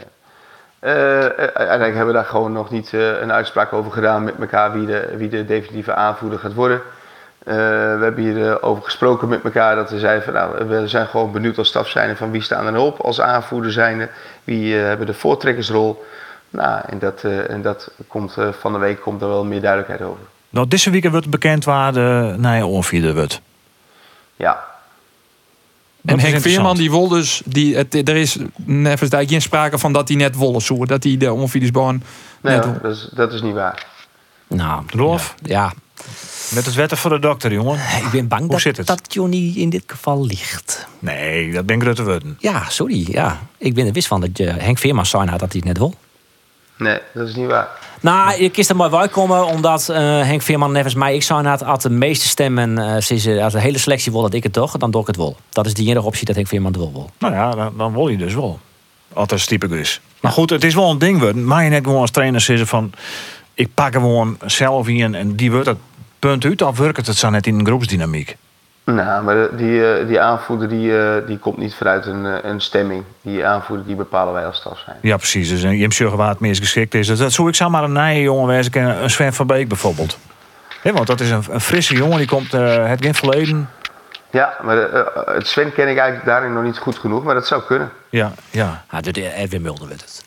Eh, 0.79 1.25
eh, 1.25 1.33
uiteindelijk 1.37 1.95
hebben 1.95 2.07
we 2.07 2.21
daar 2.21 2.25
gewoon 2.25 2.53
nog 2.53 2.71
niet 2.71 2.93
eh, 2.95 3.21
een 3.21 3.33
uitspraak 3.33 3.73
over 3.73 3.93
gedaan 3.93 4.25
met 4.25 4.35
elkaar 4.41 4.73
wie 4.73 4.87
de, 4.87 5.15
wie 5.17 5.29
de 5.29 5.45
definitieve 5.45 5.95
aanvoerder 5.95 6.39
gaat 6.39 6.55
worden. 6.55 6.83
We 7.45 7.53
hebben 8.01 8.25
hier 8.25 8.51
eh, 8.51 8.57
over 8.61 8.83
gesproken 8.83 9.29
met 9.29 9.45
elkaar 9.45 9.77
dat 9.77 9.91
we 9.91 9.99
zeiden 9.99 10.25
van 10.25 10.33
nou, 10.33 10.69
we 10.69 10.89
zijn 10.89 11.07
gewoon 11.07 11.33
benieuwd 11.33 11.59
als 11.59 11.69
staf 11.69 11.89
zijn 11.89 12.17
van 12.17 12.31
wie 12.31 12.43
staan 12.43 12.67
er 12.67 12.81
op 12.81 13.01
als 13.01 13.21
aanvoerder 13.21 13.73
zijnde. 13.73 14.09
Wie 14.45 14.75
hebben 14.75 15.07
de 15.07 15.15
voortrekkersrol. 15.15 16.05
Nou, 16.51 16.81
en 16.87 16.99
dat, 16.99 17.25
en 17.49 17.63
dat 17.63 17.91
komt 18.09 18.37
van 18.61 18.73
de 18.73 18.79
week 18.79 19.01
komt 19.01 19.23
er 19.23 19.29
wel 19.29 19.45
meer 19.45 19.61
duidelijkheid 19.61 20.11
over. 20.11 20.25
Nou, 20.51 20.69
deze 20.69 20.91
week 20.91 21.11
wordt 21.11 21.31
bekend 21.31 21.65
waar 21.65 21.93
de 21.93 22.61
onvierde 22.65 23.15
wordt. 23.15 23.41
Ja, 24.37 24.65
En 26.07 26.21
Henk 26.21 26.41
Veerman 26.41 26.77
die 26.77 26.91
wil 26.91 27.09
dus, 27.09 27.43
die, 27.45 27.77
het, 27.77 27.95
er 27.95 28.17
is 28.17 28.37
nevens 28.65 29.11
daar 29.11 29.29
geen 29.29 29.43
sprake 29.43 29.79
van 29.79 29.93
dat 29.93 30.09
hij 30.09 30.17
net 30.17 30.35
wollen 30.35 30.61
zoer. 30.61 30.87
Dat 30.87 31.03
hij 31.03 31.17
de 31.17 31.33
onviersbaan 31.33 32.03
nee, 32.41 32.59
hoor, 32.59 32.79
dat, 32.83 32.93
is, 32.93 33.09
dat 33.15 33.33
is 33.33 33.43
niet 33.43 33.55
waar. 33.55 33.87
Nou, 34.47 34.83
Rolf? 34.87 35.35
ja. 35.43 35.73
Met 36.55 36.67
het 36.67 36.75
wetten 36.75 36.97
voor 36.97 37.11
de 37.11 37.19
dokter, 37.19 37.53
jongen. 37.53 37.75
Ik 37.75 38.11
ben 38.11 38.29
bang 38.29 38.51
Hoe 38.51 38.73
dat, 38.73 38.87
dat 38.87 39.15
Johnny 39.15 39.53
in 39.57 39.71
dit 39.71 39.83
geval 39.87 40.27
ligt. 40.27 40.87
Nee, 40.99 41.53
dat 41.53 41.67
ben 41.67 41.77
ik 41.77 41.83
Rutte 41.83 42.05
worden. 42.05 42.37
Ja, 42.39 42.69
sorry. 42.69 43.07
Ja. 43.09 43.41
Ik 43.59 43.75
ben 43.75 43.87
er 43.87 43.93
wist 43.93 44.07
van 44.07 44.21
dat 44.21 44.39
je 44.39 44.45
Henk 44.45 44.79
Veerman 44.79 45.07
zei 45.07 45.29
had 45.29 45.39
dat 45.39 45.53
hij 45.53 45.63
het 45.65 45.65
net 45.65 45.79
wil. 45.79 45.95
Nee, 46.77 47.01
dat 47.15 47.29
is 47.29 47.35
niet 47.35 47.47
waar. 47.47 47.69
Nou, 48.07 48.43
je 48.43 48.49
kiest 48.49 48.71
er 48.71 48.77
maar 48.77 48.91
bij 48.91 49.09
komen 49.09 49.47
omdat 49.47 49.89
eh, 49.89 49.99
Henk 49.99 50.43
Veerman 50.43 50.73
nevens 50.73 50.95
mij 50.95 51.15
ik 51.15 51.23
zei 51.23 51.47
had, 51.47 51.61
had 51.61 51.83
de 51.83 51.91
meeste 51.91 52.29
stemmen, 52.29 53.03
sinds, 53.03 53.25
eh, 53.25 53.45
als 53.45 53.53
de 53.53 53.61
hele 53.61 53.79
selectie 53.79 54.13
wil 54.13 54.23
dat 54.23 54.35
ik 54.35 54.43
het 54.43 54.53
toch, 54.53 54.77
dan 54.77 54.91
doe 54.91 55.01
ik 55.01 55.07
het 55.07 55.17
wel. 55.17 55.37
Dat 55.49 55.67
is 55.67 55.75
de 55.75 55.83
enige 55.83 56.07
optie 56.07 56.25
dat 56.25 56.35
Henk 56.35 56.49
Veerman 56.49 56.73
het 56.73 56.81
wel 56.81 56.93
wil. 56.93 57.11
Nou 57.19 57.35
ja, 57.35 57.51
dan, 57.51 57.73
dan 57.77 57.93
wil 57.93 58.09
je 58.09 58.17
dus 58.17 58.35
wel. 58.35 58.59
Altijd 59.13 59.47
type 59.47 59.69
dus. 59.69 60.01
Maar 60.21 60.33
goed, 60.33 60.51
het 60.51 60.65
is 60.65 60.75
wel 60.75 60.91
een 60.91 60.99
ding 60.99 61.21
worden. 61.21 61.45
Maar 61.45 61.65
je 61.65 61.71
net 61.71 61.85
gewoon 61.85 62.01
als 62.01 62.11
trainer 62.11 62.41
zeggen 62.41 62.67
van... 62.67 62.93
Ik 63.55 63.69
pak 63.75 63.93
gewoon 63.93 64.39
zelf 64.45 64.89
in 64.89 65.15
en 65.15 65.37
die 65.37 65.51
wordt 65.51 65.67
het 65.67 65.79
punt 66.19 66.45
uit. 66.45 66.63
Of 66.63 66.79
werkt 66.79 67.07
het 67.07 67.17
zo 67.17 67.31
net 67.31 67.47
in 67.47 67.59
een 67.59 67.67
groepsdynamiek? 67.67 68.37
Nou, 68.95 69.23
maar 69.25 69.35
de- 69.35 69.51
die, 69.57 69.93
eh, 69.95 70.07
die 70.07 70.21
aanvoerder 70.21 70.69
die, 70.69 70.99
eh, 71.01 71.27
die 71.27 71.39
komt 71.39 71.57
niet 71.57 71.75
vanuit 71.75 72.07
een, 72.07 72.27
eh, 72.27 72.51
een 72.51 72.61
stemming. 72.61 73.05
Die 73.23 73.47
aanvoerder 73.47 73.87
die 73.87 73.97
bepalen 73.97 74.33
wij 74.33 74.47
als 74.47 74.57
staf 74.57 74.79
zijn. 74.85 74.97
Ja, 75.03 75.17
precies. 75.17 75.49
Dus 75.49 75.61
je 75.61 75.69
hebt 75.69 75.95
zeggen 75.95 76.17
waar 76.17 76.29
het 76.29 76.41
meest 76.41 76.61
geschikt 76.61 76.95
is. 76.95 77.07
Dat 77.07 77.33
zou 77.33 77.49
ik 77.49 77.55
zou 77.55 77.71
maar 77.71 77.85
een 77.85 77.93
nije 77.93 78.23
jongen 78.23 78.71
kennen. 78.71 79.03
Een 79.03 79.11
Sven 79.11 79.33
van 79.35 79.47
Beek 79.47 79.69
bijvoorbeeld. 79.69 80.19
Ja, 80.83 80.93
want 80.93 81.07
dat 81.07 81.21
is 81.21 81.31
een, 81.31 81.45
een 81.51 81.61
frisse 81.61 81.95
jongen. 81.95 82.19
Die 82.19 82.27
komt 82.27 82.55
eh, 82.55 82.87
het 82.89 83.03
geen 83.05 83.15
verleden. 83.15 83.71
Ja, 84.31 84.55
maar 84.63 84.77
het 85.27 85.47
Sven 85.47 85.73
ken 85.73 85.89
ik 85.89 85.97
eigenlijk 85.97 86.27
daarin 86.29 86.53
nog 86.53 86.63
niet 86.63 86.79
goed 86.79 86.97
genoeg, 86.99 87.25
maar 87.25 87.35
dat 87.35 87.47
zou 87.47 87.63
kunnen. 87.63 87.91
Ja, 88.11 88.33
ja. 88.51 88.85
De, 89.01 89.11
de 89.13 89.33
Edwin 89.33 89.63
Mulder 89.63 89.89
werd 89.89 90.01
het. 90.01 90.25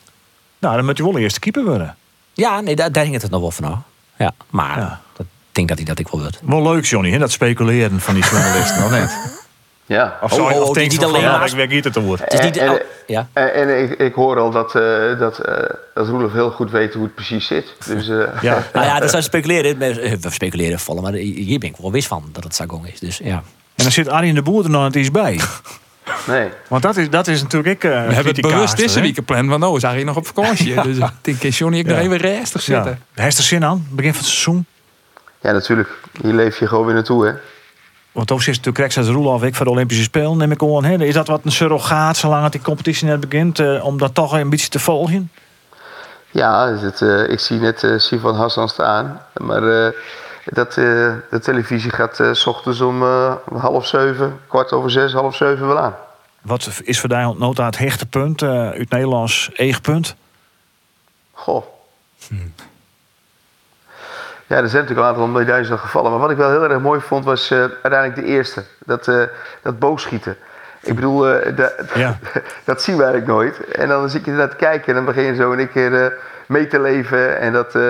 Nou, 0.58 0.76
dan 0.76 0.84
moet 0.84 0.96
je 0.96 1.02
wel 1.02 1.12
de 1.12 1.20
eerste 1.20 1.40
keeper 1.40 1.64
worden. 1.64 1.96
Ja, 2.32 2.60
nee, 2.60 2.76
daar, 2.76 2.92
daar 2.92 3.04
hing 3.04 3.20
het 3.22 3.30
nog 3.30 3.40
wel 3.40 3.50
van 3.50 3.64
af. 3.64 3.78
Ja, 4.16 4.32
maar 4.50 4.78
Ja. 4.78 5.00
dat, 5.16 5.26
denk 5.52 5.68
dat 5.68 5.76
hij 5.76 5.86
dat 5.86 5.98
ik 5.98 6.08
wel 6.08 6.20
wordt. 6.20 6.40
Wel 6.44 6.62
leuk, 6.62 6.84
Johnny, 6.84 7.10
hè? 7.10 7.18
dat 7.18 7.30
speculeren 7.30 8.00
van 8.00 8.14
die 8.14 8.24
journalisten. 8.30 8.84
of 8.84 8.90
niet? 9.00 9.18
Ja. 9.86 10.18
Of 10.22 10.32
Oh, 10.32 10.38
zo, 10.38 10.44
oh, 10.44 10.60
of 10.68 10.74
denk 10.74 10.90
niet 10.90 11.00
van, 11.00 11.08
alleen 11.08 11.20
ja, 11.20 11.38
maar- 11.38 11.58
ik 11.58 11.68
niet 11.70 11.84
het 11.84 11.92
te 11.92 12.00
worden. 12.02 12.26
Is. 12.28 12.38
En- 12.38 12.68
oh, 12.68 12.74
en- 12.74 12.82
ja. 13.06 13.28
En, 13.32 13.54
en 13.54 13.82
ik, 13.82 13.98
ik 13.98 14.14
hoor 14.14 14.38
al 14.38 14.50
dat, 14.50 14.74
eh 14.74 15.18
dat, 15.18 15.38
eh 15.38 15.54
dat 15.94 16.08
Roelof 16.08 16.32
heel 16.32 16.50
goed 16.50 16.70
weet 16.70 16.94
hoe 16.94 17.02
het 17.02 17.14
precies 17.14 17.46
zit. 17.46 17.74
Dus 17.86 18.08
eh, 18.08 18.16
Ja. 18.42 18.66
Nou 18.72 18.86
ja, 18.86 19.00
dat 19.00 19.10
zijn 19.10 19.22
speculeren. 19.22 19.78
maar, 19.78 19.88
eh, 19.90 20.12
We 20.20 20.30
speculeren 20.30 20.78
vallen, 20.78 21.02
maar 21.02 21.12
hier 21.12 21.58
ben 21.58 21.68
ik 21.68 21.76
wel 21.76 21.92
wist 21.92 22.08
van 22.08 22.24
dat 22.32 22.44
het 22.44 22.54
Sagong 22.54 22.86
is. 22.88 23.00
Dus 23.00 23.18
ja. 23.18 23.34
En 23.74 23.86
dan 23.86 23.92
zit 23.92 24.08
Arjen 24.08 24.34
de 24.34 24.42
Boer 24.42 24.64
er 24.64 24.70
nog 24.70 24.94
iets 24.94 25.10
bij. 25.10 25.40
nee. 26.26 26.48
Want 26.68 26.82
dat 26.82 26.96
is, 26.96 27.10
dat 27.10 27.26
is 27.26 27.42
natuurlijk 27.42 27.74
ik. 27.74 27.82
We 27.82 27.88
hebben 27.88 28.26
het 28.32 28.40
bewust 28.40 28.76
deze 28.76 29.00
week 29.00 29.14
gepland, 29.14 29.48
want 29.48 29.60
nou 29.60 29.76
is 29.76 29.82
hij 29.82 30.04
nog 30.04 30.16
op 30.16 30.26
vakantie. 30.26 30.82
dus 30.82 30.96
ik 30.96 31.10
denk, 31.20 31.42
is 31.42 31.58
Johnny 31.58 31.78
ik 31.78 31.86
nog 31.86 31.96
Ja. 31.96 32.02
even 32.02 32.16
restig 32.16 32.66
Ja. 32.66 32.74
zitten. 32.74 33.02
Hij 33.14 33.24
heeft 33.24 33.38
er 33.38 33.44
zin 33.44 33.64
aan, 33.64 33.86
begin 33.90 34.10
van 34.14 34.20
het 34.22 34.30
seizoen. 34.30 34.66
Ja, 35.40 35.52
natuurlijk. 35.52 35.88
Hier 36.22 36.34
leef 36.34 36.58
je 36.58 36.66
gewoon 36.66 36.84
weer 36.84 36.94
naartoe, 36.94 37.26
hè. 37.26 37.32
Want 38.12 38.26
toen 38.26 38.40
zit 38.40 38.56
natuurlijk 38.64 38.94
Rex 38.94 39.08
Roelof 39.08 39.42
ik 39.42 39.54
voor 39.54 39.64
de 39.64 39.70
Olympische 39.70 40.02
Spelen. 40.02 40.36
Neem 40.36 40.50
ik 40.50 40.58
gewoon. 40.58 40.84
Hè? 40.84 41.04
Is 41.04 41.14
dat 41.14 41.26
wat 41.26 41.40
een 41.44 41.52
surrogaat, 41.52 42.16
zolang 42.16 42.42
het 42.42 42.52
die 42.52 42.60
competitie 42.60 43.06
net 43.06 43.28
begint, 43.28 43.58
eh, 43.58 43.84
om 43.84 43.98
dat 43.98 44.14
toch 44.14 44.32
een 44.32 44.50
beetje 44.50 44.68
te 44.68 44.78
volgen? 44.78 45.30
Ja, 46.30 46.66
is 46.66 46.82
het, 46.82 47.02
eh, 47.02 47.28
ik 47.28 47.40
zie 47.40 47.58
net 47.58 47.82
eh 47.84 47.98
Sivan 47.98 48.34
Hassan 48.34 48.68
staan. 48.68 49.22
Maar 49.36 49.84
eh, 49.86 49.92
dat, 50.44 50.68
eh, 50.68 50.74
de 51.30 51.40
televisie 51.42 51.90
gaat 51.90 52.20
eh, 52.20 52.32
s 52.32 52.46
ochtends 52.46 52.80
om 52.80 53.02
eh, 53.02 53.34
half 53.58 53.86
zeven, 53.86 54.40
kwart 54.48 54.72
over 54.72 54.90
zes, 54.90 55.12
half 55.12 55.36
zeven 55.36 55.66
wel 55.66 55.78
aan. 55.78 55.94
Wat 56.42 56.68
is 56.82 57.00
voor 57.00 57.10
jou 57.10 57.38
nota 57.38 57.64
het 57.64 57.78
hechte 57.78 58.06
punt 58.06 58.42
eh, 58.42 58.48
uit 58.50 58.90
Nederlands 58.90 59.50
eegpunt? 59.52 60.16
Goh. 61.32 61.64
Ja, 64.50 64.56
er 64.56 64.68
zijn 64.68 64.82
natuurlijk 64.82 65.08
een 65.08 65.14
aantal 65.14 65.26
medailles 65.40 65.68
nog 65.68 65.80
gevallen. 65.80 66.10
Maar 66.10 66.20
wat 66.20 66.30
ik 66.30 66.36
wel 66.36 66.50
heel 66.50 66.70
erg 66.70 66.80
mooi 66.80 67.00
vond, 67.00 67.24
was 67.24 67.50
eh, 67.50 67.58
uiteindelijk 67.58 68.14
de 68.14 68.24
eerste. 68.24 68.62
Dat, 68.78 69.08
eh, 69.08 69.22
dat 69.62 69.78
boogschieten. 69.78 70.36
Ik 70.82 70.94
bedoel, 70.94 71.28
eh, 71.28 71.56
dat, 71.56 71.72
Ja. 71.94 72.18
dat 72.64 72.82
zien 72.82 72.96
we 72.96 73.02
eigenlijk 73.02 73.32
nooit. 73.32 73.60
En 73.70 73.88
dan 73.88 74.10
zit 74.10 74.24
je 74.24 74.30
naar 74.30 74.48
te 74.50 74.56
kijken 74.56 74.88
en 74.88 74.94
dan 74.94 75.04
begin 75.04 75.24
je 75.24 75.34
zo 75.34 75.52
in 75.52 75.58
één 75.58 75.70
keer 75.72 76.04
eh, 76.04 76.12
mee 76.46 76.66
te 76.66 76.80
leven. 76.80 77.38
En 77.40 77.52
dat, 77.52 77.74
eh, 77.74 77.82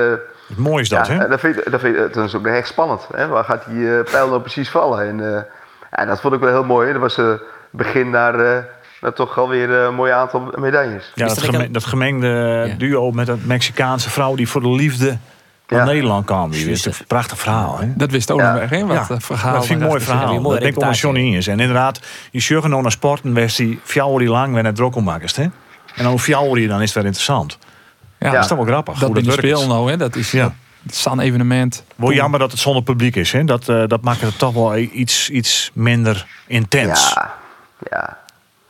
Het 0.48 0.58
mooie 0.58 0.82
is 0.82 0.88
dat, 0.88 1.06
ja, 1.06 1.12
hè? 1.12 1.28
dat, 1.28 1.40
vind 1.40 1.70
dat, 1.70 1.80
vind 1.80 2.14
dat 2.14 2.24
is 2.24 2.34
ook 2.34 2.46
echt 2.46 2.68
spannend. 2.68 3.06
Hè? 3.14 3.26
Waar 3.28 3.44
gaat 3.44 3.64
die 3.68 4.02
pijl 4.02 4.28
nou 4.28 4.40
precies 4.40 4.70
vallen? 4.70 5.06
En 5.08 5.34
eh, 5.34 5.42
ja, 5.96 6.04
dat 6.04 6.20
vond 6.20 6.34
ik 6.34 6.40
wel 6.40 6.48
heel 6.50 6.64
mooi. 6.64 6.92
Dat 6.92 7.00
was 7.00 7.16
het 7.16 7.42
begin 7.70 8.10
naar, 8.10 8.34
eh, 8.40 8.62
naar 9.00 9.12
toch 9.12 9.38
alweer 9.38 9.70
een 9.70 9.94
mooi 9.94 10.12
aantal 10.12 10.52
medailles. 10.58 11.12
Ja, 11.14 11.26
dat, 11.26 11.42
geme- 11.42 11.64
een- 11.64 11.72
dat 11.72 11.84
gemengde 11.84 12.26
Ja. 12.68 12.74
duo 12.78 13.10
met 13.10 13.26
dat 13.26 13.38
Mexicaanse 13.44 14.10
vrouw 14.10 14.34
die 14.34 14.48
voor 14.48 14.60
de 14.60 14.70
liefde 14.70 15.18
naar 15.70 15.80
Ja. 15.80 15.84
Nederland 15.92 16.24
kwam. 16.26 16.50
Die 16.50 16.70
is 16.70 16.84
een 16.84 16.92
prachtig 17.06 17.38
verhaal, 17.38 17.78
hè? 17.78 17.92
Dat 17.96 18.10
wist 18.10 18.30
ook 18.30 18.40
Ja. 18.40 18.50
nog 18.50 18.60
weg, 18.60 18.70
hè? 18.70 18.86
Wat 18.86 18.96
Ja, 19.08 19.14
eh, 19.14 19.20
verhaal. 19.20 19.52
dat 19.54 19.66
vind 19.66 19.78
ik 19.78 19.84
een 19.84 19.90
mooi 19.90 20.00
verhaal. 20.04 20.34
Een 20.36 20.42
Dat 20.42 20.60
denk 20.60 20.76
ik. 20.76 20.92
Johnny 20.94 21.36
is. 21.36 21.46
En 21.46 21.60
inderdaad, 21.60 22.00
je 22.30 22.40
zorgt 22.40 22.68
nou 22.68 22.82
naar 22.82 22.90
sporten, 22.90 23.34
was 23.34 23.56
die 23.56 23.80
fjouwer 23.84 24.18
die 24.18 24.28
lang, 24.28 24.54
wenn 24.54 24.64
het 24.64 24.76
drok 24.76 25.00
maakt, 25.00 25.36
hè? 25.36 25.42
En 25.94 26.04
dan 26.04 26.18
fjouwer 26.18 26.60
je, 26.60 26.68
dan 26.68 26.78
is 26.78 26.84
het 26.84 26.94
wel 26.94 27.04
interessant. 27.04 27.58
Ja, 28.18 28.30
Dat 28.30 28.40
is 28.42 28.46
toch 28.46 28.56
wel 28.58 28.66
grappig. 28.66 28.98
dat 28.98 29.12
werkt. 29.12 29.32
speel 29.32 29.66
nou, 29.66 29.90
hè? 29.90 29.96
Dat 29.96 30.16
is 30.16 30.30
Ja. 30.30 30.54
San 30.90 31.20
evenement. 31.20 31.84
Wel 31.96 32.12
jammer 32.12 32.38
dat 32.38 32.50
het 32.50 32.60
zonder 32.60 32.82
publiek 32.82 33.16
is, 33.16 33.32
hè? 33.32 33.44
Dat, 33.44 33.68
eh, 33.68 33.82
dat 33.86 34.02
maakt 34.02 34.20
het 34.20 34.38
toch 34.38 34.54
wel 34.54 34.76
iets, 34.76 35.30
iets 35.30 35.70
minder 35.74 36.26
intens. 36.46 37.12
Ja, 37.14 37.34
ja. 37.90 38.18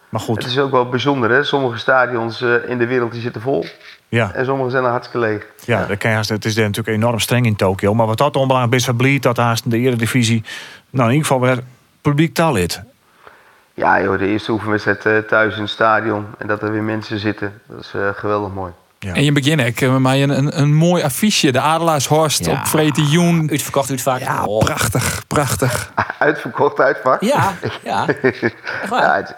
Maar 0.08 0.20
goed, 0.20 0.36
Het 0.42 0.46
is 0.52 0.58
ook 0.58 0.70
wel 0.70 0.88
bijzonder, 0.88 1.30
hè? 1.30 1.42
Sommige 1.44 1.78
stadions 1.78 2.40
eh, 2.42 2.54
in 2.68 2.78
de 2.78 2.86
wereld 2.86 3.12
die 3.12 3.20
zitten 3.20 3.40
vol. 3.40 3.66
ja, 4.10 4.32
En 4.34 4.44
sommige 4.44 4.70
zijn 4.70 4.84
er 4.84 4.90
hartstikke 4.90 5.26
leeg. 5.26 5.46
ja, 5.64 5.84
dat 5.86 5.98
kan 5.98 6.10
je 6.10 6.16
haast- 6.16 6.28
het 6.28 6.44
is 6.44 6.54
natuurlijk 6.56 6.88
enorm 6.96 7.18
streng 7.18 7.46
in 7.46 7.56
Tokio. 7.56 7.94
Maar 7.94 8.06
wat 8.06 8.18
dat 8.18 8.36
onbelangrijk 8.36 8.74
is, 8.80 8.84
verblied 8.84 9.22
dat 9.22 9.36
haast 9.36 9.70
de 9.70 9.78
eredivisie... 9.78 10.44
nou, 10.90 11.08
in 11.08 11.14
ieder 11.14 11.26
geval 11.28 11.46
weer 11.46 11.58
publiek 12.00 12.34
taal 12.34 12.56
is. 12.56 12.80
Ja, 13.74 14.02
joh, 14.02 14.18
de 14.18 14.26
eerste 14.26 14.52
oefenwedstrijd 14.52 15.06
eh, 15.06 15.18
thuis 15.18 15.54
in 15.54 15.60
het 15.60 15.70
stadion. 15.70 16.26
En 16.38 16.46
dat 16.46 16.62
er 16.62 16.72
weer 16.72 16.82
mensen 16.82 17.18
zitten. 17.18 17.60
Dat 17.68 17.80
is 17.80 17.90
eh, 17.94 18.08
geweldig 18.14 18.52
mooi. 18.52 18.72
En 18.98 19.24
je 19.24 19.32
begint 19.32 19.80
eh, 19.82 19.90
met 19.92 20.00
mij 20.00 20.22
een, 20.22 20.30
een, 20.38 20.60
een 20.60 20.74
mooi 20.74 21.02
affiche. 21.02 21.50
De 21.52 21.60
Adelaarshorst 21.60 22.44
Ja. 22.46 22.52
op 22.52 22.66
Vreten 22.66 23.04
Joen. 23.04 23.50
Uitverkocht, 23.50 23.90
uitvaak. 23.90 24.20
Ja, 24.20 24.44
Oh. 24.44 24.58
prachtig, 24.64 25.24
prachtig. 25.26 25.92
Uitverkocht, 26.18 26.80
uitvak. 26.80 27.20
Ja, 27.22 27.52
ja. 27.84 28.06
Echt 28.22 28.54
waar? 28.88 29.02
Ja, 29.02 29.14
het- 29.16 29.36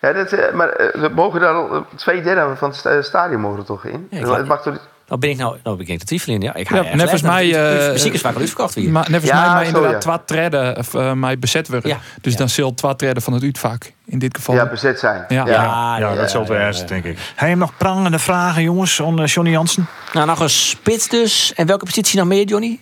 ja, 0.00 0.12
dat, 0.12 0.32
eh, 0.32 0.52
maar 0.54 0.68
eh, 0.68 1.00
we 1.00 1.08
mogen 1.14 1.40
daar 1.40 1.54
al 1.54 1.70
eh, 1.74 1.80
twee 1.96 2.22
derde 2.22 2.56
van 2.56 2.68
het 2.68 2.78
sta- 2.78 3.02
stadion 3.02 3.40
mogen 3.40 3.58
er 3.58 3.64
toch 3.64 3.84
in? 3.84 4.06
Ja, 4.10 4.18
ik 4.18 4.26
het 4.26 4.46
mag 4.46 4.62
toch 4.62 4.76
Nou 5.08 5.20
ben 5.20 5.30
ik 5.30 5.36
nou, 5.36 5.56
nou 5.62 5.76
ben 5.76 5.86
ik 5.88 5.98
te 5.98 6.04
twijfelen. 6.04 6.40
Ja, 6.40 6.54
ik 6.54 6.68
ga 6.68 6.76
Ja, 6.82 6.94
net 6.94 7.12
als 7.12 7.22
mij, 7.22 7.54
eh, 7.86 7.92
Muziek 7.92 8.12
is 8.12 8.20
vaak 8.20 8.34
al 8.34 8.40
uitverkocht 8.40 8.74
weer. 8.74 8.90
Maar 8.90 9.10
net 9.10 9.20
als 9.20 9.30
Ja, 9.30 9.40
mij, 9.40 9.48
maar 9.54 9.64
inderdaad, 9.64 9.92
ja. 9.92 9.98
twee 9.98 10.24
treden 10.24 10.76
of 10.76 10.94
eh, 10.94 11.12
mij 11.12 11.38
bezet 11.38 11.68
worden. 11.68 11.90
Ja, 11.90 11.98
Dus 12.20 12.32
ja. 12.32 12.38
dan 12.38 12.48
zult 12.48 12.76
twee 12.76 12.96
treden 12.96 13.22
van 13.22 13.32
het 13.32 13.42
uitvak 13.42 13.92
in 14.06 14.18
dit 14.18 14.36
geval. 14.36 14.54
ja, 14.54 14.66
bezet 14.66 14.98
zijn. 14.98 15.24
Ja. 15.28 15.46
Ja, 15.46 15.52
Ja, 15.52 15.96
ja, 15.98 16.14
dat 16.14 16.30
zal 16.30 16.42
ja, 16.42 16.48
wel 16.48 16.58
ja, 16.58 16.66
eerst, 16.66 16.88
denk 16.88 17.04
ik. 17.04 17.18
Hij 17.34 17.48
heeft 17.48 17.60
nog 17.60 17.76
prangende 17.76 18.18
vragen, 18.18 18.62
jongens, 18.62 18.98
eh, 18.98 19.26
Johnny 19.26 19.52
Jansen. 19.52 19.86
Nou, 20.12 20.26
nog 20.26 20.40
een 20.40 20.50
spits 20.50 21.08
dus. 21.08 21.52
En 21.54 21.66
welke 21.66 21.84
positie 21.84 22.18
nog 22.18 22.28
meer, 22.28 22.44
Johnny? 22.44 22.80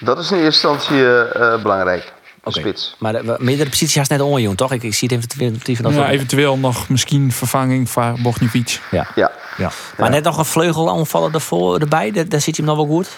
Dat 0.00 0.18
is 0.18 0.30
in 0.30 0.38
eerste 0.38 0.68
instantie 0.68 1.18
eh, 1.18 1.62
belangrijk. 1.62 2.12
Spits. 2.44 2.96
Maar 2.98 3.12
de, 3.12 3.36
meerdere 3.38 3.70
posities 3.70 3.96
haast 3.96 4.10
net 4.10 4.20
onjoen, 4.20 4.54
toch? 4.54 4.72
Ik, 4.72 4.82
ik 4.82 4.94
zie 4.94 5.08
het 5.08 5.16
even 5.16 5.58
te 5.58 5.76
van 5.76 5.92
Ja, 5.94 6.08
eventueel 6.08 6.58
nog 6.58 6.88
misschien 6.88 7.32
vervanging 7.32 7.90
van 7.90 8.22
Bogniewicz. 8.22 8.78
Ja. 8.90 9.06
Ja, 9.14 9.30
Ja. 9.56 9.70
Maar 9.96 10.10
net 10.10 10.24
nog 10.24 10.38
een 10.38 10.44
vleugel 10.44 10.90
aanvallen 10.90 11.32
ervoor, 11.32 11.78
erbij. 11.78 12.10
Daar, 12.10 12.28
daar 12.28 12.40
zit 12.40 12.56
hij 12.56 12.66
hem 12.66 12.76
nog 12.76 12.86
wel 12.86 12.96
goed. 12.96 13.08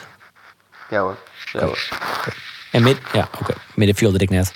ja 0.91 1.01
hoor. 1.01 1.17
Ja, 1.53 1.61
hoor. 1.65 1.89
En 2.71 2.83
mid, 2.83 2.99
ja, 3.13 3.29
oké. 3.41 3.55
Middenvelder 3.75 4.23
ik 4.23 4.31
net. 4.31 4.53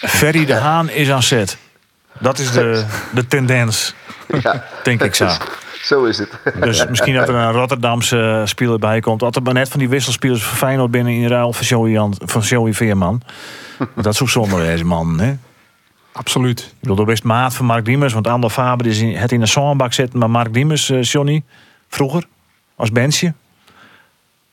Ferry 0.00 0.44
de 0.44 0.54
Haan 0.54 0.88
is 0.90 1.10
aan 1.10 1.22
zet. 1.22 1.56
Dat 2.18 2.38
is 2.38 2.50
de, 2.50 2.84
de 3.12 3.26
tendens, 3.26 3.94
Ja. 4.42 4.64
denk 4.82 5.02
ik 5.02 5.14
zo. 5.14 5.28
Zo 5.84 6.04
is 6.04 6.18
het. 6.18 6.30
Dus 6.60 6.86
misschien 6.86 7.14
dat 7.14 7.28
er 7.28 7.34
een 7.34 7.52
Rotterdamse 7.52 8.42
speler 8.44 8.78
bij 8.78 9.00
komt. 9.00 9.22
Altijd 9.22 9.44
maar 9.44 9.54
net 9.54 9.68
van 9.68 9.78
die 9.78 9.88
wisselspelers 9.88 10.44
van 10.44 10.56
Feyenoord 10.56 10.90
binnen 10.90 11.12
in 11.12 11.26
ruil 11.26 11.52
van 11.52 11.66
Joey, 11.66 11.90
Jan, 11.90 12.14
van 12.24 12.40
Joey 12.40 12.72
Veerman. 12.72 13.22
Dat 13.94 14.12
is 14.12 14.22
ook 14.22 14.28
zonde 14.28 14.56
deze 14.56 14.84
man. 14.84 15.20
Hè? 15.20 15.30
Ik 15.30 15.38
Absoluut. 16.12 16.74
bedoel, 16.80 16.96
dat 16.96 17.06
best 17.06 17.24
maat 17.24 17.54
van 17.54 17.66
Mark 17.66 17.84
Diemers. 17.84 18.12
Want 18.12 18.26
Ander 18.26 18.50
Faber 18.50 18.86
is 18.86 18.98
in, 18.98 19.16
het 19.16 19.32
in 19.32 19.40
de 19.40 19.46
zonnebak 19.46 19.92
zitten. 19.92 20.18
Maar 20.18 20.30
Mark 20.30 20.52
Diemers, 20.52 20.90
eh, 20.90 21.02
Johnny, 21.02 21.42
vroeger, 21.88 22.24
als 22.76 22.92
benchje. 22.92 23.34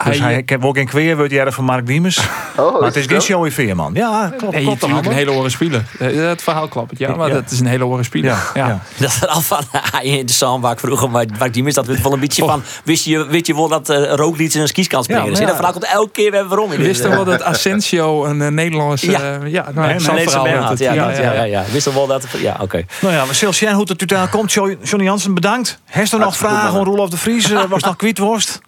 Dus 0.05 0.19
Hij, 0.19 0.37
ik 0.37 0.49
heb 0.49 0.65
ook 0.65 0.77
een 0.77 0.85
kweer 0.87 1.17
wordt 1.17 1.31
jaren 1.31 1.53
van 1.53 1.63
Mark 1.63 1.85
Diemers. 1.87 2.19
Oh, 2.57 2.73
maar 2.73 2.83
het 2.87 2.95
is 2.95 3.05
geen? 3.05 3.19
Joey 3.19 3.51
Veerman. 3.51 3.93
Ja, 3.93 4.33
klopt. 4.37 4.53
Nee, 4.53 4.63
klopt 4.63 4.81
natuurlijk 4.81 5.07
een 5.07 5.13
hele 5.13 5.31
oren 5.31 5.51
speler. 5.51 5.83
Eh, 5.99 6.07
Het 6.15 6.41
verhaal 6.43 6.67
klopt, 6.67 6.97
ja, 6.97 7.15
maar 7.15 7.27
Ja. 7.27 7.33
dat 7.33 7.51
is 7.51 7.59
een 7.59 7.65
hele 7.65 7.85
oren 7.85 8.05
speler. 8.05 8.29
Ja, 8.29 8.39
Ja. 8.53 8.67
ja. 8.67 8.79
Dat 9.05 9.17
er 9.21 9.27
al 9.27 9.41
van 9.41 9.63
hij 9.71 10.03
in 10.19 10.25
de 10.25 10.33
zandbak 10.33 10.79
vroeger, 10.79 11.09
maar 11.09 11.25
waar 11.37 11.51
die 11.51 11.63
mis 11.63 11.73
dat 11.73 11.85
wel 11.85 12.13
een 12.13 12.19
beetje 12.19 12.45
van. 12.45 12.63
Wist 12.83 13.05
je, 13.05 13.25
weet 13.25 13.47
je 13.47 13.55
wel 13.55 13.67
dat 13.67 13.89
uh, 13.89 14.13
Roglic 14.13 14.53
in 14.53 14.61
een 14.61 14.67
skis 14.67 14.87
kan 14.87 15.03
springen? 15.03 15.23
Ja, 15.23 15.29
dus 15.29 15.39
ja. 15.39 15.45
dat 15.45 15.55
verhaal 15.55 15.71
komt 15.73 15.85
elke 15.85 16.11
keer 16.11 16.31
weer 16.31 16.47
waarom. 16.47 16.71
in 16.71 16.79
Je 16.81 16.85
wist 16.87 17.03
eh, 17.03 17.09
wel 17.09 17.23
dat 17.23 17.43
Asensio 17.43 18.25
een 18.25 18.41
eh, 18.41 18.47
Nederlandse... 18.47 19.11
Ja. 19.11 19.19
Ja, 19.21 19.45
ja 19.45 19.69
nou, 19.73 19.87
Nee, 19.87 19.99
zo'n 19.99 20.15
nee, 20.15 20.29
verhaal 20.29 20.47
Ja, 20.47 20.59
had 20.61 20.79
ja, 20.79 20.93
ja, 20.93 21.09
ja, 21.11 21.31
ja, 21.33 21.43
ja. 21.43 21.63
Wist 21.71 21.83
toch 21.85 21.93
wel 21.93 22.07
dat. 22.07 22.25
Ja, 22.37 22.57
oké. 22.61 22.83
Nou 23.01 23.13
ja, 23.13 23.33
zullen 23.33 23.53
zien 23.53 23.69
hoe 23.71 23.79
het 23.79 23.89
er 23.89 23.97
totaal 23.97 24.27
komt. 24.27 24.51
Jo- 24.53 24.75
Johnny 24.83 25.07
Jansen, 25.07 25.33
bedankt. 25.33 25.79
Heeft 25.85 26.11
er 26.11 26.19
nog 26.19 26.37
vragen? 26.37 26.83
Rolof 26.83 27.09
de 27.09 27.17
Vries 27.17 27.51
eh, 27.51 27.63
was 27.69 27.83
nog 27.83 27.95
kwietworst. 27.95 28.61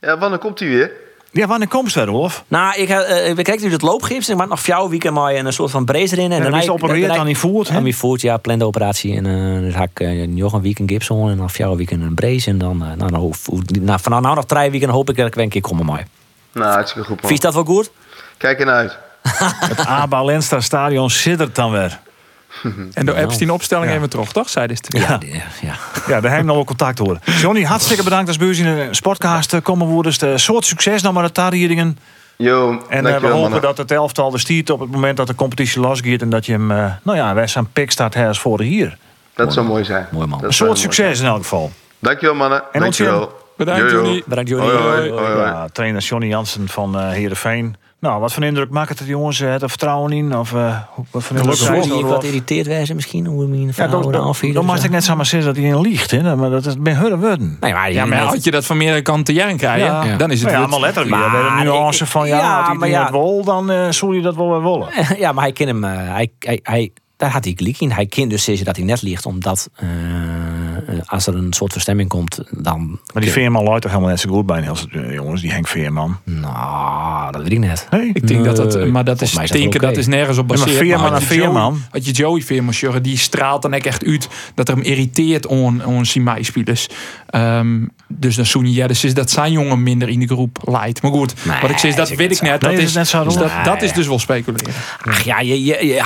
Ja, 0.00 0.18
wanneer 0.18 0.38
komt 0.38 0.58
hij 0.58 0.68
weer? 0.68 0.92
Ja, 1.32 1.46
wanneer 1.46 1.68
komt 1.68 1.92
ze, 1.92 2.04
Rolof? 2.04 2.44
Nou, 2.48 2.74
ik, 2.74 2.88
uh, 2.88 2.98
we 3.34 3.42
krijgen 3.42 3.66
nu 3.66 3.72
het 3.72 3.82
loopgips. 3.82 4.28
Ik 4.28 4.36
maak 4.36 4.48
nog 4.48 4.60
vier 4.60 4.88
weken 4.88 5.12
maar 5.12 5.34
een 5.34 5.52
soort 5.52 5.70
van 5.70 5.84
brace 5.84 6.16
erin. 6.16 6.32
En 6.32 6.42
En 6.42 6.50
dan 6.50 6.60
is 6.60 6.64
geopereerd 6.64 7.10
aan 7.10 7.26
die 7.26 7.38
voet. 7.38 7.70
Aan 7.70 7.84
die 7.84 7.96
voet, 7.96 8.20
ja, 8.20 8.36
plande 8.36 8.64
operatie. 8.64 9.16
En 9.16 9.24
uh, 9.24 9.60
dan 9.60 9.72
ga 9.72 9.82
ik 9.82 10.00
uh, 10.00 10.26
nog 10.26 10.52
een 10.52 10.62
week 10.62 10.78
een 10.78 10.88
gips 10.88 11.10
on 11.10 11.30
en 11.30 11.36
dan 11.36 11.50
vier 11.50 11.76
weken 11.76 12.00
een 12.00 12.14
brace. 12.14 12.50
En 12.50 12.58
dan, 12.58 12.76
uh, 12.82 12.92
nou, 12.96 13.10
nou, 13.10 13.32
nou, 13.80 14.00
vanaf 14.00 14.20
nou 14.20 14.34
nog 14.34 14.44
drie 14.44 14.70
weken 14.70 14.88
hoop 14.88 15.10
ik 15.10 15.16
dat 15.16 15.26
ik 15.26 15.34
weer 15.34 15.44
een 15.44 15.50
keer 15.50 15.60
kom 15.60 15.84
maar. 15.84 16.06
Nou, 16.52 16.72
hartstikke 16.72 17.08
goed, 17.08 17.20
man. 17.20 17.30
Vies 17.30 17.40
dat 17.40 17.54
wel 17.54 17.64
goed? 17.64 17.90
Kijk 18.36 18.58
ernaar 18.58 18.76
uit. 18.76 18.98
Het 19.70 19.86
ABA 19.86 20.24
Lenstra 20.24 20.60
Stadion 20.60 21.10
siddert 21.10 21.54
dan 21.54 21.70
weer. 21.70 22.00
En 22.92 23.06
de 23.06 23.14
Epstein 23.14 23.50
opstelling 23.50 23.86
Ja. 23.86 23.92
hebben 23.92 24.10
we 24.10 24.16
toch, 24.16 24.32
toch? 24.32 24.48
Zei 24.48 24.66
dit. 24.66 24.86
Ja, 24.88 25.00
ja. 25.26 25.42
ja. 25.60 25.74
Ja, 26.08 26.20
daar 26.20 26.30
heb 26.30 26.40
ik 26.40 26.46
nog 26.46 26.54
wel 26.56 26.64
contact 26.64 26.98
hoor. 26.98 27.18
Johnny, 27.24 27.62
hartstikke 27.64 28.02
bedankt 28.02 28.28
als 28.28 28.36
beurs 28.36 28.58
in 28.58 28.64
de 28.64 28.88
sportcast 28.90 29.62
komen 29.62 29.86
worden. 29.86 30.12
Een 30.18 30.40
soort 30.40 30.64
succes 30.64 31.02
nog 31.02 31.12
maar 31.12 31.22
de 31.22 31.32
tarrieringen. 31.32 31.98
Yo, 32.36 32.82
En 32.88 33.06
eh, 33.06 33.16
we 33.18 33.26
hopen 33.26 33.40
mannen. 33.40 33.60
dat 33.60 33.76
het 33.78 33.90
elftal 33.90 34.30
de 34.30 34.38
stiert 34.38 34.70
op 34.70 34.80
het 34.80 34.90
moment 34.90 35.16
dat 35.16 35.26
de 35.26 35.34
competitie 35.34 35.80
losgaat. 35.80 36.20
En 36.20 36.30
dat 36.30 36.46
je 36.46 36.52
hem, 36.52 36.70
eh, 36.70 36.92
nou 37.02 37.16
ja, 37.18 37.34
wij 37.34 37.46
zijn 37.46 37.72
pik 37.72 37.90
staat 37.90 38.14
her 38.14 38.26
als 38.28 38.40
vorig 38.40 38.66
hier. 38.68 38.96
Dat 39.34 39.52
zou 39.52 39.66
mooi 39.66 39.84
zijn. 39.84 40.06
Mooi, 40.10 40.26
man. 40.26 40.38
Dat 40.38 40.48
Een 40.48 40.54
soort 40.54 40.78
succes 40.78 41.20
in 41.20 41.26
elk 41.26 41.36
geval. 41.42 41.72
Dankjewel, 41.98 42.34
mannen. 42.34 42.62
En 42.72 42.80
dankjewel. 42.80 43.32
Bedankt. 43.64 43.90
Johnny. 43.90 44.22
Bedankt, 44.26 44.50
Johnny. 44.50 44.68
Hoi, 44.70 44.78
hoi, 44.82 44.98
Hoi, 44.98 45.10
hoi, 45.10 45.32
hoi. 45.32 45.46
Ja, 45.46 45.68
trainer 45.72 46.00
Johnny 46.02 46.26
Jansen 46.28 46.68
van 46.68 46.98
eh 46.98 47.08
Heerenveen. 47.10 47.74
Nou, 48.00 48.20
wat 48.20 48.32
voor 48.32 48.42
indruk 48.44 48.70
maakt 48.70 48.88
het 48.88 48.98
het 48.98 49.08
jongens? 49.08 49.40
Eh, 49.40 49.50
Het 49.50 49.62
er 49.62 49.68
vertrouwen 49.68 50.12
in? 50.12 50.36
Of 50.36 50.52
eh, 50.54 50.76
hoe- 50.90 51.04
wat 51.10 51.22
voor 51.22 51.36
indruk 51.36 51.54
Zou 51.56 51.76
je 51.76 51.92
het? 51.94 52.02
wat 52.02 52.24
irriteerd 52.24 52.66
wezen 52.66 52.94
misschien? 52.94 53.26
Hoe 53.26 53.40
we 53.50 53.54
in 53.56 53.60
een 53.60 53.66
Ja, 53.66 53.72
verhaal 53.72 53.90
dan, 53.90 54.02
worden 54.02 54.20
mag 54.64 54.84
ik 54.84 54.90
net 54.90 55.04
samen 55.04 55.26
zeggen 55.26 55.54
dat 55.54 55.62
hij 55.62 55.72
een 55.72 55.80
liegt. 55.80 56.10
Hè? 56.10 56.36
Maar 56.36 56.50
dat 56.50 56.66
is 56.66 56.76
bij 56.78 56.92
hun 56.92 57.20
woorden. 57.20 57.56
Nee, 57.60 57.72
maar, 57.72 57.92
Ja, 57.92 58.04
maar 58.06 58.18
had 58.18 58.44
je 58.44 58.50
dat 58.50 58.66
van 58.66 58.76
meerdere 58.76 59.02
kanten 59.02 59.34
jaren 59.34 59.56
krijgen, 59.56 59.86
Ja. 60.08 60.16
dan 60.16 60.30
is 60.30 60.40
het 60.40 60.48
Nou 60.48 60.52
ja, 60.54 60.58
allemaal 60.60 60.80
letterlijk. 60.80 61.16
Maar 61.16 61.30
Maar, 61.30 61.58
de 61.58 61.64
nuance 61.64 62.04
ik- 62.04 62.10
van 62.10 62.28
ja, 62.28 62.38
ja, 62.38 62.58
als 62.58 62.66
hij 62.66 62.76
maar 62.76 62.88
het 63.02 63.10
wil, 63.10 63.44
dan 63.44 63.70
eh 63.70 63.90
zul 63.90 64.12
je 64.12 64.22
dat 64.22 64.34
wel 64.36 64.50
weer 64.50 64.62
willen. 64.62 64.88
Ja, 65.22 65.32
maar 65.32 65.42
hij 65.44 65.52
kent 65.52 65.68
hem. 65.68 65.84
eh, 65.84 65.90
hij, 66.12 66.30
hij, 66.38 66.60
hij, 66.62 66.90
daar 67.16 67.30
had 67.30 67.44
hij 67.44 67.52
gelijk 67.56 67.80
in. 67.80 67.90
Hij 67.90 68.06
kent 68.06 68.30
dus 68.30 68.44
zeggen 68.44 68.64
dat 68.64 68.76
hij 68.76 68.84
net 68.84 69.02
ligt, 69.02 69.26
omdat 69.26 69.68
eh, 69.74 69.88
als 71.06 71.26
er 71.26 71.34
een 71.34 71.52
soort 71.52 71.72
verstemming 71.72 72.08
komt, 72.08 72.40
dan. 72.50 72.98
Maar 73.14 73.22
die 73.22 73.32
Veerman 73.32 73.62
luidt 73.64 73.82
toch 73.82 73.90
helemaal 73.90 74.10
net 74.12 74.20
zo 74.20 74.30
goed 74.30 74.46
bij 74.46 74.68
als 74.68 74.80
het, 74.80 75.12
jongens, 75.12 75.40
die 75.40 75.50
Henk 75.52 75.68
Veerman. 75.68 76.16
Nou, 76.24 77.32
dat 77.32 77.42
weet 77.42 77.52
ik 77.52 77.58
net. 77.58 77.86
Nee? 77.90 78.10
Ik 78.12 78.26
denk 78.26 78.44
dat 78.44 78.56
dat, 78.56 78.74
Nee, 78.74 78.86
maar 78.86 79.04
dat 79.04 79.20
is 79.22 79.34
is 79.34 79.70
dat 79.80 79.96
is 79.96 80.06
nergens 80.06 80.38
op 80.38 80.50
Ja, 80.50 80.56
maar 80.56 80.64
baseerd. 80.64 80.84
Veerman 80.84 81.06
en 81.14 81.20
je 81.20 81.26
Joey- 81.26 81.38
Veerman. 81.38 81.82
Had 81.90 82.06
je 82.06 82.12
Joey 82.12 82.40
Veerman, 82.42 82.72
Sjurre, 82.74 83.00
die 83.00 83.18
straalt 83.18 83.62
dan 83.62 83.72
echt 83.72 84.06
uit 84.06 84.28
dat 84.54 84.68
er 84.68 84.74
hem 84.74 84.82
irriteert 84.84 85.48
aan 85.50 85.82
aan 85.82 86.06
zijn. 86.06 86.90
Ehm, 87.26 87.86
dus 88.08 88.36
dan 88.36 88.46
Soenie 88.46 88.72
Jeddes 88.74 89.04
is 89.04 89.14
dat 89.14 89.30
zijn 89.30 89.52
jongen 89.52 89.82
minder 89.82 90.08
in 90.08 90.20
de 90.20 90.26
groep 90.26 90.58
leidt. 90.64 91.02
Maar 91.02 91.10
goed, 91.10 91.34
Nee, 91.44 91.60
wat 91.60 91.70
ik 91.70 91.78
zeg, 91.78 91.94
dat 91.94 92.10
is 92.10 92.16
weet 92.16 92.30
ik 92.32 92.40
net. 92.40 92.60
Nee, 92.62 92.70
Dat 92.70 92.80
is 92.80 92.88
is, 92.88 92.94
net 92.94 93.08
zo, 93.08 93.24
dus 93.24 93.34
dat, 93.34 93.50
dat 93.64 93.74
Nee, 93.74 93.84
is 93.88 93.92
dus 93.92 94.06
wel 94.06 94.18
speculeren. 94.18 94.72
Ach 95.04 95.20
ja, 95.20 95.40
je, 95.40 95.64
je, 95.64 95.86
je, 95.86 96.00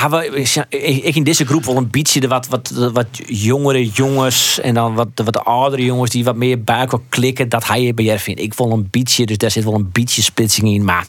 ik 1.03 1.15
in 1.15 1.23
deze 1.25 1.47
groep 1.47 1.65
wel 1.65 1.77
een 1.77 1.91
beetje 1.91 2.21
de 2.21 2.29
wat, 2.29 2.49
wat, 2.49 2.91
wat 2.93 3.07
jongere 3.27 3.89
jongens 3.89 4.61
en 4.65 4.75
dan 4.75 4.95
wat, 4.95 5.09
wat 5.25 5.45
oudere 5.45 5.85
jongens 5.85 6.11
die 6.11 6.25
wat 6.25 6.37
meer 6.37 6.63
buik 6.63 6.91
wil 6.91 7.03
klikken, 7.09 7.49
dat 7.49 7.67
hij 7.67 7.95
bij 7.95 8.19
vindt. 8.19 8.41
Ik 8.41 8.55
vond 8.55 8.73
een 8.73 8.89
beetje, 8.91 9.27
dus 9.27 9.37
daar 9.39 9.51
zit 9.51 9.65
wel 9.65 9.75
een 9.75 9.89
beetje 9.93 10.23
splitsing 10.23 10.69
in, 10.69 10.85
maar 10.85 11.07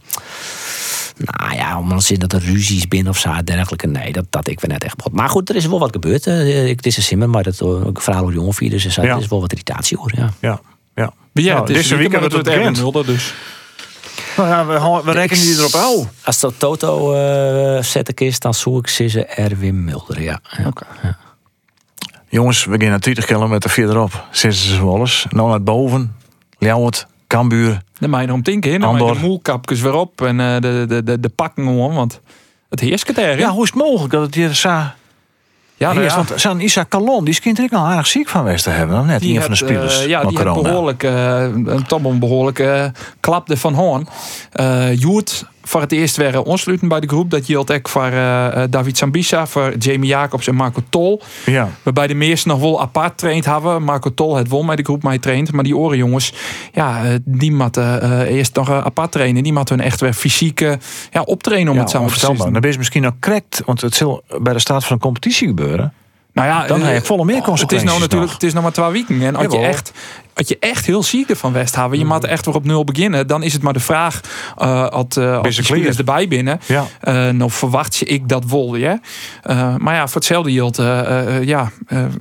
nou 1.18 1.56
ja, 1.56 1.80
om 1.80 1.90
dan 1.90 2.02
zin 2.02 2.20
dat 2.20 2.34
er 2.34 2.40
ruzies 2.42 2.88
binnen 2.88 3.12
of 3.12 3.18
zo, 3.20 3.44
dergelijke, 3.44 3.88
nee, 3.88 4.12
dat, 4.12 4.26
dat 4.30 4.48
ik 4.48 4.60
weer 4.60 4.70
net 4.72 4.84
echt. 4.84 4.96
Maar 5.12 5.30
goed, 5.30 5.50
er 5.50 5.56
is 5.56 5.66
wel 5.66 5.80
wat 5.80 5.92
gebeurd. 5.92 6.28
eh, 6.28 6.70
Ik, 6.70 6.76
het 6.76 6.86
is 6.86 6.98
een 6.98 7.04
simmer, 7.04 7.30
maar 7.30 7.44
dat 7.44 7.60
eh, 7.62 7.68
ook 7.86 8.02
verhaal 8.02 8.22
over 8.22 8.34
jongen 8.34 8.54
vier, 8.54 8.70
dus 8.70 8.84
er 8.84 8.90
is- 9.04 9.10
Ja. 9.10 9.18
is 9.18 9.28
wel 9.28 9.42
wat 9.42 9.52
irritatie 9.52 9.98
hoor. 9.98 10.12
Ja. 10.16 10.34
Ja, 10.42 10.60
ja. 10.96 11.14
Ja, 11.34 11.54
Nou, 11.54 11.60
het 11.60 11.70
is 11.70 11.76
deze 11.76 11.96
week 11.96 12.12
maar 12.12 12.12
hebben 12.22 12.30
dat 12.38 12.46
we 12.48 12.52
het 12.54 12.62
Erwin. 12.64 12.82
Mulder, 12.82 13.06
dus. 13.06 13.34
Nou 14.38 14.50
ja, 14.50 14.66
we, 15.04 15.12
rekenen 15.12 15.44
die 15.44 15.58
erop 15.58 15.74
uit. 15.74 16.08
Als 16.24 16.40
dat 16.40 16.54
Toto 16.58 17.14
eh 17.14 17.84
zet 17.84 18.10
ik 18.10 18.22
is, 18.22 18.40
dan 18.40 18.54
zoek 18.54 18.78
ik 18.80 18.88
ze 18.88 19.26
Erwin 19.26 19.84
Mulder. 19.84 20.22
Ja. 20.22 20.40
ja. 20.58 21.18
Jongens, 22.36 22.66
we 22.66 22.86
gaan 22.86 23.00
20 23.00 23.26
kilometer 23.26 23.70
verderop. 23.70 24.24
Zitten 24.32 24.60
ze 24.60 24.82
alles. 24.82 25.26
Nou 25.30 25.50
naar 25.50 25.64
boven. 25.64 26.16
Ljouwert, 26.58 27.08
Kambuur. 27.28 27.82
Dan 28.00 28.10
je 28.22 28.28
erom 28.28 28.42
denken, 28.42 28.72
hè. 28.72 28.78
dan 28.78 28.98
de 28.98 29.20
moelkapjes 29.22 29.82
weer 29.82 29.94
op 29.94 30.22
en 30.22 30.40
eh, 30.40 30.62
de, 30.62 30.86
de, 30.88 31.04
de, 31.04 31.20
de 31.20 31.30
pakken 31.30 31.64
gewoon, 31.64 31.94
want 31.94 32.20
het 32.70 32.80
heerst 32.80 33.06
het. 33.06 33.40
Ja, 33.40 33.50
hoe 33.50 33.64
is 33.64 33.70
het 33.70 33.80
mogelijk 33.80 34.14
dat 34.14 34.22
het 34.26 34.36
hier 34.36 34.54
zo 34.54 34.70
ja, 35.78 35.94
nou 35.94 36.06
ja. 36.06 36.16
Want 36.16 36.32
zo'n 36.36 36.60
Isaac 36.60 36.90
Kalon, 36.90 37.26
die 37.26 37.34
er 37.58 37.64
ook 37.64 37.74
al 37.74 37.86
aardig 37.86 38.08
ziek 38.08 38.28
van 38.28 38.42
geweest 38.42 38.64
te 38.64 38.70
hebben. 38.70 38.96
dan 38.96 39.06
Net 39.06 39.20
Die 39.22 39.36
een 39.36 39.42
van 39.42 39.52
de 39.52 39.58
had, 39.58 39.70
eh, 39.70 39.76
spelers 39.76 40.06
ja, 40.06 40.24
die 40.26 40.38
had 40.38 40.46
corona. 40.46 40.70
behoorlijk, 40.70 41.04
eh, 41.04 41.42
een 41.42 41.86
een 42.12 42.20
behoorlijke 42.20 42.92
klapte 43.20 43.58
van 43.58 43.74
Hoorn. 43.74 44.08
Joert 44.96 45.46
voor 45.68 45.82
het 45.82 45.92
eerst 45.92 46.18
weer 46.18 46.42
ontsluiten 46.42 46.88
bij 46.88 47.00
de 47.00 47.08
groep. 47.08 47.30
Dat 47.30 47.46
geldt 47.46 47.72
ook 47.72 47.90
voor 47.90 48.04
eh, 48.04 48.64
eh, 48.64 48.70
David 48.70 48.98
Sambisa, 48.98 49.48
voor 49.48 49.78
Jamie 49.78 50.10
Jacobs 50.10 50.48
en 50.48 50.56
Marco 50.56 50.82
Tol. 50.90 51.22
Ja. 51.46 51.70
Waarbij 51.84 52.08
de 52.08 52.14
meesten 52.14 52.50
nog 52.50 52.60
wel 52.60 52.82
apart 52.82 53.18
traind 53.18 53.46
hebben. 53.46 53.84
Marco 53.84 54.14
Tol 54.14 54.36
het 54.36 54.48
won 54.48 54.66
met 54.66 54.78
de 54.78 54.84
groep 54.84 55.04
mij 55.04 55.20
traint. 55.20 55.52
Maar 55.52 55.64
die 55.64 55.78
orenjongens, 55.78 56.34
ja, 56.74 57.04
eh, 57.04 57.16
die 57.24 57.52
moeten 57.52 58.26
eerst 58.28 58.56
nog 58.56 58.70
apart 58.70 59.12
trainen. 59.12 59.44
Die 59.44 59.54
moeten 59.54 59.76
hun 59.76 59.86
echt 59.86 60.02
weer 60.02 60.14
fysiek 60.14 60.62
eh, 60.62 60.74
ja, 61.12 61.22
optrainen 61.22 61.70
om 61.70 61.76
Ja, 61.76 61.82
het 61.82 61.92
samen 61.92 62.14
te 62.14 62.26
doen. 62.26 62.38
Dan 62.38 62.62
ben 62.62 62.72
je 62.72 62.78
misschien 62.78 63.06
ook 63.06 63.20
correct, 63.20 63.62
want 63.66 63.82
het 63.82 63.96
zal 63.96 64.24
bij 64.40 64.54
de 64.54 64.60
staat 64.60 64.86
van 64.86 64.96
een 64.96 65.02
competitie 65.02 65.48
gebeuren. 65.48 65.94
Nou 66.34 66.48
ja, 66.48 66.68
Dan 66.68 66.82
heb 66.82 66.96
je 66.96 67.08
volle 67.08 67.26
meer 67.26 67.36
Het 67.36 67.44
is 67.44 67.50
consequenties 67.50 67.90
nou 67.90 68.00
natuurlijk, 68.00 68.32
nog. 68.32 68.40
het 68.40 68.48
is 68.48 68.54
nog 68.54 68.64
maar 68.64 68.72
twee 68.72 68.90
weken. 68.90 69.22
En 69.22 69.36
als 69.36 69.54
je 69.54 69.60
echt, 69.60 69.92
als 70.36 70.48
je 70.48 70.58
echt 70.60 70.86
heel 70.86 71.04
ziek 71.04 71.30
ervan 71.30 71.54
West 71.54 71.76
hebben, 71.76 72.00
je 72.00 72.06
moet 72.06 72.24
echt 72.24 72.46
weer 72.46 72.56
op 72.56 72.66
nul 72.66 72.84
beginnen, 72.84 73.28
dan 73.28 73.44
is 73.44 73.54
het 73.54 73.62
maar 73.62 73.74
de 73.74 73.80
vraag 73.80 74.22
uh, 74.62 74.88
als, 74.88 75.18
uh, 75.18 75.44
de 75.44 75.52
spelers 75.52 75.98
erbij 75.98 76.28
binnen. 76.28 76.60
Ja. 76.66 76.88
Uh, 77.04 77.30
nou 77.30 77.52
verwacht 77.52 77.96
je 77.96 78.06
ik 78.06 78.30
dat 78.30 78.44
wol, 78.48 78.76
ja. 78.76 79.00
Uh, 79.50 79.76
maar 79.78 79.96
ja, 79.96 80.08
voor 80.08 80.16
hetzelfde 80.16 80.52
geld, 80.52 80.80
uh, 80.80 81.44
ja, 81.44 81.72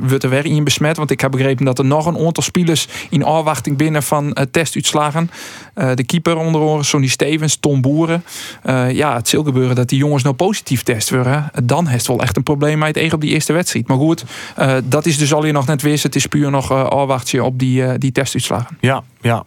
wordt 0.00 0.24
er 0.24 0.30
weer 0.30 0.44
in 0.44 0.64
besmet. 0.64 0.96
Want 0.96 1.10
ik 1.10 1.20
heb 1.20 1.30
begrepen 1.30 1.64
dat 1.64 1.78
er 1.78 1.84
nog 1.84 2.06
een 2.06 2.18
aantal 2.18 2.42
spelers 2.42 2.88
in 3.10 3.24
afwachting 3.24 3.76
binnen 3.76 4.02
van 4.02 4.36
testuitslagen. 4.50 5.30
De 5.94 6.04
keeper 6.04 6.36
onder 6.36 6.60
andere, 6.60 6.82
Sonny 6.82 7.06
Stevens, 7.06 7.56
Tom 7.56 7.80
Boeren. 7.80 8.24
Ja, 8.88 9.14
het 9.14 9.28
zal 9.28 9.44
gebeuren 9.44 9.76
dat 9.76 9.88
die 9.88 9.98
jongens 9.98 10.22
nou 10.22 10.34
positief 10.34 10.82
test 10.82 11.10
worden. 11.10 11.50
Dan 11.64 11.86
heeft 11.86 12.06
het 12.06 12.16
wel 12.16 12.22
echt 12.22 12.36
een 12.36 12.42
probleem 12.42 12.78
met 12.78 12.94
het 12.94 13.12
op 13.12 13.20
die 13.20 13.30
eerste 13.30 13.52
wedstrijd. 13.52 13.88
Maar 13.88 13.96
goed, 13.96 14.24
dat 14.84 15.06
is 15.06 15.18
dus 15.18 15.34
al 15.34 15.42
hier 15.42 15.52
nog 15.52 15.66
net 15.66 15.82
wist. 15.82 16.02
Het 16.02 16.14
is 16.14 16.26
puur 16.26 16.50
nog 16.50 16.72
afwachtje 16.72 17.44
op 17.44 17.58
die, 17.58 17.98
die 18.04 18.12
testuitslagen. 18.12 18.76
Ja, 18.80 19.02
ja. 19.20 19.44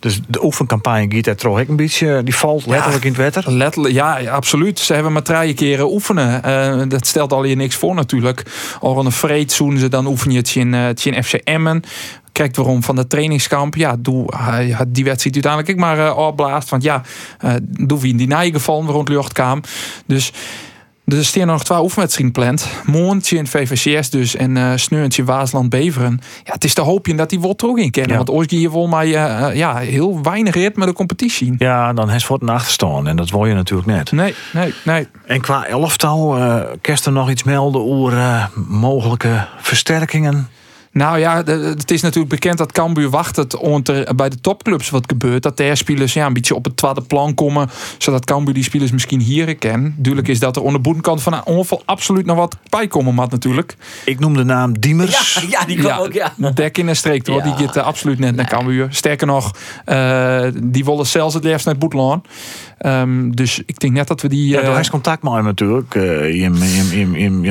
Dus 0.00 0.20
de 0.26 0.44
oefencampagne 0.44 1.34
toch 1.36 1.60
ook 1.60 1.68
een 1.68 1.76
beetje, 1.76 2.22
die 2.24 2.34
valt 2.34 2.66
letterlijk 2.66 3.04
in 3.04 3.10
het 3.10 3.20
wetter. 3.20 3.52
Letterlijk, 3.52 3.94
ja, 3.94 4.20
absoluut. 4.20 4.78
Ze 4.78 4.94
hebben 4.94 5.12
maar 5.12 5.22
drie 5.22 5.54
keren 5.54 5.92
oefenen. 5.92 6.42
Uh, 6.46 6.88
dat 6.88 7.06
stelt 7.06 7.32
al 7.32 7.42
hier 7.42 7.56
niks 7.56 7.76
voor 7.76 7.94
natuurlijk. 7.94 8.42
Al 8.80 9.04
een 9.04 9.12
vreed 9.12 9.52
zoen 9.52 9.78
ze 9.78 9.88
dan 9.88 10.06
oefen 10.06 10.30
je 10.30 10.36
het 10.36 10.54
in, 10.54 10.72
uh, 10.72 10.84
het 10.84 11.04
in 11.04 11.24
FC 11.24 11.32
Emmen. 11.32 11.82
Kijkt 12.32 12.56
waarom 12.56 12.82
van 12.82 12.96
de 12.96 13.06
trainingskamp. 13.06 13.74
Ja, 13.74 13.96
doe 13.98 14.36
hij 14.36 14.70
had 14.70 14.94
die 14.94 15.04
wedstrijd 15.04 15.34
uiteindelijk 15.34 15.72
ik 15.72 15.80
maar 15.84 15.98
uh, 15.98 16.18
opblaast. 16.18 16.68
Want 16.68 16.82
ja, 16.82 17.02
uh, 17.44 17.52
doe 17.62 18.00
wie 18.00 18.10
in 18.10 18.16
die 18.16 18.26
naaien 18.26 18.52
gevallen 18.52 18.86
rond 18.86 19.08
luchtkaam. 19.08 19.60
Dus 20.06 20.32
er 21.16 21.24
staan 21.24 21.46
nog 21.46 21.64
twee 21.64 21.80
oefenwedstrijden 21.80 22.34
gepland. 22.34 22.68
Moontje 22.86 23.36
in 23.36 23.46
VVCS 23.46 24.10
dus 24.10 24.36
en 24.36 24.56
uh, 24.56 24.72
Sneurtje 24.74 25.24
Waasland 25.24 25.70
Beveren. 25.70 26.20
Ja, 26.44 26.52
het 26.52 26.64
is 26.64 26.74
te 26.74 26.80
hoopje 26.80 27.14
dat 27.14 27.30
die 27.30 27.40
wordt 27.40 27.62
ook 27.62 27.78
in 27.78 27.90
kennen. 27.90 28.10
Ja. 28.10 28.16
Want 28.16 28.30
ooit 28.30 28.50
hier 28.50 28.70
vol 28.70 28.86
mij 28.86 29.06
uh, 29.06 29.56
ja, 29.56 29.76
heel 29.76 30.22
weinig 30.22 30.54
rit 30.54 30.76
met 30.76 30.88
de 30.88 30.94
competitie. 30.94 31.54
Ja, 31.58 31.92
dan 31.92 32.08
heeft 32.08 32.24
voor 32.24 32.38
een 32.40 32.48
achterstaan 32.48 33.08
en 33.08 33.16
dat 33.16 33.30
wil 33.30 33.46
je 33.46 33.54
natuurlijk 33.54 33.88
net. 33.88 34.12
Nee, 34.12 34.34
nee, 34.52 34.74
nee. 34.82 35.06
En 35.26 35.40
qua 35.40 35.66
elftal, 35.66 36.38
uh, 36.38 36.60
kerst 36.80 37.06
er 37.06 37.12
nog 37.12 37.30
iets 37.30 37.42
melden 37.42 37.84
over 37.84 38.48
mogelijke 38.68 39.46
versterkingen? 39.58 40.48
Nou 40.98 41.18
ja, 41.18 41.44
het 41.44 41.90
is 41.90 42.02
natuurlijk 42.02 42.28
bekend 42.28 42.58
dat 42.58 42.72
Cambuur 42.72 43.10
wacht 43.10 43.36
het 43.36 43.52
er 43.88 44.14
bij 44.14 44.28
de 44.28 44.40
topclubs 44.40 44.90
wat 44.90 45.04
gebeurt. 45.06 45.42
Dat 45.42 45.56
de 45.56 45.76
spelers 45.76 46.12
ja, 46.12 46.26
een 46.26 46.32
beetje 46.32 46.54
op 46.54 46.64
het 46.64 46.76
tweede 46.76 47.02
plan 47.02 47.34
komen. 47.34 47.70
Zodat 47.98 48.24
Cambuur 48.24 48.54
die 48.54 48.62
spelers 48.62 48.90
misschien 48.90 49.20
hier 49.20 49.56
kennen. 49.56 49.94
Duidelijk 49.96 50.28
is 50.28 50.38
dat 50.38 50.56
er 50.56 50.62
onder 50.62 50.76
de 50.76 50.82
boetenkant 50.82 51.22
van 51.22 51.32
een 51.32 51.44
ongeval 51.44 51.82
absoluut 51.84 52.26
nog 52.26 52.36
wat 52.36 52.56
bij 52.68 52.86
komen 52.86 53.14
mat 53.14 53.30
natuurlijk. 53.30 53.76
Ik 54.04 54.18
noem 54.18 54.34
de 54.34 54.44
naam 54.44 54.78
Diemers. 54.78 55.34
Ja, 55.34 55.58
ja 55.58 55.64
die 55.64 55.76
kwam 55.76 55.90
Ja, 55.90 55.98
ook, 55.98 56.12
ja. 56.12 56.50
Dek 56.54 56.78
in 56.78 56.86
de 56.86 56.94
streek, 56.94 57.26
hoor. 57.26 57.36
Ja. 57.36 57.42
Die 57.42 57.66
gaat 57.66 57.76
uh, 57.76 57.84
absoluut 57.84 58.18
net 58.18 58.36
naar 58.36 58.48
Cambuur. 58.48 58.86
Sterker 58.90 59.26
nog, 59.26 59.54
uh, 59.86 60.42
die 60.62 60.84
willen 60.84 61.06
zelfs 61.06 61.34
het 61.34 61.44
liefst 61.44 61.66
naar 61.66 61.78
Boetlaan. 61.78 62.22
Um, 62.86 63.36
dus 63.36 63.62
ik 63.66 63.78
denk 63.78 63.92
net 63.92 64.08
dat 64.08 64.20
we 64.20 64.28
die... 64.28 64.48
Ja, 64.48 64.60
Uh, 64.60 64.66
daar 64.66 64.80
is 64.80 64.90
contact 64.90 65.22
met 65.22 65.32
hem 65.32 65.44
natuurlijk. 65.44 65.94
Uh, 65.94 66.44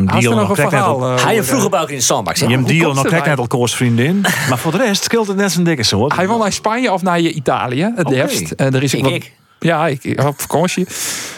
er 0.08 0.22
deal 0.22 0.36
nog 0.36 0.48
nog 0.48 0.58
een 0.58 0.64
net 0.64 0.70
verhaal? 0.70 1.04
al- 1.04 1.14
uh, 1.18 1.24
Hij 1.24 1.34
over- 1.34 1.46
vroeger 1.46 1.70
bij 1.70 1.82
ook 1.82 1.90
in 1.90 1.96
de 1.96 2.02
zandbak. 2.02 2.36
Je 2.36 2.46
hem 2.46 2.60
hoe 2.60 2.68
deal 2.68 2.94
nog 2.94 3.10
net 3.10 3.40
al 3.40 3.48
koers 3.48 3.76
vriendin. 3.76 4.22
Maar 4.50 4.58
voor 4.58 4.72
de 4.72 4.78
rest 4.78 5.04
scheelt 5.04 5.28
het 5.28 5.38
net 5.38 5.52
zijn 5.52 5.64
dikke 5.64 5.84
soort. 5.84 6.16
Hij 6.16 6.28
wil 6.28 6.38
naar 6.38 6.52
Spanje 6.52 6.92
of 6.92 7.02
naar 7.02 7.20
Italië, 7.20 7.92
het. 7.96 8.54
Uh, 8.58 8.74
er 8.74 8.84
is 8.84 8.96
ook 8.96 9.00
Ik, 9.00 9.06
wat, 9.06 9.14
ik. 9.14 9.32
Ja, 9.60 9.88
ik, 9.88 10.24
op 10.26 10.40
vakantie. 10.42 10.88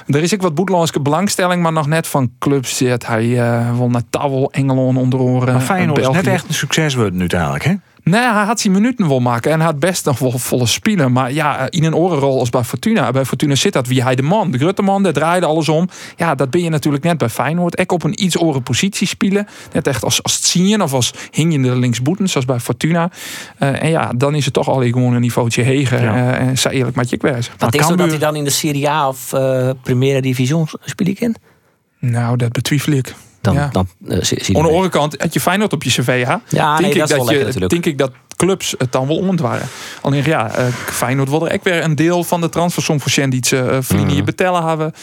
Er 0.07 0.21
is 0.23 0.33
ook 0.33 0.41
wat 0.41 0.55
boetlandse 0.55 0.99
belangstelling, 0.99 1.61
maar 1.61 1.71
nog 1.73 1.87
net 1.87 2.07
van 2.07 2.31
clubs 2.39 2.77
zit. 2.77 3.07
Hij 3.07 3.25
uh, 3.25 3.77
wil 3.77 3.89
naar 3.89 4.01
Tawel, 4.09 4.51
Engeland 4.51 4.97
onder 4.97 5.19
oren. 5.19 5.53
Maar 5.53 5.61
Feyenoord 5.61 5.99
is 5.99 6.07
net 6.07 6.27
echt 6.27 6.47
een 6.47 6.53
succes 6.53 6.95
worden 6.95 7.19
uiteindelijk. 7.19 7.63
Hè? 7.63 7.73
Nee, 8.03 8.21
hij 8.21 8.43
had 8.43 8.59
zijn 8.59 8.73
minuten 8.73 9.07
wel 9.07 9.19
maken 9.19 9.51
en 9.51 9.57
hij 9.57 9.65
had 9.65 9.79
best 9.79 10.05
nog 10.05 10.19
wel 10.19 10.37
volle 10.37 10.65
spelen. 10.65 11.11
Maar 11.11 11.31
ja, 11.31 11.69
in 11.69 11.83
een 11.83 11.95
orenrol 11.95 12.39
als 12.39 12.49
bij 12.49 12.63
Fortuna. 12.63 13.11
Bij 13.11 13.25
Fortuna 13.25 13.55
zit 13.55 13.73
dat 13.73 13.87
wie 13.87 14.03
hij 14.03 14.15
de 14.15 14.21
man. 14.21 14.51
De 14.51 14.57
grote 14.57 14.81
man, 14.81 15.03
dat 15.03 15.13
draaide 15.13 15.45
alles 15.45 15.69
om. 15.69 15.89
Ja, 16.15 16.35
dat 16.35 16.49
ben 16.49 16.61
je 16.61 16.69
natuurlijk 16.69 17.03
net 17.03 17.17
bij 17.17 17.29
Feyenoord. 17.29 17.75
Ek 17.75 17.91
op 17.91 18.03
een 18.03 18.23
iets 18.23 18.39
oren 18.39 18.63
positie 18.63 19.07
spelen. 19.07 19.47
Net 19.71 19.87
echt 19.87 20.03
als, 20.03 20.23
als 20.23 20.51
zien 20.51 20.81
of 20.81 20.93
als 20.93 21.13
hingende 21.31 21.75
linksboeten, 21.75 22.29
zoals 22.29 22.45
bij 22.45 22.59
Fortuna. 22.59 23.11
Eh, 23.57 23.83
en 23.83 23.89
ja, 23.89 24.11
dan 24.15 24.35
is 24.35 24.45
het 24.45 24.53
toch 24.53 24.67
al 24.67 24.81
gewoon 24.81 25.13
een 25.13 25.21
niveautje 25.21 25.61
heger. 25.61 26.03
Ja. 26.03 26.33
Eh, 26.33 26.47
en 26.47 26.71
eerlijk 26.71 26.95
met 26.95 27.09
je 27.09 27.17
kwijt. 27.17 27.51
Wat 27.57 27.73
je 27.73 27.95
dat 27.95 28.09
hij 28.09 28.17
dan 28.17 28.35
in 28.35 28.43
de 28.43 28.49
Serie 28.49 28.89
A 28.89 29.07
of 29.07 29.33
uh, 29.33 29.69
Primera 29.83 30.21
Division 30.21 30.67
spelen 30.85 31.15
kan? 31.15 31.35
Nou, 31.99 32.37
dat 32.37 32.51
betwijfel 32.51 32.93
ik. 32.93 33.15
Dan, 33.53 33.61
Ja. 33.63 33.69
dan 33.71 33.87
uh, 34.05 34.17
zie, 34.21 34.43
zie 34.43 34.57
Aan 34.57 34.63
de 34.63 34.69
andere 34.69 34.89
kant, 34.89 35.21
had 35.21 35.33
je 35.33 35.39
Feyenoord 35.39 35.73
op 35.73 35.83
je 35.83 35.89
cv? 35.89 36.25
Ja, 36.25 36.41
denk, 36.49 36.79
nee, 36.79 36.91
ik 36.91 36.97
dat 36.97 37.09
dat 37.09 37.29
je, 37.53 37.67
denk 37.67 37.85
ik 37.85 37.97
dat 37.97 38.11
clubs 38.35 38.75
het 38.77 38.91
dan 38.91 39.07
wel 39.07 39.17
ontwaren. 39.17 39.67
Alleen 40.01 40.23
ja, 40.23 40.51
eh, 40.55 40.65
Feyenoord 40.85 41.29
wilde 41.29 41.53
ook 41.53 41.63
weer 41.63 41.83
een 41.83 41.95
deel 41.95 42.23
van 42.23 42.41
de 42.41 42.49
transfersom 42.49 43.01
voor 43.01 43.11
ze 43.47 43.55
uh, 43.71 43.77
vrienden 43.81 44.15
Mhm. 44.15 44.25
betellen 44.25 44.67
hebben. 44.67 44.93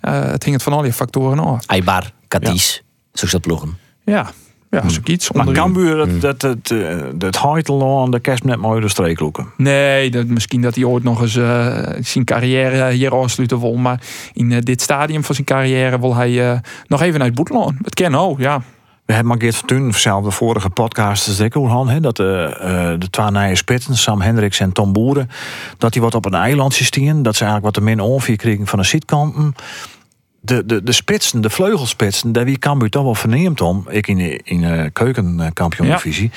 Eh, 0.00 0.24
het 0.24 0.42
hing 0.42 0.54
het 0.54 0.64
van 0.64 0.72
al 0.72 0.82
die 0.82 0.92
factoren 0.92 1.38
af. 1.38 1.66
Eibar, 1.66 2.10
Cadiz, 2.28 2.80
zo 3.12 3.26
dat 3.26 3.40
ploegen. 3.40 3.78
Ja, 4.04 4.30
ja 4.74 4.88
zoiets. 4.88 5.32
Maar. 5.32 5.52
Cambuur, 5.52 5.96
dat, 5.96 6.20
dat, 6.20 6.40
dat, 6.40 6.78
eh, 6.78 6.96
dat 7.14 7.40
Heitel 7.42 8.00
aan 8.02 8.10
de 8.10 8.20
kerst 8.20 8.44
net 8.44 8.58
mooi 8.58 8.80
de 8.80 8.88
streek 8.88 9.20
loeken. 9.20 9.46
Nee, 9.56 10.10
dat, 10.10 10.26
misschien 10.26 10.60
dat 10.62 10.74
hij 10.74 10.84
ooit 10.84 11.04
nog 11.04 11.20
eens 11.20 11.36
eh, 11.36 11.78
zijn 12.00 12.24
carrière 12.24 12.90
hier 12.90 13.14
afsluiten 13.14 13.60
wil. 13.60 13.74
Maar 13.74 14.00
in 14.32 14.52
eh, 14.52 14.58
dit 14.60 14.82
stadium 14.82 15.24
van 15.24 15.34
zijn 15.34 15.46
carrière 15.46 16.00
wil 16.00 16.14
hij 16.14 16.50
eh, 16.50 16.58
nog 16.86 17.02
even 17.02 17.18
naar 17.18 17.28
het 17.28 17.36
boetland. 17.36 17.72
Het 17.82 17.94
ken 17.94 18.14
ook, 18.14 18.38
ja. 18.38 18.62
We 19.04 19.12
hebben 19.12 19.32
maar 19.32 19.40
Geert 19.40 19.56
van 19.56 19.66
Toen, 19.66 19.92
zelf 19.92 20.24
de 20.24 20.30
vorige 20.30 20.70
podcast, 20.70 21.28
is 21.28 21.40
ook 21.40 21.54
Han, 21.54 21.88
hè, 21.88 22.00
dat 22.00 22.16
de, 22.16 22.56
eh, 22.60 22.92
de 22.98 23.10
twee 23.10 23.30
nieuwe 23.30 23.56
spitsen, 23.56 23.96
Sam 23.96 24.20
Hendricks 24.20 24.60
en 24.60 24.72
Tom 24.72 24.92
Boeren, 24.92 25.30
dat 25.78 25.92
die 25.92 26.02
wat 26.02 26.14
op 26.14 26.24
een 26.24 26.34
eilandje 26.34 26.84
stien. 26.84 27.22
Dat 27.22 27.36
ze 27.36 27.44
eigenlijk 27.44 27.74
wat 27.74 27.84
de 27.84 27.90
min 27.90 28.00
ongeveer 28.00 28.36
kregen 28.36 28.66
van 28.66 28.78
de 28.78 28.84
zietkanten. 28.84 29.54
De, 30.44 30.66
de, 30.66 30.82
de 30.82 30.92
spitsen, 30.92 31.40
de 31.40 31.50
vleugelspitsen, 31.50 32.32
daar 32.32 32.44
wie 32.44 32.58
Cambuur 32.58 32.90
toch 32.90 33.02
wel 33.02 33.14
verneemt 33.14 33.60
om, 33.60 33.84
ik 33.88 34.06
in 34.06 34.16
de, 34.16 34.40
in 34.44 34.60
de 34.60 34.90
keukenkampioen-divisie, 34.92 36.30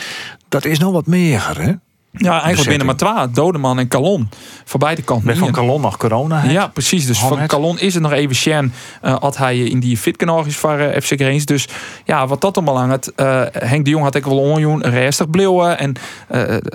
dat 0.50 0.66
is 0.66 0.80
nog 0.80 0.92
wat 0.92 1.08
meer, 1.08 1.62
hè? 1.62 1.74
Ja, 2.18 2.42
eigenlijk 2.42 2.68
binnen 2.68 2.86
maar 2.86 2.96
twee. 2.96 3.32
Dodeman 3.32 3.80
en 3.80 3.88
Calon. 3.88 4.30
Voor 4.66 4.80
beide 4.80 5.02
kanten. 5.02 5.28
Met 5.28 5.38
van. 5.38 5.52
Calon 5.52 5.82
nog 5.82 5.98
corona. 5.98 6.44
Ja, 6.44 6.68
precies. 6.68 7.06
Dus 7.06 7.20
van. 7.20 7.48
Calon 7.48 7.80
is 7.80 7.94
het 7.94 8.04
nog 8.04 8.12
even 8.12 8.36
Shen. 8.36 8.74
uh, 9.04 9.16
had 9.20 9.38
hij 9.38 9.58
in 9.58 9.80
die 9.80 9.98
fitkanaal 9.98 10.46
is 10.46 10.58
voor 10.58 10.80
uh, 10.80 11.00
FC 11.02 11.14
Greens. 11.14 11.46
Dus 11.46 11.68
ja, 12.06 12.28
wat 12.28 12.42
dat 12.42 12.54
dan 12.54 12.66
belangrijk. 12.66 13.12
Uh, 13.16 13.42
Henk 13.52 13.86
de 13.86 13.92
Jong 13.92 14.04
had 14.04 14.16
ik 14.16 14.26
wel 14.26 14.40
onjoen, 14.40 14.82
restig 14.82 15.30
bleeuwen. 15.30 15.80
En 15.80 15.96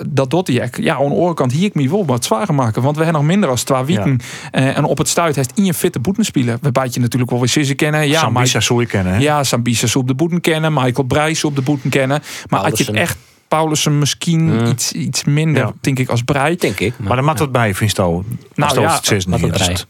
dat 0.07 0.29
doet 0.29 0.47
hij. 0.47 0.69
Ja, 0.75 0.95
aan 0.95 1.09
de 1.09 1.15
andere 1.15 1.33
kant 1.33 1.51
hier 1.51 1.65
ik 1.65 1.73
me 1.73 1.89
wel 1.89 2.05
wat 2.05 2.25
zwaar 2.25 2.53
maken. 2.53 2.81
Want 2.81 2.97
we 2.97 3.03
hebben 3.03 3.21
nog 3.21 3.31
minder 3.31 3.49
als 3.49 3.63
twee 3.63 3.83
weken. 3.83 4.19
En 4.51 4.83
op 4.83 4.97
het 4.97 5.07
stuit 5.07 5.35
heeft 5.35 5.51
in 5.55 5.65
je 5.65 5.73
fitte 5.73 5.99
boeten 5.99 6.25
spelen. 6.25 6.57
We 6.61 6.71
bijt 6.71 6.93
je 6.93 6.99
natuurlijk 6.99 7.31
wel 7.31 7.39
weer 7.39 7.49
Sisse 7.49 7.73
kennen. 7.73 8.07
Ja, 8.07 8.19
Sambisa 8.19 8.59
zou 8.59 8.79
je 8.79 8.87
kennen, 8.87 9.13
hè? 9.13 9.19
Ja, 9.19 9.43
Sambisa 9.43 9.99
op 9.99 10.07
de 10.07 10.15
boeten 10.15 10.41
kennen. 10.41 10.73
Michael 10.73 11.07
Brijs 11.07 11.43
op 11.43 11.55
de 11.55 11.61
boeten 11.61 11.89
kennen. 11.89 12.23
Maar 12.49 12.61
had 12.61 12.77
je 12.77 12.83
het 12.83 12.95
echt... 12.95 13.17
Paulussen 13.53 13.97
misschien 13.99 14.43
Mm. 14.43 14.65
iets, 14.65 14.91
iets 14.91 15.23
minder, 15.23 15.61
Ja. 15.63 15.73
denk 15.81 15.99
ik, 15.99 16.09
als 16.09 16.21
Brei. 16.21 16.55
Denk 16.55 16.79
ik. 16.79 16.93
Maar 16.99 17.15
dan 17.15 17.25
maakt 17.25 17.39
het 17.39 17.51
bij, 17.51 17.73
vind 17.75 17.89
je 17.89 17.95
Nou 17.95 18.23
Nou 18.55 18.81
ja, 18.81 18.95
het 18.95 19.05
zes 19.05 19.25
niet. 19.67 19.85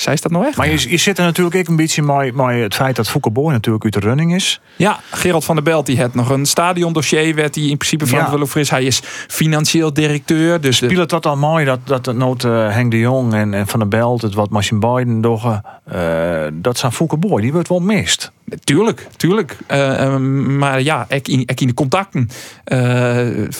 Zij 0.00 0.12
is 0.12 0.20
dat 0.20 0.32
nou 0.32 0.46
echt? 0.46 0.56
Maar 0.56 0.68
je, 0.68 0.90
je 0.90 0.96
zit 0.96 1.18
er 1.18 1.24
natuurlijk 1.24 1.56
ook 1.56 1.68
een 1.68 1.76
beetje 1.76 2.02
met, 2.02 2.34
met 2.34 2.60
het 2.60 2.74
feit 2.74 2.96
dat 2.96 3.12
Boy 3.32 3.52
natuurlijk 3.52 3.84
uit 3.84 3.92
de 3.92 4.00
running 4.00 4.34
is. 4.34 4.60
Ja, 4.76 5.00
Gerald 5.10 5.44
van 5.44 5.54
der 5.54 5.64
Belt 5.64 5.86
die 5.86 6.00
had 6.00 6.14
nog 6.14 6.30
een 6.30 6.46
stadiondossier 6.46 7.34
werd 7.34 7.54
hij 7.54 7.64
in 7.64 7.76
principe 7.76 8.06
verantwoordelijk 8.06 8.50
voor 8.50 8.60
is. 8.60 8.70
Hij 8.70 8.84
is 8.84 9.00
financieel 9.28 9.92
directeur. 9.92 10.60
Dus 10.60 10.78
de- 10.78 10.86
Speel 10.86 11.00
het 11.00 11.08
dat 11.10 11.26
al 11.26 11.36
mooi 11.36 11.64
dat, 11.64 11.78
dat 11.84 12.06
het 12.06 12.16
nood 12.16 12.44
eh, 12.44 12.70
Henk 12.72 12.90
de 12.90 12.98
Jong 12.98 13.34
en, 13.34 13.54
en 13.54 13.66
Van 13.66 13.78
der 13.78 13.88
Belt, 13.88 14.22
het 14.22 14.34
wat 14.34 14.50
Machine 14.50 14.80
Biden 14.80 15.20
doggen, 15.20 15.62
eh, 15.84 16.46
dat 16.52 16.78
zijn 16.78 16.92
Boy, 17.18 17.40
die 17.40 17.52
wordt 17.52 17.68
wel 17.68 17.80
mist. 17.80 18.32
tuurlijk, 18.64 19.06
tuurlijk. 19.16 19.56
Eh, 19.66 20.04
eh, 20.04 20.16
maar 20.46 20.82
ja, 20.82 21.06
ik 21.08 21.28
in, 21.28 21.40
ik 21.40 21.60
in 21.60 21.66
de 21.66 21.74
contacten. 21.74 22.28
Uh, 22.72 23.50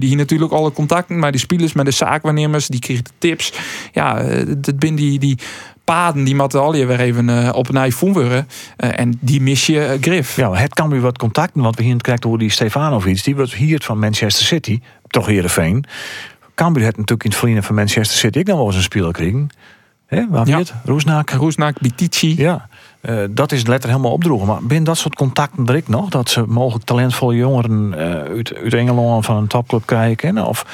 die 0.00 0.08
hier 0.08 0.18
natuurlijk 0.18 0.52
alle 0.52 0.72
contacten 0.72 1.18
met 1.18 1.32
de 1.32 1.38
spelers, 1.38 1.72
met 1.72 1.84
de 1.84 1.90
zaakwaarnemers, 1.90 2.66
die 2.66 2.80
kregen 2.80 3.04
de 3.04 3.10
tips. 3.18 3.52
Ja, 3.92 4.22
dat 4.58 4.78
ben 4.78 4.94
die, 4.94 5.18
die 5.18 5.38
paden 5.94 6.24
die 6.24 6.34
je 6.74 6.86
weer 6.86 7.00
even 7.00 7.28
eh, 7.28 7.54
op 7.54 7.68
een 7.68 7.84
iPhone 7.84 8.12
worden. 8.12 8.48
Eh, 8.76 8.98
en 8.98 9.18
die 9.20 9.40
mis 9.40 9.66
je 9.66 9.84
eh, 9.84 10.00
grif. 10.00 10.36
Ja, 10.36 10.54
het 10.54 10.74
kan 10.74 10.88
weer 10.88 11.00
wat 11.00 11.18
contacten, 11.18 11.62
want 11.62 11.76
we 11.76 11.82
hier 11.82 11.96
krijgen 11.96 12.28
hoe 12.28 12.38
die 12.38 12.50
Stefanovic, 12.50 13.24
die 13.24 13.36
wordt 13.36 13.54
hier 13.54 13.80
van 13.82 13.98
Manchester 13.98 14.46
City, 14.46 14.80
toch 15.06 15.26
Heerenveen. 15.26 15.84
Cambuur 16.54 16.84
had 16.84 16.92
natuurlijk 16.96 17.24
in 17.24 17.30
het 17.30 17.38
verliezen 17.38 17.64
van 17.64 17.74
Manchester 17.74 18.18
City 18.18 18.38
ik 18.38 18.46
dan 18.46 18.56
wel 18.56 18.66
eens 18.66 18.76
een 18.76 18.82
speler 18.82 19.12
kregen. 19.12 19.48
Hè, 20.06 20.28
waar 20.28 20.46
Ja. 20.46 20.58
het? 20.58 20.74
Roesnaak. 20.84 21.30
Roesnaak, 21.30 21.80
Bitici. 21.80 22.34
Ja, 22.36 22.68
dat 23.30 23.52
is 23.52 23.66
letter 23.66 23.90
helemaal 23.90 24.12
opdroegen. 24.12 24.46
Maar 24.46 24.62
binnen 24.62 24.84
dat 24.84 24.98
soort 24.98 25.14
contacten 25.14 25.66
er 25.66 25.74
ik 25.74 25.88
nog? 25.88 26.08
Dat 26.08 26.30
ze 26.30 26.44
mogelijk 26.46 26.84
talentvolle 26.84 27.34
jongeren 27.34 27.94
eh, 27.94 28.34
uit, 28.34 28.54
uit 28.54 28.74
Engeland 28.74 29.24
van 29.24 29.36
een 29.36 29.46
topclub 29.46 29.86
krijgen? 29.86 30.46
Of 30.46 30.66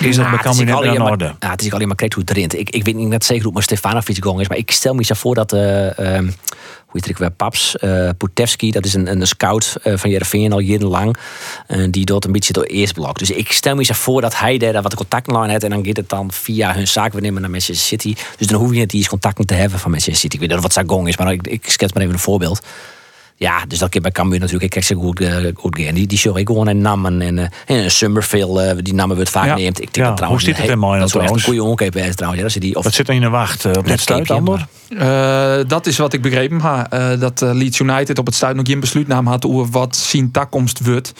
Is 0.00 0.16
dat 0.16 0.24
bij 0.24 0.34
het 0.34 0.44
is 0.44 0.64
Cambuur 0.64 0.84
in 0.92 1.00
maar- 1.00 1.10
orde? 1.10 1.34
Het 1.38 1.62
is 1.62 1.72
alleen 1.72 1.86
maar 1.86 1.96
kreeg 1.96 2.14
hoe 2.14 2.22
het 2.26 2.36
erin. 2.36 2.60
Ik, 2.60 2.70
ik 2.70 2.84
weet 2.84 2.94
niet 2.94 3.08
net 3.08 3.24
zeker 3.24 3.44
hoe 3.44 3.56
het 3.56 3.68
met 3.68 3.78
Stefanovic 3.78 4.24
gong 4.24 4.40
is, 4.40 4.48
maar 4.48 4.58
ik 4.58 4.70
stel 4.70 4.94
me 4.94 5.04
zo 5.04 5.14
voor 5.14 5.34
dat, 5.34 5.52
ehm, 5.52 6.24
hoe 6.24 7.00
heet 7.00 7.06
het 7.06 7.18
weer, 7.18 7.30
Paps, 7.30 7.76
Putevski, 8.16 8.70
dat 8.70 8.84
is 8.84 8.94
een, 8.94 9.10
een 9.10 9.26
scout 9.26 9.76
eh, 9.82 9.96
van 9.96 10.10
Jereveen 10.10 10.52
al 10.52 10.58
jarenlang, 10.58 11.16
eh, 11.66 11.86
die 11.90 12.04
doet 12.04 12.24
een 12.24 12.32
beetje 12.32 12.52
door 12.52 12.64
eerst 12.64 12.94
blok. 12.94 13.18
Dus 13.18 13.30
ik 13.30 13.52
stel 13.52 13.74
me 13.74 13.84
zo 13.84 13.94
voor 13.94 14.20
dat 14.20 14.38
hij 14.38 14.58
daar 14.58 14.82
wat 14.82 14.94
contacten 14.94 15.50
heeft 15.50 15.64
en 15.64 15.70
dan 15.70 15.84
gaat 15.86 15.96
het 15.96 16.08
dan 16.08 16.32
via 16.32 16.74
hun 16.74 16.88
zaakwaarnemer 16.88 17.40
naar 17.40 17.50
Manchester 17.50 17.86
City. 17.86 18.14
Dus 18.36 18.46
dan 18.46 18.60
hoef 18.60 18.72
je 18.72 18.78
niet 18.78 18.94
eens 18.94 19.08
contacten 19.08 19.46
te 19.46 19.54
hebben 19.54 19.78
van 19.78 19.90
Manchester 19.90 20.20
City. 20.20 20.34
Ik 20.34 20.40
weet 20.40 20.50
niet 20.50 20.62
wat 20.62 20.72
zijn 20.72 20.88
gong 20.88 21.08
is, 21.08 21.16
maar 21.16 21.32
ik, 21.32 21.46
ik 21.46 21.70
schets 21.70 21.92
maar 21.92 22.02
even 22.02 22.14
een 22.14 22.20
voorbeeld. 22.20 22.60
Ja, 23.40 23.64
dus 23.68 23.78
dat 23.78 23.88
keer 23.88 24.00
bij 24.00 24.10
Cambuur 24.10 24.38
natuurlijk. 24.38 24.64
Ik 24.64 24.70
kijk 24.70 24.84
ze 24.84 24.94
goed, 24.94 25.20
eh, 25.20 25.36
goed 25.54 25.78
gaan. 25.78 25.94
Die, 25.94 26.06
die 26.06 26.18
show 26.18 26.36
ik 26.38 26.46
gewoon 26.46 26.68
in 26.68 26.80
Nammen 26.80 27.20
en, 27.22 27.38
eh 27.38 27.76
en 27.84 27.90
Summerville, 27.90 28.62
eh, 28.62 28.76
die 28.82 28.94
namen 28.94 29.16
wordt 29.16 29.30
vaak 29.30 29.46
Ja. 29.46 29.54
neemt. 29.54 29.80
Ik 29.80 29.84
denk 29.94 29.96
Ja, 29.96 30.04
dat 30.04 30.16
trouwens. 30.16 30.44
hoe 30.44 30.54
zit 30.54 30.62
het 30.62 30.70
een 30.70 30.72
in 30.74 30.78
Milan 30.80 30.98
Dat 30.98 31.08
is 31.08 31.14
echt 31.14 31.14
een 31.14 31.20
trouwens? 31.20 31.44
goede 31.44 31.62
onkeep 31.70 31.92
trouwens. 31.92 32.36
Ja, 32.36 32.42
dat 32.42 32.52
ze 32.52 32.60
die, 32.60 32.76
of, 32.76 32.84
Wat 32.84 32.94
zit 32.94 33.08
er 33.08 33.14
in 33.14 33.20
de 33.20 33.28
wacht 33.28 33.64
eh, 33.64 33.72
op 33.76 33.86
Net 33.86 34.00
stuit? 34.00 34.30
Eh, 34.30 35.58
dat 35.66 35.86
is 35.86 35.98
wat 35.98 36.12
ik 36.12 36.22
begrepen 36.22 36.60
heb. 36.62 36.86
eh, 36.92 37.20
dat 37.20 37.42
eh, 37.42 37.50
Leeds 37.54 37.78
United 37.78 38.18
op 38.18 38.26
het 38.26 38.34
stuit 38.34 38.56
nog 38.56 38.66
geen 38.66 38.80
besluitnaam 38.80 39.26
had 39.26 39.46
over 39.46 39.70
wat 39.70 39.96
zijn 39.96 40.30
takkomst 40.30 40.84
wordt. 40.84 41.12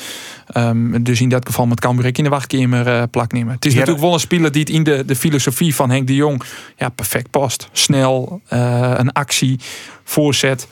Ehm, 0.47 1.03
dus 1.03 1.21
in 1.21 1.29
dat 1.29 1.47
geval 1.47 1.67
met 1.67 1.81
Cambuur 1.81 2.07
ik 2.07 2.19
in 2.19 2.25
de 2.25 2.31
wachtkamer 2.31 2.87
eh 2.87 3.03
plak 3.11 3.33
nemen. 3.33 3.55
Het 3.55 3.65
is 3.65 3.73
Ja, 3.73 3.79
natuurlijk 3.79 4.05
wel 4.05 4.15
een 4.15 4.21
speler 4.21 4.53
die 4.53 4.61
het 4.61 4.71
in 4.71 4.83
de, 4.83 5.05
de 5.07 5.17
filosofie 5.17 5.75
van 5.75 5.91
Henk 5.91 6.07
de 6.07 6.15
Jong 6.15 6.43
ja, 6.77 6.89
perfect 6.89 7.31
past. 7.31 7.69
Snel, 7.73 8.41
eh, 8.49 8.93
een 8.97 9.13
actie, 9.13 9.61
voorzet. 10.05 10.69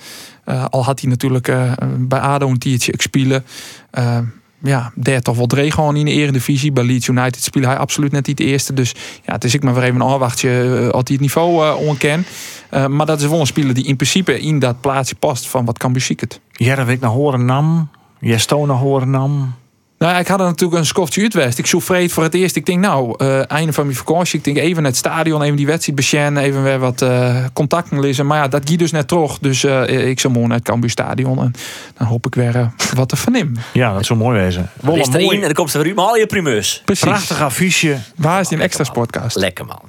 Eh, 0.46 0.64
al 0.70 0.84
had 0.84 1.00
hij 1.00 1.10
natuurlijk 1.10 1.48
eh, 1.48 1.72
bij 1.98 2.18
ADO 2.18 2.48
een 2.48 2.58
tiertje 2.58 2.94
spelen. 2.96 3.44
Eh, 3.90 4.18
ja, 4.62 4.92
daar 4.94 5.20
toch 5.20 5.36
wel 5.36 5.46
dreig 5.46 5.74
gewoon 5.74 5.96
in 5.96 6.04
de 6.04 6.10
eredivisie. 6.10 6.72
Bij 6.72 6.84
Leeds 6.84 7.08
United 7.08 7.42
speelde 7.42 7.68
hij 7.68 7.76
absoluut 7.76 8.12
net 8.12 8.26
niet 8.26 8.36
de 8.36 8.44
eerste. 8.44 8.72
Dus 8.72 8.94
ja, 9.24 9.32
het 9.32 9.44
is 9.44 9.54
ik 9.54 9.62
maar 9.62 9.74
weer 9.74 9.82
even 9.82 9.94
een 9.94 10.06
afwachtje 10.06 10.50
als 10.92 11.02
hij 11.06 11.12
het 11.12 11.20
niveau 11.20 11.76
onken. 11.86 12.26
Maar 12.70 13.06
dat 13.06 13.20
is 13.20 13.26
wel 13.26 13.40
een 13.40 13.46
speler 13.46 13.74
die 13.74 13.84
in 13.84 13.96
principe 13.96 14.40
in 14.40 14.58
dat 14.58 14.80
plaatsje 14.80 15.14
past 15.14 15.46
van 15.46 15.64
wat 15.64 15.78
Cambuur 15.78 16.02
ziet. 16.02 16.40
Jervik 16.52 17.00
naar 17.00 17.10
Horennam. 17.10 17.88
Jesto 18.20 18.66
naar 18.66 18.76
Horennam. 18.76 19.54
Nou, 19.98 20.18
ik 20.18 20.26
had 20.28 20.40
er 20.40 20.46
natuurlijk 20.46 20.80
een 20.80 20.86
skoftje 20.86 21.22
uitwest. 21.22 21.58
Ik 21.58 21.66
vreed 21.66 22.12
voor 22.12 22.22
het 22.22 22.34
eerst. 22.34 22.56
Ik 22.56 22.66
denk, 22.66 22.80
nou, 22.80 23.14
eh, 23.16 23.50
einde 23.50 23.72
van 23.72 23.84
mijn 23.84 23.96
vakantie. 23.96 24.38
Ik 24.38 24.44
denk 24.44 24.56
even 24.56 24.82
naar 24.82 24.90
het 24.90 24.96
stadion, 24.96 25.42
even 25.42 25.56
die 25.56 25.66
wedstrijd 25.66 25.98
besjen, 25.98 26.36
even 26.36 26.62
weer 26.62 26.78
wat 26.78 27.02
eh, 27.02 27.44
contacten 27.52 28.00
lezen. 28.00 28.26
Maar 28.26 28.38
ja, 28.38 28.48
dat 28.48 28.68
giet 28.68 28.78
dus 28.78 28.90
net 28.90 29.08
terug. 29.08 29.38
Dus 29.38 29.64
eh, 29.64 30.08
ik 30.08 30.20
zou 30.20 30.32
morgen 30.32 30.50
naar 30.50 30.58
het 30.58 30.68
Cambuur 30.68 30.90
stadion. 30.90 31.38
En 31.38 31.52
dan 31.96 32.06
hoop 32.06 32.26
ik 32.26 32.34
weer 32.34 32.70
wat 32.94 33.08
te 33.08 33.16
vernemen. 33.16 33.56
Ja, 33.72 33.92
dat 33.92 34.06
zou 34.06 34.18
mooi 34.18 34.38
wezen. 34.38 34.70
Wel 34.80 34.96
is 34.96 35.06
een 35.06 35.14
er 35.14 35.20
mooi, 35.20 35.36
en 35.36 35.42
dan 35.42 35.52
komt 35.52 35.70
ze 35.70 35.82
weer 35.82 35.94
al 35.94 36.16
je 36.16 36.26
primeurs. 36.26 36.82
Precies. 36.84 37.04
prachtig 37.04 37.40
affiche. 37.40 37.98
Waar 38.16 38.40
is 38.40 38.48
die 38.48 38.58
een 38.58 38.64
extra 38.64 38.84
sportcast? 38.84 39.36
Lekker 39.36 39.64
man. 39.64 39.80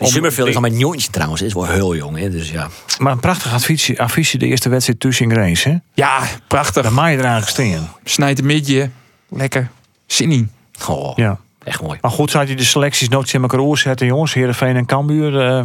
Summerfield 0.00 0.48
is 0.48 0.54
al 0.54 0.60
mijn 0.60 0.78
jongetje 0.78 1.10
trouwens. 1.10 1.42
Is 1.42 1.52
wel 1.52 1.66
heel 1.66 1.96
jong. 1.96 2.18
Hè? 2.18 2.30
Dus 2.30 2.50
ja. 2.50 2.68
Maar 2.98 3.12
een 3.12 3.20
prachtig 3.20 3.52
affiche, 3.52 3.98
affiche 3.98 4.38
de 4.38 4.46
eerste 4.46 4.68
wedstrijd 4.68 5.00
tussen 5.00 5.30
Grace. 5.30 5.68
Hè? 5.68 5.76
Ja, 5.94 6.20
prachtig. 6.48 6.82
Daar 6.82 6.92
maai 6.92 7.16
eraan 7.16 7.42
gesteen. 7.42 7.88
Snijdt 8.04 8.38
een 8.38 8.46
midje. 8.46 8.90
Lekker. 9.28 9.70
Zin 10.06 10.32
in. 10.32 10.50
Oh, 10.88 11.16
Ja. 11.16 11.40
Echt 11.64 11.82
mooi. 11.82 11.98
Maar 12.00 12.10
goed, 12.10 12.30
zou 12.30 12.46
je 12.46 12.54
de 12.56 12.64
selecties 12.64 13.08
nooit 13.08 13.32
in 13.32 13.42
elkaar 13.42 13.60
oorzetten, 13.60 14.06
jongens? 14.06 14.34
Heerenveen 14.34 14.76
en 14.76 14.86
Cambuur. 14.86 15.40
eh 15.40 15.64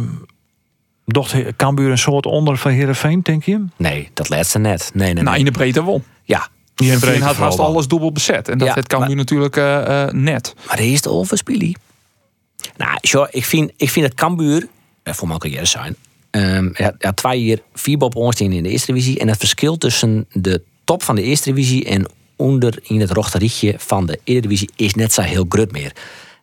docht 1.06 1.34
Cambuur 1.56 1.90
een 1.90 1.98
soort 1.98 2.26
onder 2.26 2.56
van 2.56 2.70
Heerenveen, 2.70 3.20
denk 3.22 3.44
je? 3.44 3.64
Nee, 3.76 4.10
dat 4.14 4.28
laatste 4.28 4.58
net. 4.58 4.90
Nee, 4.94 5.04
nee, 5.04 5.14
nee. 5.14 5.22
Nou, 5.22 5.38
in 5.38 5.44
de 5.44 5.50
breedte 5.50 5.84
wel. 5.84 6.02
Ja. 6.24 6.48
Iedereen 6.76 7.22
had 7.22 7.34
vast 7.36 7.58
alles 7.58 7.88
dubbel 7.88 8.12
bezet. 8.12 8.48
En 8.48 8.58
dat 8.58 8.68
Ja, 8.68 8.74
het 8.74 8.86
Cambuur 8.86 9.08
maar- 9.08 9.16
natuurlijk 9.16 9.56
eh, 9.56 10.02
eh, 10.02 10.10
net. 10.12 10.54
Maar 10.66 10.80
is 10.80 11.02
de 11.02 11.10
overspielie. 11.10 11.76
Nou, 12.76 12.98
zo, 13.00 13.26
ik 13.30 13.44
vind, 13.44 13.72
ik 13.76 13.90
vind 13.90 14.06
het 14.06 14.14
Cambuur, 14.14 14.68
eh, 15.02 15.14
voor 15.14 15.28
mijn 15.28 15.40
carrière 15.40 15.64
zijn, 15.64 15.96
ehm 16.30 16.68
ja, 16.72 16.92
ja, 16.98 17.12
twee 17.12 17.44
jaar 17.44 17.58
vier 17.74 17.98
op 17.98 18.16
ons 18.16 18.40
in 18.40 18.62
de 18.62 18.68
eerste 18.70 18.92
divisie. 18.92 19.18
En 19.18 19.28
het 19.28 19.38
verschil 19.38 19.78
tussen 19.78 20.26
de 20.32 20.62
top 20.84 21.02
van 21.02 21.14
de 21.14 21.22
eerste 21.22 21.52
divisie 21.52 21.84
en 21.84 22.10
onder 22.44 22.78
in 22.82 23.00
het 23.00 23.10
rochterietje 23.10 23.74
van 23.78 24.06
de 24.06 24.20
Eredivisie 24.24 24.70
is 24.76 24.94
net 24.94 25.12
zo 25.12 25.22
heel 25.22 25.46
groot 25.48 25.72
meer. 25.72 25.92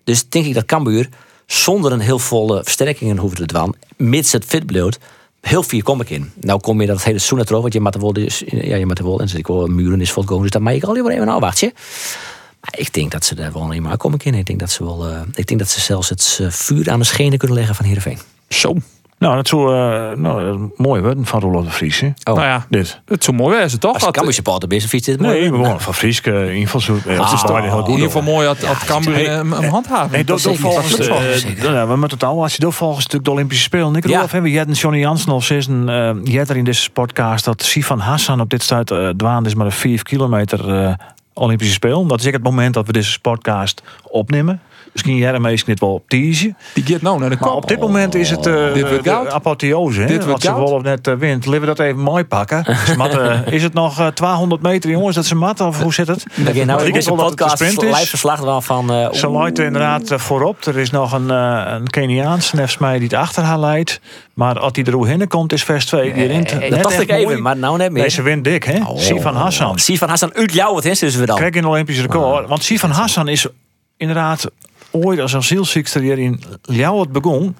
Dus 0.04 0.30
denk 0.30 0.45
ik 0.45 0.54
dat 0.54 0.66
Cambuur 0.66 1.10
zonder 1.45 1.91
een 1.91 1.99
heel 1.99 2.20
volle 2.20 2.64
versterkingen 2.64 3.18
hoeft 3.18 3.36
te 3.36 3.45
doen, 3.45 3.76
mits 3.97 4.32
het 4.32 4.45
fit 4.45 4.66
blijft, 4.66 4.99
heel 5.41 5.64
veel 5.64 5.82
kom 5.82 6.02
ik 6.02 6.10
in. 6.10 6.32
Nou 6.39 6.60
kom 6.60 6.82
je 6.82 6.88
dat 6.88 7.04
hele 7.04 7.20
seizoen 7.20 7.39
erop, 7.39 7.62
want 7.62 7.74
je 7.74 7.80
moet 7.80 7.95
wel, 7.95 8.14
dus, 8.14 8.43
ja, 8.45 8.76
je 8.76 8.86
moet 8.86 8.99
wel, 8.99 9.20
en 9.20 9.38
ik 9.38 9.47
wel 9.47 9.68
muren 9.68 10.02
is 10.02 10.12
volkomen, 10.12 10.41
dus 10.41 10.52
dat 10.52 10.62
maak 10.62 10.74
ik 10.74 10.84
al 10.84 10.97
even 10.97 11.22
een 11.22 11.30
afwachtje. 11.30 11.74
Maar 12.62 12.80
ik 12.80 12.93
denk 12.93 13.12
dat 13.12 13.26
ze 13.26 13.36
daar 13.36 13.54
wel 13.54 13.72
in 13.72 13.82
maar 13.82 13.97
kom 13.97 14.14
ik 14.14 14.26
in. 14.26 14.34
Ik 14.34 14.45
denk 14.45 14.60
dat 14.60 14.72
ze 14.72 14.84
wel, 14.84 15.08
eh, 15.08 15.22
ik 15.34 15.47
denk 15.47 15.60
dat 15.60 15.70
ze 15.70 15.80
zelfs 15.80 16.10
het 16.10 16.38
eh, 16.41 16.49
vuur 16.49 16.91
aan 16.91 16.99
de 16.99 17.06
schenen 17.06 17.38
kunnen 17.38 17.58
leggen 17.58 17.76
van 17.76 17.86
Heerenveen. 17.86 18.20
Zo. 18.49 18.76
Nou, 19.22 19.36
dat 19.36 19.47
zou 19.47 19.76
eh, 19.76 20.17
nou, 20.17 20.45
dat 20.45 20.55
is 20.55 20.61
mooi 20.86 21.01
worden 21.01 21.26
van 21.26 21.39
Roland 21.41 21.65
de 21.65 21.72
Vries. 21.72 21.99
Hè? 21.99 22.07
Oh. 22.07 22.36
Nou 22.36 22.41
ja, 22.47 22.65
Dit. 22.69 23.01
het 23.05 23.24
zou 23.24 23.38
mooi 23.38 23.55
zijn, 23.67 23.80
toch? 23.80 23.89
Als 23.91 23.99
je 23.99 24.05
Dat- 24.05 24.15
Cambuur 24.15 24.34
supporter 24.34 24.69
je 25.05 25.11
dit 25.11 25.22
mooi. 25.22 25.39
Nee, 25.39 25.49
Nou, 25.49 25.63
gewoon 25.63 25.82
van 25.82 25.93
Frieske, 25.93 26.53
invalshoek. 26.53 27.03
Ja, 27.03 27.11
het 27.11 27.32
is 27.32 27.32
Ah. 27.32 27.39
heel 27.69 27.78
in 27.78 27.84
goed. 27.86 27.93
ieder 27.93 28.05
geval 28.11 28.22
mooi 28.34 28.45
dat, 28.47 28.59
dat 28.59 28.78
Cambuur 28.86 29.13
Hey, 29.13 29.24
hem, 29.24 29.51
hem 29.53 29.69
handhaven. 29.69 30.11
Nee, 30.11 30.24
dat 30.24 30.41
volgens 30.41 30.89
Dat 30.95 31.07
de, 31.07 31.38
zeker. 31.38 31.74
ja, 31.74 31.88
we 31.88 31.95
moeten 31.95 32.17
het 32.17 32.24
al. 32.28 32.41
Als 32.41 32.53
je 32.55 32.59
dat 32.59 32.74
volgens 32.76 32.97
natuurlijk 32.99 33.26
de 33.26 33.32
Olympische 33.32 33.63
Spelen. 33.63 33.95
Ik 33.95 34.07
Ja. 34.07 34.15
geloof 34.15 34.32
hebben. 34.32 34.51
Je 34.51 34.57
hebt 34.57 34.69
een 34.69 34.76
Johnny 34.76 34.99
Jansen 34.99 35.32
of 35.32 35.49
is 35.49 35.67
een 35.67 35.88
uh, 35.89 36.11
je 36.24 36.38
er 36.49 36.57
in 36.57 36.63
deze 36.63 36.89
podcast 36.89 37.45
dat 37.45 37.63
Sifan 37.63 37.99
Hassan 37.99 38.39
op 38.41 38.49
dit 38.49 38.63
stuit 38.63 38.91
uh, 38.91 39.09
dwaan 39.09 39.45
is 39.45 39.55
maar 39.55 39.65
een 39.65 39.72
5 39.72 40.03
kilometer 40.03 40.82
uh, 40.84 40.93
Olympische 41.34 41.74
Spelen. 41.74 42.07
Dat 42.07 42.19
is 42.19 42.28
ook 42.28 42.34
het 42.34 42.43
moment 42.43 42.74
dat 42.74 42.86
we 42.86 42.93
deze 42.93 43.19
podcast 43.19 43.84
opnemen. 44.03 44.61
Misschien 44.94 45.16
jij 45.16 45.34
ermee 45.34 45.62
niet 45.66 45.80
wel 45.80 45.94
op 45.94 46.04
teasen. 46.10 46.58
Die 46.74 46.84
gaat 46.86 47.02
nou 47.02 47.20
naar 47.20 47.30
de 47.30 47.36
Maar 47.40 47.50
kop. 47.50 47.58
op 47.58 47.68
dit 47.68 47.80
moment 47.80 48.16
is 48.16 48.30
het 48.30 48.46
uh, 48.48 48.74
Dit 48.74 48.88
wordt 48.90 49.04
de 49.04 49.10
goud. 49.10 49.32
apotheose. 49.32 50.00
Hè? 50.02 50.08
Dit 50.08 50.26
wordt 50.26 50.42
ze. 50.42 50.54
Wolf 50.54 50.82
net 50.84 51.08
uh, 51.08 51.16
wint. 51.16 51.46
Laten 51.46 51.60
we 51.62 51.66
dat 51.68 51.80
even 51.80 52.00
mooi 52.00 52.24
pakken. 52.26 52.66
Matten, 52.98 53.46
is 53.52 53.64
het 53.64 53.74
nog 53.74 54.00
uh, 54.00 54.08
200 54.08 54.62
meter 54.62 54.90
jongens 54.90 55.16
dat 55.16 55.26
ze 55.26 55.36
matten? 55.36 55.68
Of 55.68 55.82
hoe 55.82 55.94
zit 55.94 56.08
het? 56.08 56.26
Dat 56.36 56.56
je 56.56 56.66
nou 56.66 56.86
in 56.86 56.94
deze 56.94 57.10
dat 57.10 57.18
het 57.20 57.26
een 57.26 57.30
podcast 57.36 57.54
sprint 57.58 57.84
is. 57.84 57.90
live 57.98 58.08
verslag 58.10 58.40
wel 58.40 58.62
van... 58.62 58.92
eh, 58.94 59.12
Ze 59.14 59.28
luidt 59.30 59.60
inderdaad 59.60 60.12
eh, 60.12 60.18
voorop. 60.20 60.66
Er 60.66 60.78
is 60.78 60.90
nog 60.90 61.12
een, 61.12 61.30
eh, 61.32 61.64
een 61.68 61.90
Keniaans, 61.90 62.50
volgens 62.50 62.78
mij, 62.78 62.94
die 63.00 63.08
het 63.08 63.18
achter 63.18 63.44
haar 63.44 63.60
leidt. 63.60 64.00
Maar 64.34 64.60
als 64.60 64.72
die 64.74 64.86
er 64.86 64.94
hoe 64.94 65.08
heen 65.08 65.28
komt, 65.28 65.54
is 65.54 65.64
vers 65.64 65.86
2. 65.86 66.14
Die 66.14 66.26
rint 66.26 66.50
dat 66.50 66.60
net 66.60 66.84
dacht 66.84 67.00
ik 67.00 67.10
even, 67.12 67.24
mooi. 67.24 67.38
maar 67.38 67.58
nou 67.58 67.78
net 67.78 67.92
meer. 67.92 68.02
Nee, 68.02 68.10
ze 68.12 68.22
wint 68.22 68.44
dik, 68.44 68.64
hè? 68.64 68.78
Oh. 68.80 68.98
Sivan 68.98 69.36
Hassan. 69.36 69.80
Sivan 69.80 70.10
Hassan 70.10 70.34
uit 70.34 70.54
jou, 70.54 70.74
wat 70.74 70.86
is 70.86 71.00
dus 71.00 71.16
weer 71.16 71.26
dan? 71.26 71.38
Kijk 71.38 71.56
in 71.56 71.62
de 71.62 71.68
Olympisch 71.68 72.02
record. 72.02 72.48
Want 72.48 72.64
Sivan 72.64 72.90
Hassan 72.92 73.28
is 73.28 73.48
inderdaad 73.98 74.48
ooit 74.92 75.20
als 75.20 75.36
asielziekster 75.36 76.02
hier 76.02 76.20
in 76.20 76.44
Ljouwert 76.62 77.12
begon. 77.12 77.56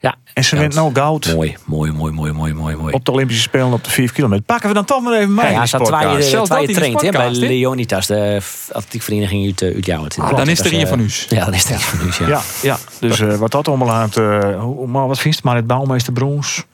Ja, 0.00 0.14
En 0.34 0.44
ze 0.44 0.54
Ja, 0.54 0.60
wint 0.60 0.74
nou 0.74 0.94
goud 0.94 1.34
mooi, 1.34 1.56
mooi, 1.64 1.92
mooi, 1.92 2.12
mooi, 2.12 2.32
mooi, 2.32 2.52
mooi, 2.54 2.76
mooi. 2.76 2.92
op 2.92 3.04
de 3.04 3.10
Olympische 3.10 3.42
Spelen 3.42 3.72
op 3.72 3.84
de 3.84 3.90
4 3.90 4.12
kilometer. 4.12 4.44
Pakken 4.44 4.68
we 4.68 4.74
dan 4.74 4.84
toch 4.84 5.02
maar 5.02 5.12
even 5.12 5.34
mee. 5.34 5.50
Ja, 5.50 5.58
die 5.58 5.66
staat 5.66 5.84
twee, 5.84 6.00
eh, 6.00 6.18
Zelfs 6.20 6.50
twee 6.50 6.66
de 6.66 6.72
traint 6.72 7.00
hè, 7.00 7.10
bij? 7.10 7.30
Leonidas, 7.30 8.06
de 8.06 8.40
atletiekvereniging 8.72 9.46
uit, 9.46 9.60
uh, 9.62 9.74
uit 9.74 9.86
Jouwert. 9.86 10.18
Ah, 10.18 10.36
dan 10.36 10.48
is 10.48 10.60
er 10.60 10.72
eh, 10.72 10.86
van 10.86 11.00
us. 11.00 11.26
Ja, 11.28 11.44
dan 11.44 11.54
is 11.54 11.64
er 11.64 11.72
een 11.72 11.80
van 11.80 12.06
us, 12.06 12.18
ja. 12.18 12.26
Ja, 12.28 12.40
ja. 12.62 12.78
dus 13.00 13.20
uh, 13.20 13.34
wat 13.34 13.50
dat 13.50 13.68
allemaal 13.68 13.88
laat. 13.88 14.16
Uh, 14.16 14.60
hoe, 14.60 14.86
maar 14.86 15.06
wat 15.06 15.18
vindt 15.18 15.42
maar 15.42 15.56
het 15.56 15.66
bouwmeester 15.66 16.12
Broens? 16.12 16.64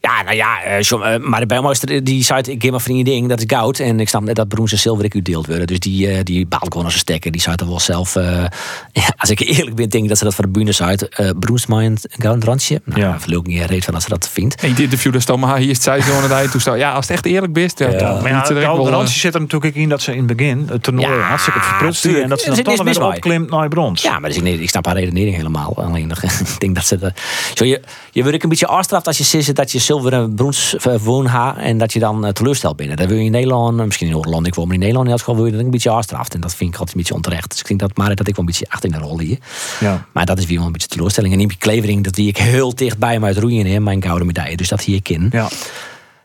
Ja, 0.00 0.22
nou 0.22 0.36
ja, 0.36 0.66
uh, 0.66 0.80
John, 0.80 1.02
uh, 1.06 1.16
maar 1.16 1.40
de 1.40 1.46
bijmeister 1.46 2.04
die 2.04 2.24
zei, 2.24 2.40
ik 2.40 2.62
geef 2.62 2.70
maar 2.70 2.80
van 2.80 2.94
die 2.94 3.04
ding, 3.04 3.28
dat 3.28 3.38
is 3.38 3.44
goud. 3.46 3.78
En 3.78 4.00
ik 4.00 4.08
snap 4.08 4.22
net 4.22 4.36
dat 4.36 4.48
Broens 4.48 4.72
en 4.72 4.78
zilver 4.78 5.04
ik 5.04 5.14
uitdeeld 5.14 5.46
worden. 5.46 5.66
Dus 5.66 5.78
die, 5.78 6.08
uh, 6.08 6.18
die 6.22 6.46
baalt 6.46 6.66
gewoon 6.68 6.84
als 6.84 6.92
een 6.94 6.98
stekker. 7.00 7.30
Die 7.30 7.40
zei 7.40 7.56
er 7.58 7.68
wel 7.68 7.80
zelf, 7.80 8.14
ja, 8.92 9.12
als 9.16 9.30
ik 9.30 9.40
eerlijk 9.40 9.76
ben, 9.76 9.88
denk 9.88 10.02
ik 10.02 10.08
dat 10.08 10.18
ze 10.18 10.24
dat 10.24 10.34
voor 10.34 10.44
de 10.44 10.50
bühne 10.50 10.72
zei. 10.72 10.96
Uh, 11.20 11.30
Broens 11.38 11.66
maar 11.66 11.84
een 11.84 11.98
gouden 12.18 12.44
randje. 12.44 12.80
Nou, 12.84 13.00
Ja. 13.00 13.18
ook 13.34 13.46
niet 13.46 13.64
reed 13.64 13.84
van 13.84 13.94
als 13.94 14.02
ze 14.02 14.08
dat 14.08 14.28
vindt. 14.28 14.62
In 14.62 14.70
het 14.70 14.78
interview 14.78 15.12
daar 15.12 15.20
stond 15.20 15.40
maar 15.40 15.58
hier 15.58 15.70
is 15.70 15.74
het 15.74 15.82
zei 15.84 16.02
zo 16.02 16.16
aan 16.16 16.22
het 16.22 16.32
eind. 16.32 16.50
Toen 16.50 16.60
stond, 16.60 16.78
ja, 16.78 16.92
als 16.92 17.06
het 17.06 17.14
echt 17.14 17.26
eerlijk 17.26 17.52
bent, 17.52 17.78
ja, 17.78 17.90
Ja. 17.90 18.20
Maar 18.20 18.28
ja, 18.30 18.48
eh, 18.48 18.62
randje 18.62 19.18
zit 19.18 19.34
er 19.34 19.40
natuurlijk 19.40 19.74
in 19.74 19.88
dat 19.88 20.02
ze 20.02 20.12
in 20.12 20.26
het 20.26 20.36
begin 20.36 20.66
het 20.70 20.82
toernooi 20.82 21.06
Ja, 21.08 21.20
hartstikke 21.20 21.60
verprutst 21.60 22.04
is. 22.04 22.14
En 22.14 22.28
dat 22.28 22.40
ze 22.40 22.46
dan 22.46 22.56
zit 22.56 22.64
toch 22.64 22.82
weer 22.82 23.02
opklimt 23.02 23.50
naar 23.50 23.68
brons. 23.68 24.02
Ja, 24.02 24.18
maar 24.18 24.30
dus 24.30 24.38
ik, 24.38 24.60
ik 24.60 24.68
snap 24.68 24.86
haar 24.86 24.96
redenering 24.96 25.36
helemaal. 25.36 25.76
Alleen 25.76 26.06
nog, 26.06 26.22
ik 26.54 26.60
denk 26.60 26.74
dat 26.74 26.86
ze. 26.86 27.12
Zo 27.54 27.64
je, 27.64 27.80
je 28.12 28.20
wordt 28.20 28.36
ook 28.36 28.42
een 28.42 28.48
beetje 28.48 28.66
afstraft 28.66 29.06
als 29.06 29.18
je 29.18 29.24
zegt 29.24 29.56
dat 29.56 29.72
je 29.72 29.78
zilver 29.88 30.12
en 30.12 30.34
brons 30.34 30.76
woon 31.02 31.26
ha 31.26 31.56
en 31.58 31.78
dat 31.78 31.92
je 31.92 31.98
dan 31.98 32.24
uh, 32.24 32.30
teleursteld 32.30 32.76
bent. 32.76 32.96
Dat 32.96 33.08
wil 33.08 33.16
je 33.16 33.24
in 33.24 33.30
Nederland, 33.30 33.76
misschien 33.76 34.06
in 34.06 34.12
Holland, 34.12 34.46
ik 34.46 34.54
woon, 34.54 34.64
maar 34.64 34.74
in 34.74 34.80
Nederland 34.80 35.06
in 35.06 35.12
elk 35.12 35.20
geval 35.20 35.36
wil 35.36 35.46
je 35.46 35.52
dat 35.52 35.60
een 35.60 35.70
beetje 35.70 35.90
afstraft. 35.90 36.34
En 36.34 36.40
dat 36.40 36.54
vind 36.54 36.72
ik 36.72 36.78
altijd 36.78 36.96
een 36.96 37.00
beetje 37.02 37.14
onterecht. 37.16 37.50
Dus 37.50 37.60
ik 37.60 37.66
denk 37.66 37.80
dat 37.80 37.96
maar 37.96 38.16
dat 38.16 38.28
ik 38.28 38.36
wel 38.36 38.44
een 38.44 38.50
beetje 38.50 38.66
achter 38.68 38.90
in 38.92 38.98
de 38.98 39.04
rol 39.06 39.18
hier. 39.20 39.38
Ja. 39.80 40.06
Maar 40.12 40.26
dat 40.26 40.38
is 40.38 40.46
weer 40.46 40.56
wel 40.56 40.66
een 40.66 40.72
beetje 40.72 40.88
teleurstelling. 40.88 41.32
En 41.32 41.38
Niempje 41.38 41.58
Klevering, 41.58 42.04
dat 42.04 42.14
die 42.14 42.28
ik 42.28 42.36
heel 42.36 42.74
dichtbij 42.74 43.18
me 43.20 43.26
uit 43.26 43.38
roeien 43.38 43.66
in 43.66 43.82
mijn 43.82 44.02
gouden 44.02 44.26
medaille. 44.26 44.56
Dus 44.56 44.68
dat 44.68 44.80
hier 44.80 44.96
ik 44.96 45.08
in. 45.08 45.28
ja. 45.32 45.48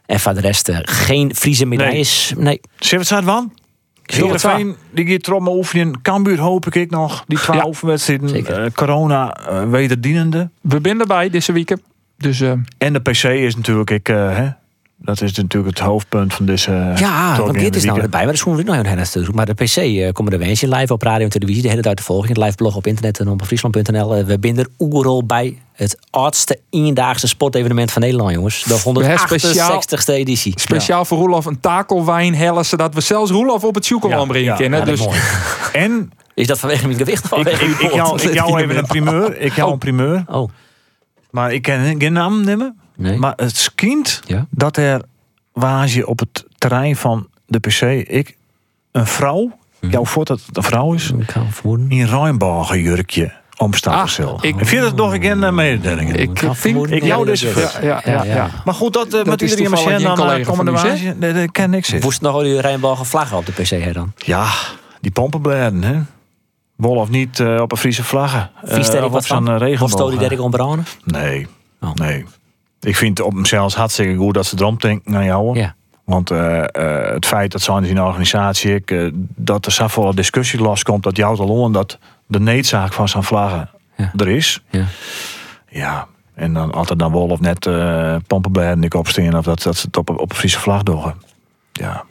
En 0.05 0.19
voor 0.19 0.33
de 0.33 0.41
rest 0.41 0.69
uh, 0.69 0.77
geen 0.81 1.35
Friese 1.35 1.65
medailles. 1.65 2.31
Nee. 2.35 2.43
nee. 2.43 2.59
We 2.79 2.95
het 2.95 3.07
zo 3.07 3.21
van? 3.21 3.51
Heerenveen, 4.05 4.75
die 4.91 5.07
gaat 5.07 5.27
erom 5.27 5.47
oefenen. 5.47 6.01
Cambuur 6.01 6.39
hoop 6.39 6.65
ik 6.65 6.89
nog. 6.89 7.23
Die 7.27 7.39
twee 7.39 7.57
Ja, 7.57 7.65
oefenwedstrijden. 7.65 8.29
zeker. 8.29 8.63
Uh, 8.63 8.71
corona 8.73 9.37
uh, 9.49 9.69
wederdienende. 9.69 10.49
we 10.61 10.79
zijn 10.81 10.99
erbij 10.99 11.29
deze 11.29 11.51
week. 11.51 11.75
Dus 12.23 12.41
eh, 12.41 12.51
En 12.77 12.93
de 12.93 12.99
PC 12.99 13.23
is 13.23 13.55
natuurlijk 13.55 13.89
ik, 13.89 14.09
uh, 14.09 14.35
hè, 14.37 14.49
Dat 14.97 15.21
is 15.21 15.33
natuurlijk 15.33 15.77
het 15.77 15.85
hoofdpunt 15.85 16.33
van 16.33 16.45
deze. 16.45 16.71
Ja, 16.95 17.35
talk 17.35 17.45
wat 17.47 17.55
in 17.55 17.61
dit 17.61 17.73
de 17.73 17.79
is 17.79 17.85
nou 17.85 17.99
erbij, 17.99 18.17
maar 18.19 18.25
dat 18.25 18.35
is 18.35 18.41
gewoon 18.41 18.65
nog 18.65 18.75
een 18.75 18.85
hele 18.85 19.31
Maar 19.33 19.45
de 19.45 19.53
PC 19.53 19.75
eh, 19.75 20.11
komen 20.11 20.31
er 20.33 20.39
wens 20.39 20.63
in 20.63 20.69
live 20.69 20.93
op 20.93 21.01
radio 21.01 21.23
en 21.23 21.29
televisie, 21.29 21.61
de 21.61 21.69
hele 21.69 21.81
tijd 21.81 21.97
te 21.97 22.03
volgen. 22.03 22.29
Het 22.29 22.37
live 22.37 22.55
blog 22.55 22.75
op 22.75 22.87
internet 22.87 23.19
en 23.19 23.27
op 23.27 23.45
friesland.nl. 23.45 24.15
Eh, 24.15 24.25
we 24.25 24.39
binden 24.39 24.69
oerol 24.79 25.25
bij 25.25 25.57
het 25.73 25.97
oudste 26.09 26.59
eendaagse 26.69 27.27
sportevenement 27.27 27.91
van 27.91 28.01
Nederland, 28.01 28.33
jongens. 28.33 28.63
De 28.63 28.73
hebben 28.73 29.17
speciaal- 29.39 29.81
168ste 29.81 30.13
editie. 30.13 30.53
Speciaal 30.55 31.05
voor 31.05 31.17
Roelof 31.17 31.45
een 31.45 31.59
takelwijn 31.59 32.35
hellen, 32.35 32.65
zodat 32.65 32.93
we 32.93 33.01
zelfs 33.01 33.31
Roelof 33.31 33.63
op 33.63 33.75
het 33.75 33.85
Sjoekelman 33.85 34.27
brengen 34.27 34.57
ja. 34.57 34.77
Ja, 34.77 34.85
dus. 34.85 35.07
En 35.73 36.11
Is 36.33 36.47
dat 36.47 36.59
vanwege 36.59 36.85
mijn 36.85 36.97
gewicht? 36.97 37.23
ik, 37.23 37.29
Vanwege 37.29 37.65
ik, 37.65 37.79
ik, 37.79 37.93
jou, 37.93 38.09
poot? 38.09 38.23
ik 38.23 38.33
jou 38.43 38.61
even 38.61 38.77
een 38.77 38.85
primeur. 38.85 39.37
Ik 39.41 39.53
jou 39.55 39.71
een 39.71 39.77
primeur. 39.77 40.23
Oh, 40.27 40.49
Maar 41.33 41.53
ik 41.53 41.61
ken 41.61 41.99
geen 41.99 42.13
naam 42.13 42.43
nemen. 42.43 42.77
nee. 42.95 43.17
Maar 43.17 43.33
het 43.35 43.57
schijnt 43.57 44.21
Ja. 44.25 44.45
dat 44.49 44.77
er 44.77 45.01
was 45.51 45.93
je 45.93 46.07
op 46.07 46.19
het 46.19 46.45
terrein 46.57 46.95
van 46.95 47.27
de 47.45 47.59
PC 47.59 47.81
ik 48.09 48.37
een 48.91 49.07
vrouw, 49.07 49.57
Mhm. 49.81 49.91
jouw 49.91 50.05
voort 50.05 50.27
dat 50.27 50.41
het 50.45 50.57
een 50.57 50.63
vrouw 50.63 50.93
is, 50.93 51.11
Ik 51.11 51.35
in 51.89 52.05
Rijnbagen 52.05 52.81
jurkje 52.81 53.33
omstappen. 53.57 54.27
Ah, 54.27 54.43
ik- 54.43 54.55
ik 54.59 54.65
vind 54.67 54.83
het 54.85 54.95
nog 54.95 55.13
een 55.13 55.19
keer 55.19 55.43
een 55.43 55.55
mededeling. 55.55 56.15
ik 56.15 56.33
kan 56.33 56.55
vind... 56.55 56.91
ik 56.91 57.03
jou 57.03 57.25
dus- 57.25 57.41
dat 57.41 57.79
Ja, 57.81 58.01
ja, 58.05 58.11
ja. 58.11 58.23
ja. 58.23 58.49
Maar 58.65 58.73
goed, 58.73 58.93
dat, 58.93 59.13
uh, 59.13 59.23
met 59.23 59.41
is 59.41 59.49
iedereen 59.49 59.77
geen 59.77 60.01
dan 60.03 60.39
uh, 60.39 60.45
komende 60.45 60.71
wagen. 60.71 61.19
Nee, 61.19 61.33
dat 61.33 61.51
ken 61.51 61.73
ik 61.73 61.85
zitten. 61.85 62.03
Woest 62.09 62.21
nog 62.21 62.33
al 62.33 62.41
die 62.43 62.61
Rijnbalgen 62.61 63.05
vlaggen 63.05 63.37
op 63.37 63.45
de 63.45 63.51
PC 63.51 63.69
hè 63.69 63.91
dan? 63.91 64.13
Ja, 64.17 64.47
die 65.01 65.11
pompenbladen, 65.11 65.83
hè. 65.83 65.99
Wol 66.83 66.95
of 66.95 67.09
niet 67.09 67.39
eh, 67.39 67.61
op 67.61 67.71
een 67.71 67.77
Friese 67.77 68.03
vlaggen. 68.03 68.49
Eh, 68.63 68.73
Vies 68.73 68.89
of 68.89 68.99
wat 68.99 69.11
op 69.13 69.25
zo'n 69.25 69.37
van? 69.37 69.47
uh, 69.47 69.53
Of 69.53 69.59
regenboog. 69.61 69.89
stoot 69.89 70.09
die 70.09 70.19
Derek 70.19 70.39
ontbranden? 70.41 70.85
Nee, 71.03 71.47
Oh. 71.81 71.93
nee. 71.93 72.25
Ik 72.81 72.95
vind 72.95 73.19
op 73.21 73.33
zichzelf 73.35 73.73
hartstikke 73.73 74.15
goed 74.15 74.33
dat 74.33 74.45
ze 74.45 74.55
erom 74.59 74.77
denken 74.77 75.11
naar 75.11 75.23
jou. 75.23 75.59
Ja. 75.59 75.75
Want 76.03 76.31
eh, 76.31 76.59
eh, 76.63 77.13
het 77.13 77.25
feit 77.25 77.51
dat 77.51 77.61
zo'n 77.61 77.83
in 77.83 78.01
organisatie, 78.01 78.73
ik, 78.75 78.91
eh, 78.91 79.07
dat 79.35 79.65
er 79.65 79.71
zoveel 79.71 80.15
discussie 80.15 80.59
loskomt, 80.61 81.03
dat 81.03 81.17
jou 81.17 81.37
al 81.39 81.71
dat 81.71 81.97
de 82.27 82.39
needzaak 82.39 82.93
van 82.93 83.07
zo'n 83.09 83.23
vlaggen 83.23 83.69
Ja. 83.97 84.11
er 84.17 84.27
is. 84.27 84.61
Ja. 84.69 84.85
Ja, 85.69 86.07
en 86.35 86.53
dan 86.53 86.71
altijd 86.73 86.99
dan 86.99 87.11
wol 87.11 87.27
of 87.27 87.39
net 87.39 87.65
eh 87.65 88.15
pompenbladen 88.27 88.83
ik 88.83 88.93
opsteen 88.93 89.37
of 89.37 89.45
dat, 89.45 89.61
dat 89.61 89.77
ze 89.77 89.85
het 89.85 89.97
op, 89.97 90.09
op 90.09 90.29
een 90.29 90.35
Friese 90.35 90.59
vlag 90.59 90.83
doen. 90.83 91.13
Ja. 91.71 92.03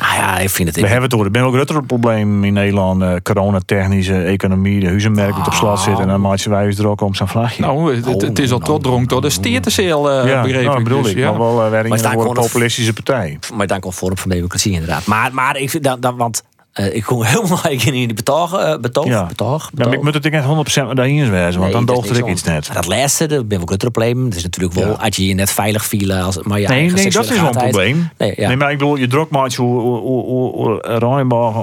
Nou 0.00 0.14
ja, 0.14 0.38
ik 0.38 0.50
vind 0.50 0.68
het... 0.68 0.76
We 0.80 0.86
hebben 0.86 1.02
het 1.02 1.12
over 1.12 1.24
het 1.24 1.34
ben 1.34 1.42
ook 1.44 1.54
groter 1.54 1.82
probleem 1.82 2.44
in 2.44 2.52
Nederland. 2.52 3.02
eh 3.02 3.14
coronatechnische 3.22 4.22
economie, 4.22 4.80
de 4.80 4.86
huizenmerk 4.86 5.36
dat 5.36 5.46
op 5.46 5.52
slot 5.52 5.78
zit. 5.80 5.98
En 5.98 6.08
dan 6.08 6.20
maak 6.20 6.38
je 6.38 6.50
wij 6.50 6.66
eens 6.66 6.78
er 6.78 6.88
ook 6.88 7.00
om 7.00 7.14
zijn 7.14 7.28
vlagje. 7.28 7.62
Nou, 7.62 7.94
het, 7.96 8.04
het- 8.04 8.22
het 8.22 8.38
is 8.38 8.52
al 8.52 8.58
tot 8.58 8.82
dronk 8.82 9.08
door 9.08 9.20
de 9.20 9.30
steerteseel, 9.30 10.10
eh 10.10 10.28
ja, 10.30 10.42
begreep 10.42 10.64
nou, 10.64 10.78
ik. 10.78 10.84
bedoel 10.84 11.02
dus, 11.02 11.10
ik. 11.10 11.16
ja. 11.18 11.30
Maar 11.30 11.38
wel 11.38 11.64
uh, 11.66 11.70
Maar 11.88 12.04
een 12.14 12.32
populistische 12.32 12.92
partij. 12.92 13.38
Maar 13.54 13.66
dan 13.66 13.80
komt 13.80 13.94
Forum 13.94 14.18
van 14.18 14.30
Democratie 14.30 14.72
inderdaad. 14.72 15.06
Maar, 15.06 15.34
maar 15.34 15.56
ik 15.56 15.70
vind 15.70 15.84
dat, 15.84 16.02
dat 16.02 16.14
want 16.16 16.42
eh, 16.76 16.94
ik 16.94 17.02
kom 17.02 17.22
helemaal 17.32 17.68
in 17.68 17.92
die 17.92 18.14
betoog, 18.14 18.52
eh, 18.58 18.76
betoog, 18.80 19.06
Ja. 19.06 19.26
betoog, 19.26 19.70
Ja, 19.74 19.84
maar 19.84 19.94
ik 19.94 20.02
moet 20.02 20.14
het 20.14 20.24
ik 20.24 20.32
net 20.32 20.44
100% 20.44 20.86
met 20.86 20.96
daarin 20.96 21.30
wezen, 21.30 21.30
want 21.30 21.58
Nee, 21.58 21.70
dan 21.72 21.84
dat 21.84 22.08
er 22.08 22.16
ik 22.18 22.26
iets 22.26 22.42
net. 22.42 22.66
Maar 22.66 22.76
Dat 22.76 22.86
laatste, 22.86 23.26
dat 23.26 23.48
ben 23.48 23.56
ik 23.56 23.62
ook 23.62 23.70
het 23.70 23.78
probleem. 23.78 24.24
Het 24.24 24.36
is 24.36 24.42
natuurlijk 24.42 24.74
wel, 24.74 24.86
Ja. 24.88 24.92
als 24.92 25.16
je 25.16 25.26
je 25.26 25.34
net 25.34 25.50
veilig 25.50 25.84
viel, 25.84 26.12
als, 26.12 26.38
maar 26.42 26.60
ja, 26.60 26.68
Nee, 26.68 26.90
nee, 26.90 27.10
dat 27.10 27.24
is 27.30 27.40
wel 27.40 27.46
een 27.46 27.52
probleem. 27.56 28.08
Nee, 28.18 28.32
ja. 28.36 28.48
Nee, 28.48 28.56
maar 28.56 28.70
ik 28.72 28.78
bedoel, 28.78 28.96
je 28.96 29.06
druk 29.06 29.30
maakt 29.30 29.54
hoe, 29.54 29.80
hoe, 29.80 29.98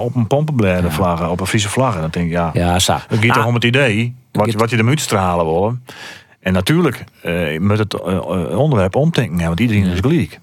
op 0.01 0.15
een 0.15 0.27
pompenbladen 0.27 0.91
vlaggen, 0.91 1.29
op 1.29 1.39
een 1.39 1.47
Friese 1.47 1.69
vlaggen. 1.69 2.01
Dan 2.01 2.09
denk 2.09 2.25
ik, 2.25 2.31
ja, 2.31 2.49
Ja, 2.53 2.79
sa. 2.79 2.93
het 3.07 3.19
gaat 3.19 3.29
Ah, 3.29 3.35
toch 3.35 3.45
om 3.45 3.53
het 3.53 3.63
idee, 3.63 4.15
wat, 4.31 4.45
het- 4.45 4.55
wat 4.55 4.69
je 4.69 4.83
moet 4.83 5.01
stralen 5.01 5.45
willen. 5.45 5.83
En 6.39 6.53
natuurlijk 6.53 7.03
eh 7.21 7.59
moet 7.59 7.77
het 7.77 7.93
eh, 8.01 8.15
eh, 8.15 8.59
onderwerp 8.59 8.95
omdenken, 8.95 9.45
want 9.47 9.59
iedereen 9.59 9.85
is 9.85 9.99
gelijk. 9.99 10.39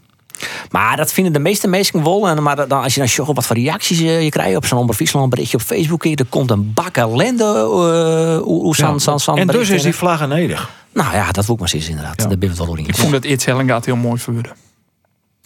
Maar 0.71 0.97
dat 0.97 1.13
vinden 1.13 1.33
de 1.33 1.39
meeste 1.39 1.69
mensen 1.69 2.05
wel. 2.05 2.29
En 2.29 2.43
maar 2.43 2.69
dan, 2.69 2.83
als 2.83 2.95
je 2.95 3.01
dan 3.01 3.09
zocht 3.09 3.35
wat 3.35 3.47
voor 3.47 3.57
reacties 3.57 4.01
eh, 4.01 4.23
je 4.23 4.29
krijgt 4.31 4.57
op 4.57 4.67
zo'n 4.67 4.79
Omroep 4.79 4.95
Friesland 4.95 5.31
berichtje 5.31 5.57
op 5.57 5.63
Facebook, 5.63 6.05
er 6.05 6.25
komt 6.29 6.51
een 6.51 6.73
bak 6.73 6.97
ellende. 6.97 7.45
eh, 7.45 8.43
hoe 8.43 8.77
zo'n 8.77 9.39
en 9.39 9.47
dus 9.47 9.69
is 9.71 9.83
die 9.83 9.95
vlaggen 9.95 10.29
nedig. 10.29 10.71
Nou 10.93 11.15
ja, 11.15 11.31
dat 11.31 11.47
wil 11.47 11.55
ik 11.55 11.61
maar 11.61 11.71
eens 11.75 11.89
inderdaad. 11.89 12.23
Ja. 12.23 12.29
Daar 12.29 12.39
ben 12.39 12.51
ik 12.51 12.57
wel 12.57 12.77
in. 12.77 12.87
Ik 12.87 12.97
vond 12.97 13.13
het 13.13 13.25
Itz 13.25 13.45
Hellengaat 13.45 13.85
heel 13.85 13.97
mooi 13.97 14.19
verwoorden. 14.21 14.53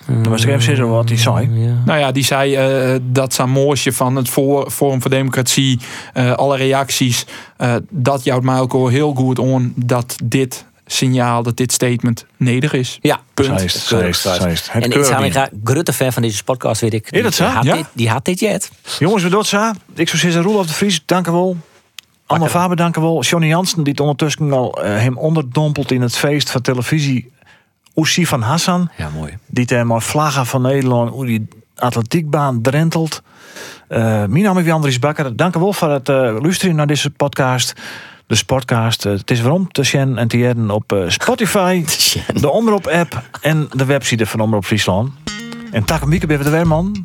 Dan 0.06 0.28
was 0.28 0.44
ik 0.44 0.48
even 0.50 0.88
wat 0.88 1.08
hij 1.08 1.18
zei. 1.18 1.50
Ja. 1.50 1.82
Nou 1.84 1.98
ja, 1.98 2.12
die 2.12 2.24
zei 2.24 2.54
eh, 2.54 3.00
dat 3.02 3.32
Samoosje 3.32 3.92
van 3.92 4.16
het 4.16 4.28
voor- 4.28 4.70
Forum 4.70 5.00
voor 5.00 5.10
Democratie, 5.10 5.78
eh, 6.12 6.32
alle 6.32 6.56
reacties, 6.56 7.26
eh, 7.56 7.74
dat 7.90 8.24
jouwt 8.24 8.42
mij 8.42 8.58
ook 8.60 8.72
al 8.72 8.88
heel 8.88 9.14
goed 9.14 9.40
aan 9.40 9.72
dat 9.76 10.16
dit 10.24 10.64
signaal, 10.86 11.42
dat 11.42 11.56
dit 11.56 11.72
statement 11.72 12.26
nedig 12.36 12.72
is. 12.72 12.98
Ja, 13.00 13.20
Punt. 13.34 13.60
Zeist, 13.60 13.86
Keurig, 13.88 14.16
zeist, 14.16 14.42
zeist. 14.42 14.72
Het 14.72 14.82
En 14.84 14.90
ik 14.90 15.04
zou 15.04 15.22
niet. 15.22 15.32
graag 15.32 15.48
grote 15.64 15.92
fan 15.92 16.12
van 16.12 16.22
deze 16.22 16.44
podcast, 16.44 16.80
weet 16.80 16.94
ik. 16.94 17.10
Is 17.10 17.22
dat 17.22 17.34
zo? 17.34 17.44
Die 17.44 17.52
had, 17.54 17.64
Ja? 17.64 17.74
dit, 17.74 17.86
die 17.92 18.08
had 18.08 18.24
dit 18.24 18.40
jet. 18.40 18.70
Jongens, 18.98 19.22
we 19.22 19.28
dat 19.28 19.46
zo. 19.46 19.70
Ik 19.94 20.08
zou 20.08 20.20
zeggen, 20.20 20.42
Roelof 20.42 20.66
de 20.66 20.72
Vries, 20.72 21.02
dank 21.06 21.26
u 21.26 21.30
wel. 21.30 21.56
Allemaal 22.26 22.48
Faber, 22.48 22.76
dank 22.76 22.96
u 22.96 23.00
wel. 23.00 23.22
Johnny 23.22 23.48
Jansen, 23.48 23.82
die 23.82 23.92
het 23.92 24.00
ondertussen 24.00 24.52
al 24.52 24.82
eh, 24.82 24.96
hem 24.98 25.18
onderdompelt 25.18 25.90
in 25.90 26.02
het 26.02 26.16
feest 26.16 26.50
van 26.50 26.60
televisie. 26.60 27.32
Oesie 27.96 28.28
van 28.28 28.42
Hassan, 28.42 28.90
Ja, 28.96 29.08
mooi. 29.08 29.38
die 29.46 29.84
maar 29.84 30.02
vlaggen 30.02 30.46
van 30.46 30.62
Nederland, 30.62 31.10
hoe 31.10 31.26
die 31.26 31.48
atletiekbaan 31.76 32.62
drentelt. 32.62 33.22
Eh 33.88 33.98
mijn 34.24 34.42
naam 34.42 34.58
is 34.58 34.70
Andries 34.70 34.98
Bakker. 34.98 35.36
Dank 35.36 35.56
u 35.56 35.60
wel 35.60 35.72
voor 35.72 35.90
het 35.90 36.08
eh, 36.08 36.16
luisteren 36.40 36.76
naar 36.76 36.86
deze 36.86 37.10
podcast. 37.10 37.72
De 38.26 38.34
Sportcast. 38.34 39.06
Eh, 39.06 39.12
het 39.12 39.30
is 39.30 39.40
waarom 39.40 39.72
te 39.72 39.82
zien 39.82 40.18
en 40.18 40.28
te 40.28 40.38
jaren 40.38 40.70
op 40.70 40.92
eh, 40.92 41.08
Spotify, 41.08 41.84
de 42.40 42.50
Omroep-app 42.50 43.22
en 43.40 43.68
de 43.72 43.84
website 43.84 44.26
van 44.26 44.40
Omroep 44.40 44.64
Friesland. 44.64 45.12
En 45.70 45.84
tak 45.84 46.04
Mieke, 46.04 46.26
ben 46.26 46.38
je 46.38 46.44
er 46.44 46.50
weer, 46.50 46.66
man? 46.66 47.04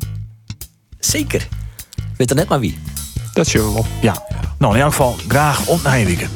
Zeker. 0.98 1.48
Weet 2.16 2.30
er 2.30 2.36
net 2.36 2.48
maar 2.48 2.60
wie. 2.60 2.78
Dat 3.32 3.46
zullen 3.46 3.66
we 3.66 3.72
wel. 3.72 3.86
Ja. 4.00 4.26
Nou, 4.58 4.74
in 4.74 4.80
elk 4.80 4.90
geval 4.90 5.16
graag 5.28 5.66
op 5.66 5.82
naar 5.82 5.98
je 5.98 6.06
weekend. 6.06 6.30